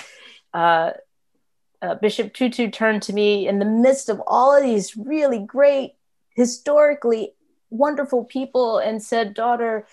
uh, 0.54 0.92
uh, 1.82 1.96
Bishop 1.96 2.32
Tutu 2.32 2.70
turned 2.70 3.02
to 3.02 3.12
me 3.12 3.46
in 3.46 3.58
the 3.58 3.64
midst 3.64 4.08
of 4.08 4.22
all 4.26 4.56
of 4.56 4.62
these 4.62 4.96
really 4.96 5.40
great, 5.40 5.94
historically 6.34 7.34
wonderful 7.68 8.24
people, 8.24 8.78
and 8.78 9.02
said, 9.02 9.34
"Daughter." 9.34 9.86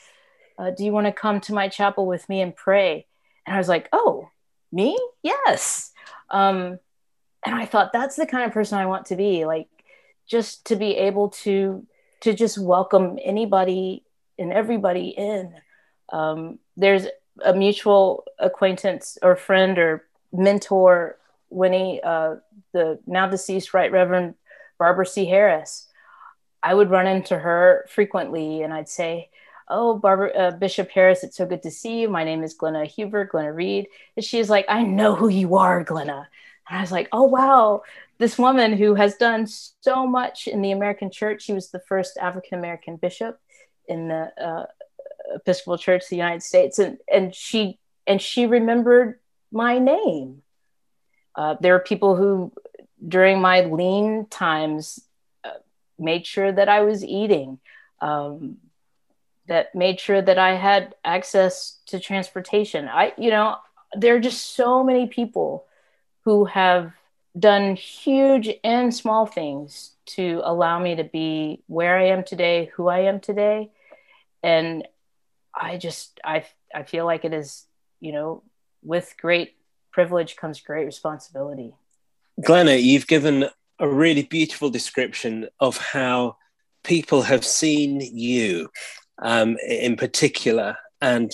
Uh, 0.55 0.69
do 0.69 0.85
you 0.85 0.91
want 0.91 1.07
to 1.07 1.11
come 1.11 1.41
to 1.41 1.51
my 1.51 1.67
chapel 1.67 2.05
with 2.05 2.29
me 2.29 2.39
and 2.39 2.55
pray? 2.55 3.07
And 3.45 3.55
I 3.55 3.57
was 3.57 3.69
like, 3.69 3.89
oh, 3.91 4.29
me? 4.71 4.97
Yes. 5.21 5.91
Um, 6.29 6.79
and 7.45 7.55
I 7.55 7.65
thought 7.65 7.93
that's 7.93 8.15
the 8.15 8.25
kind 8.25 8.45
of 8.45 8.53
person 8.53 8.77
I 8.77 8.85
want 8.85 9.07
to 9.07 9.15
be, 9.15 9.45
like 9.45 9.67
just 10.27 10.65
to 10.67 10.75
be 10.75 10.95
able 10.95 11.29
to 11.29 11.85
to 12.21 12.33
just 12.33 12.57
welcome 12.57 13.19
anybody 13.21 14.03
and 14.39 14.53
everybody 14.53 15.09
in. 15.09 15.53
Um, 16.09 16.59
there's 16.77 17.05
a 17.43 17.53
mutual 17.53 18.23
acquaintance 18.39 19.17
or 19.21 19.35
friend 19.35 19.77
or 19.77 20.05
mentor, 20.31 21.17
Winnie, 21.49 22.01
uh, 22.01 22.35
the 22.71 22.99
now 23.05 23.27
deceased 23.27 23.73
Right 23.73 23.91
Reverend 23.91 24.35
Barbara 24.79 25.05
C. 25.05 25.25
Harris. 25.25 25.87
I 26.61 26.73
would 26.73 26.89
run 26.89 27.07
into 27.07 27.37
her 27.37 27.85
frequently, 27.89 28.61
and 28.61 28.73
I'd 28.73 28.87
say, 28.87 29.29
oh, 29.67 29.97
Barbara 29.97 30.31
uh, 30.31 30.51
Bishop 30.51 30.89
Harris, 30.89 31.23
it's 31.23 31.37
so 31.37 31.45
good 31.45 31.63
to 31.63 31.71
see 31.71 32.01
you. 32.01 32.09
My 32.09 32.23
name 32.23 32.43
is 32.43 32.53
Glenna 32.53 32.85
Huber, 32.85 33.25
Glenna 33.25 33.53
Reed. 33.53 33.87
And 34.15 34.25
she's 34.25 34.49
like, 34.49 34.65
I 34.69 34.83
know 34.83 35.15
who 35.15 35.27
you 35.27 35.55
are, 35.55 35.83
Glenna. 35.83 36.27
And 36.69 36.77
I 36.77 36.81
was 36.81 36.91
like, 36.91 37.09
oh, 37.11 37.23
wow. 37.23 37.83
This 38.17 38.37
woman 38.37 38.73
who 38.73 38.95
has 38.95 39.15
done 39.15 39.47
so 39.47 40.07
much 40.07 40.47
in 40.47 40.61
the 40.61 40.71
American 40.71 41.09
church. 41.09 41.41
She 41.43 41.53
was 41.53 41.69
the 41.69 41.79
first 41.79 42.17
African 42.17 42.59
American 42.59 42.95
bishop 42.97 43.39
in 43.87 44.07
the 44.07 44.31
uh, 44.41 44.65
Episcopal 45.35 45.77
Church 45.77 46.03
of 46.03 46.09
the 46.09 46.15
United 46.15 46.43
States. 46.43 46.79
And, 46.79 46.97
and 47.11 47.35
she 47.35 47.79
and 48.05 48.21
she 48.21 48.45
remembered 48.45 49.19
my 49.51 49.79
name. 49.79 50.41
Uh, 51.35 51.55
there 51.59 51.75
are 51.75 51.79
people 51.79 52.15
who, 52.15 52.51
during 53.05 53.41
my 53.41 53.61
lean 53.61 54.27
times, 54.29 54.99
uh, 55.43 55.51
made 55.97 56.25
sure 56.25 56.51
that 56.51 56.69
I 56.69 56.81
was 56.81 57.03
eating. 57.03 57.59
Um, 58.01 58.57
that 59.47 59.75
made 59.75 59.99
sure 59.99 60.21
that 60.21 60.37
I 60.37 60.55
had 60.55 60.95
access 61.03 61.79
to 61.87 61.99
transportation. 61.99 62.87
I, 62.87 63.13
you 63.17 63.29
know, 63.29 63.57
there 63.93 64.15
are 64.15 64.19
just 64.19 64.55
so 64.55 64.83
many 64.83 65.07
people 65.07 65.65
who 66.23 66.45
have 66.45 66.93
done 67.37 67.75
huge 67.75 68.49
and 68.63 68.93
small 68.93 69.25
things 69.25 69.91
to 70.05 70.41
allow 70.43 70.79
me 70.79 70.95
to 70.95 71.03
be 71.03 71.63
where 71.67 71.97
I 71.97 72.07
am 72.07 72.23
today, 72.23 72.71
who 72.75 72.87
I 72.87 72.99
am 72.99 73.19
today. 73.19 73.71
And 74.41 74.87
I 75.53 75.77
just, 75.77 76.19
I, 76.23 76.45
I 76.73 76.83
feel 76.83 77.05
like 77.05 77.25
it 77.25 77.33
is, 77.33 77.65
you 77.99 78.11
know, 78.11 78.43
with 78.83 79.15
great 79.19 79.55
privilege 79.91 80.35
comes 80.35 80.61
great 80.61 80.85
responsibility. 80.85 81.73
Glenna, 82.43 82.75
you've 82.75 83.07
given 83.07 83.49
a 83.79 83.87
really 83.87 84.23
beautiful 84.23 84.69
description 84.69 85.49
of 85.59 85.77
how 85.77 86.37
people 86.83 87.21
have 87.23 87.45
seen 87.45 88.01
you 88.01 88.69
um, 89.23 89.57
in 89.67 89.95
particular, 89.95 90.77
and 91.01 91.31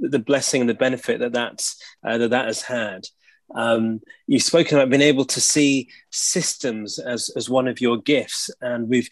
the 0.00 0.22
blessing 0.24 0.60
and 0.62 0.70
the 0.70 0.74
benefit 0.74 1.18
that 1.18 1.32
that's, 1.32 1.82
uh, 2.06 2.18
that 2.18 2.30
that 2.30 2.46
has 2.46 2.62
had. 2.62 3.06
Um, 3.54 4.00
you've 4.28 4.42
spoken 4.42 4.78
about 4.78 4.90
being 4.90 5.02
able 5.02 5.24
to 5.24 5.40
see 5.40 5.88
systems 6.10 7.00
as, 7.00 7.30
as 7.36 7.50
one 7.50 7.66
of 7.66 7.80
your 7.80 7.96
gifts, 7.96 8.50
and 8.60 8.88
we've 8.88 9.10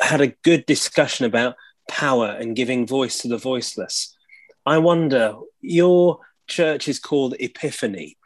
had 0.00 0.20
a 0.20 0.34
good 0.42 0.64
discussion 0.66 1.26
about 1.26 1.56
power 1.88 2.28
and 2.28 2.56
giving 2.56 2.86
voice 2.86 3.18
to 3.18 3.28
the 3.28 3.36
voiceless. 3.36 4.16
I 4.64 4.78
wonder, 4.78 5.34
your 5.60 6.20
church 6.46 6.88
is 6.88 6.98
called 6.98 7.34
Epiphany, 7.40 8.16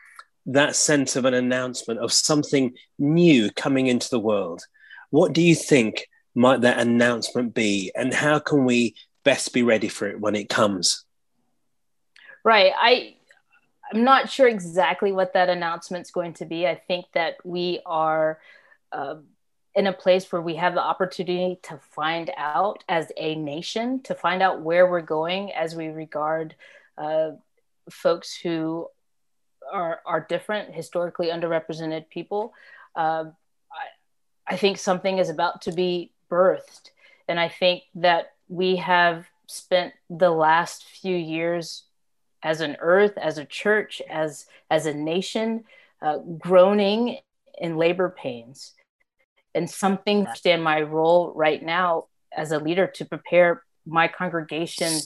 that 0.47 0.77
sense 0.77 1.17
of 1.17 1.25
an 1.25 1.35
announcement 1.35 2.01
of 2.01 2.13
something 2.13 2.75
new 2.99 3.51
coming 3.53 3.87
into 3.87 4.09
the 4.11 4.21
world. 4.21 4.63
What 5.11 5.33
do 5.33 5.41
you 5.41 5.55
think 5.55 6.07
might 6.35 6.61
that 6.61 6.79
announcement 6.79 7.55
be, 7.55 7.91
and 7.97 8.15
how 8.15 8.39
can 8.39 8.65
we 8.65 8.95
best 9.25 9.53
be 9.53 9.63
ready 9.63 9.89
for 9.89 10.09
it 10.09 10.21
when 10.21 10.35
it 10.35 10.49
comes? 10.49 11.05
Right. 12.45 12.73
I 12.77 13.17
I'm 13.93 14.05
not 14.05 14.31
sure 14.31 14.49
exactly 14.49 15.13
what 15.13 15.33
that 15.33 15.49
announcement's 15.49 16.11
going 16.11 16.35
to 16.35 16.45
be. 16.45 16.67
I 16.67 16.75
think 16.75 17.07
that 17.15 17.37
we 17.45 17.81
are 17.87 18.39
uh, 18.93 19.17
in 19.75 19.87
a 19.87 19.93
place 19.93 20.31
where 20.31 20.43
we 20.43 20.57
have 20.57 20.75
the 20.75 20.83
opportunity 20.83 21.59
to 21.63 21.79
find 21.91 22.31
out 22.37 22.85
as 22.89 23.11
a 23.17 23.35
nation, 23.35 24.03
to 24.03 24.15
find 24.15 24.43
out 24.43 24.61
where 24.61 24.87
we're 24.87 25.01
going 25.01 25.53
as 25.53 25.75
we 25.75 25.89
regard 25.89 26.55
uh, 26.99 27.31
folks 27.91 28.37
who 28.37 28.89
are, 29.73 30.01
are 30.05 30.27
different, 30.29 30.75
historically 30.75 31.29
underrepresented 31.29 32.09
people. 32.11 32.53
Uh, 32.95 33.27
I, 33.73 34.55
I 34.55 34.57
think 34.57 34.79
something 34.79 35.19
is 35.19 35.31
about 35.31 35.63
to 35.63 35.73
be 35.73 36.13
birthed. 36.31 36.91
And 37.27 37.39
I 37.39 37.49
think 37.49 37.85
that 37.97 38.33
we 38.49 38.77
have 38.77 39.27
spent 39.47 39.95
the 40.11 40.31
last 40.31 40.85
few 40.85 41.17
years 41.17 41.85
as 42.43 42.61
an 42.61 42.77
earth, 42.81 43.17
as 43.17 43.39
a 43.39 43.45
church, 43.45 44.01
as 44.09 44.47
as 44.71 44.87
a 44.87 44.95
nation, 44.95 45.65
uh, 46.03 46.19
groaning 46.39 47.19
in 47.59 47.77
labor 47.77 48.09
pains, 48.09 48.75
and 49.55 49.69
something 49.69 50.21
understand 50.21 50.63
my 50.63 50.81
role 50.81 51.33
right 51.35 51.63
now 51.63 52.07
as 52.37 52.53
a 52.53 52.59
leader 52.59 52.87
to 52.87 53.05
prepare 53.05 53.63
my 53.87 54.07
congregation 54.07 55.01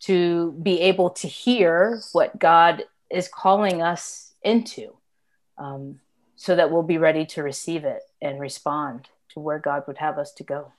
to 0.00 0.52
be 0.62 0.80
able 0.82 1.10
to 1.10 1.26
hear 1.26 2.00
what 2.12 2.38
God 2.38 2.84
is 3.10 3.28
calling 3.28 3.82
us 3.82 4.34
into, 4.42 4.96
um, 5.58 6.00
so 6.36 6.54
that 6.54 6.70
we'll 6.70 6.82
be 6.82 6.98
ready 6.98 7.24
to 7.26 7.42
receive 7.42 7.84
it 7.84 8.02
and 8.20 8.40
respond 8.40 9.08
to 9.30 9.40
where 9.40 9.58
God 9.58 9.84
would 9.86 9.98
have 9.98 10.18
us 10.18 10.32
to 10.34 10.44
go. 10.44 10.72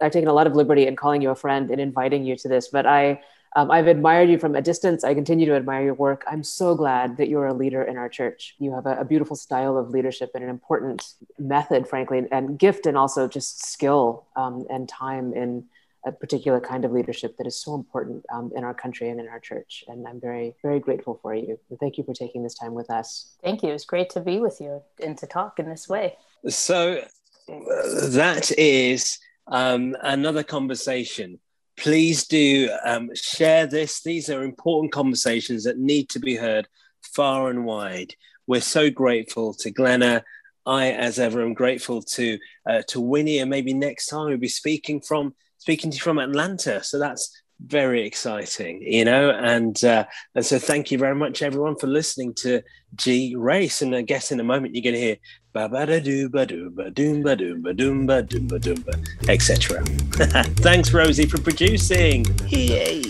I've 0.00 0.12
taken 0.12 0.28
a 0.28 0.32
lot 0.32 0.46
of 0.46 0.54
liberty 0.54 0.86
in 0.86 0.96
calling 0.96 1.22
you 1.22 1.30
a 1.30 1.34
friend 1.34 1.70
and 1.70 1.80
inviting 1.80 2.24
you 2.24 2.36
to 2.36 2.48
this, 2.48 2.68
but 2.68 2.86
I 2.86 3.20
um, 3.56 3.70
I've 3.70 3.86
admired 3.86 4.28
you 4.30 4.38
from 4.38 4.56
a 4.56 4.62
distance. 4.62 5.04
I 5.04 5.14
continue 5.14 5.46
to 5.46 5.54
admire 5.54 5.84
your 5.84 5.94
work. 5.94 6.24
I'm 6.26 6.42
so 6.42 6.74
glad 6.74 7.16
that 7.18 7.28
you're 7.28 7.46
a 7.46 7.54
leader 7.54 7.82
in 7.84 7.96
our 7.96 8.08
church. 8.08 8.56
You 8.58 8.74
have 8.74 8.86
a, 8.86 8.96
a 8.96 9.04
beautiful 9.04 9.36
style 9.36 9.78
of 9.78 9.90
leadership 9.90 10.32
and 10.34 10.42
an 10.42 10.50
important 10.50 11.04
method, 11.38 11.86
frankly, 11.86 12.24
and 12.32 12.58
gift, 12.58 12.86
and 12.86 12.96
also 12.96 13.28
just 13.28 13.64
skill 13.64 14.26
um, 14.34 14.66
and 14.70 14.88
time 14.88 15.32
in 15.34 15.66
a 16.06 16.12
particular 16.12 16.60
kind 16.60 16.84
of 16.84 16.92
leadership 16.92 17.36
that 17.38 17.46
is 17.46 17.56
so 17.56 17.74
important 17.74 18.24
um, 18.32 18.52
in 18.54 18.64
our 18.64 18.74
country 18.74 19.08
and 19.08 19.20
in 19.20 19.28
our 19.28 19.40
church. 19.40 19.84
And 19.88 20.06
I'm 20.06 20.20
very, 20.20 20.54
very 20.60 20.80
grateful 20.80 21.18
for 21.22 21.34
you. 21.34 21.58
And 21.70 21.78
thank 21.78 21.96
you 21.96 22.04
for 22.04 22.12
taking 22.12 22.42
this 22.42 22.54
time 22.54 22.74
with 22.74 22.90
us. 22.90 23.36
Thank 23.42 23.62
you. 23.62 23.70
It's 23.70 23.86
great 23.86 24.10
to 24.10 24.20
be 24.20 24.38
with 24.38 24.60
you 24.60 24.82
and 25.02 25.16
to 25.18 25.26
talk 25.26 25.58
in 25.58 25.68
this 25.68 25.88
way. 25.88 26.16
So 26.48 27.04
uh, 27.48 28.08
that 28.08 28.52
is 28.58 29.18
um, 29.46 29.96
another 30.02 30.42
conversation 30.42 31.38
please 31.76 32.26
do 32.26 32.70
um, 32.84 33.10
share 33.14 33.66
this. 33.66 34.02
These 34.02 34.30
are 34.30 34.42
important 34.42 34.92
conversations 34.92 35.64
that 35.64 35.78
need 35.78 36.08
to 36.10 36.20
be 36.20 36.36
heard 36.36 36.68
far 37.02 37.50
and 37.50 37.64
wide. 37.64 38.14
We're 38.46 38.60
so 38.60 38.90
grateful 38.90 39.54
to 39.54 39.70
Glenna. 39.70 40.24
I, 40.66 40.92
as 40.92 41.18
ever, 41.18 41.42
am 41.42 41.52
grateful 41.52 42.02
to 42.02 42.38
uh, 42.68 42.82
to 42.88 43.00
Winnie, 43.00 43.38
and 43.38 43.50
maybe 43.50 43.74
next 43.74 44.06
time 44.06 44.28
we'll 44.28 44.38
be 44.38 44.48
speaking 44.48 45.00
from 45.00 45.34
speaking 45.58 45.90
to 45.90 45.96
you 45.96 46.00
from 46.00 46.18
Atlanta. 46.18 46.82
So 46.82 46.98
that's 46.98 47.30
very 47.60 48.06
exciting, 48.06 48.82
you 48.82 49.04
know. 49.04 49.30
And 49.30 49.82
uh, 49.84 50.04
and 50.34 50.44
so 50.44 50.58
thank 50.58 50.90
you 50.90 50.98
very 50.98 51.14
much, 51.14 51.42
everyone, 51.42 51.76
for 51.76 51.86
listening 51.86 52.34
to 52.34 52.62
G 52.96 53.34
Race. 53.36 53.82
And 53.82 53.94
I 53.94 54.02
guess 54.02 54.32
in 54.32 54.40
a 54.40 54.44
moment 54.44 54.74
you're 54.74 54.82
going 54.82 54.94
to 54.94 55.00
hear 55.00 55.16
ba 55.52 55.68
ba 55.68 55.86
da 55.86 56.00
doo 56.00 56.28
ba 56.28 56.46
doo 56.46 56.70
ba 56.70 56.90
doom 56.90 57.22
ba 57.22 57.36
doom 57.36 57.62
ba 57.62 57.72
doom 57.72 58.06
ba 58.06 58.22
doom 58.22 58.46
ba 58.46 58.58
doom 58.58 58.82
ba 58.82 58.92
etc. 59.28 59.82
Thanks, 60.62 60.92
Rosie, 60.92 61.26
for 61.26 61.40
producing. 61.40 62.26
Yay. 62.48 63.02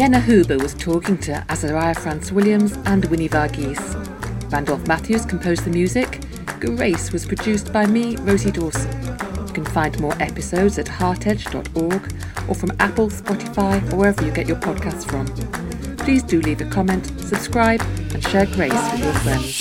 Glenna 0.00 0.20
Huber 0.20 0.56
was 0.56 0.72
talking 0.72 1.18
to 1.18 1.44
Azariah 1.50 1.94
France-Williams 1.94 2.72
and 2.86 3.04
Winnie 3.10 3.28
Varghese. 3.28 4.50
Randolph 4.50 4.86
Matthews 4.86 5.26
composed 5.26 5.64
the 5.64 5.70
music. 5.70 6.22
Grace 6.58 7.12
was 7.12 7.26
produced 7.26 7.70
by 7.70 7.84
me, 7.84 8.16
Rosie 8.16 8.50
Dawson. 8.50 8.90
You 9.46 9.52
can 9.52 9.66
find 9.66 10.00
more 10.00 10.14
episodes 10.22 10.78
at 10.78 10.86
heartedge.org 10.86 12.14
or 12.48 12.54
from 12.54 12.72
Apple, 12.80 13.10
Spotify, 13.10 13.92
or 13.92 13.96
wherever 13.96 14.24
you 14.24 14.32
get 14.32 14.48
your 14.48 14.56
podcasts 14.56 15.06
from. 15.06 15.26
Please 15.98 16.22
do 16.22 16.40
leave 16.40 16.62
a 16.62 16.70
comment, 16.70 17.04
subscribe, 17.20 17.82
and 18.14 18.26
share 18.26 18.46
Grace 18.46 18.72
with 18.92 19.04
your 19.04 19.12
friends. 19.12 19.60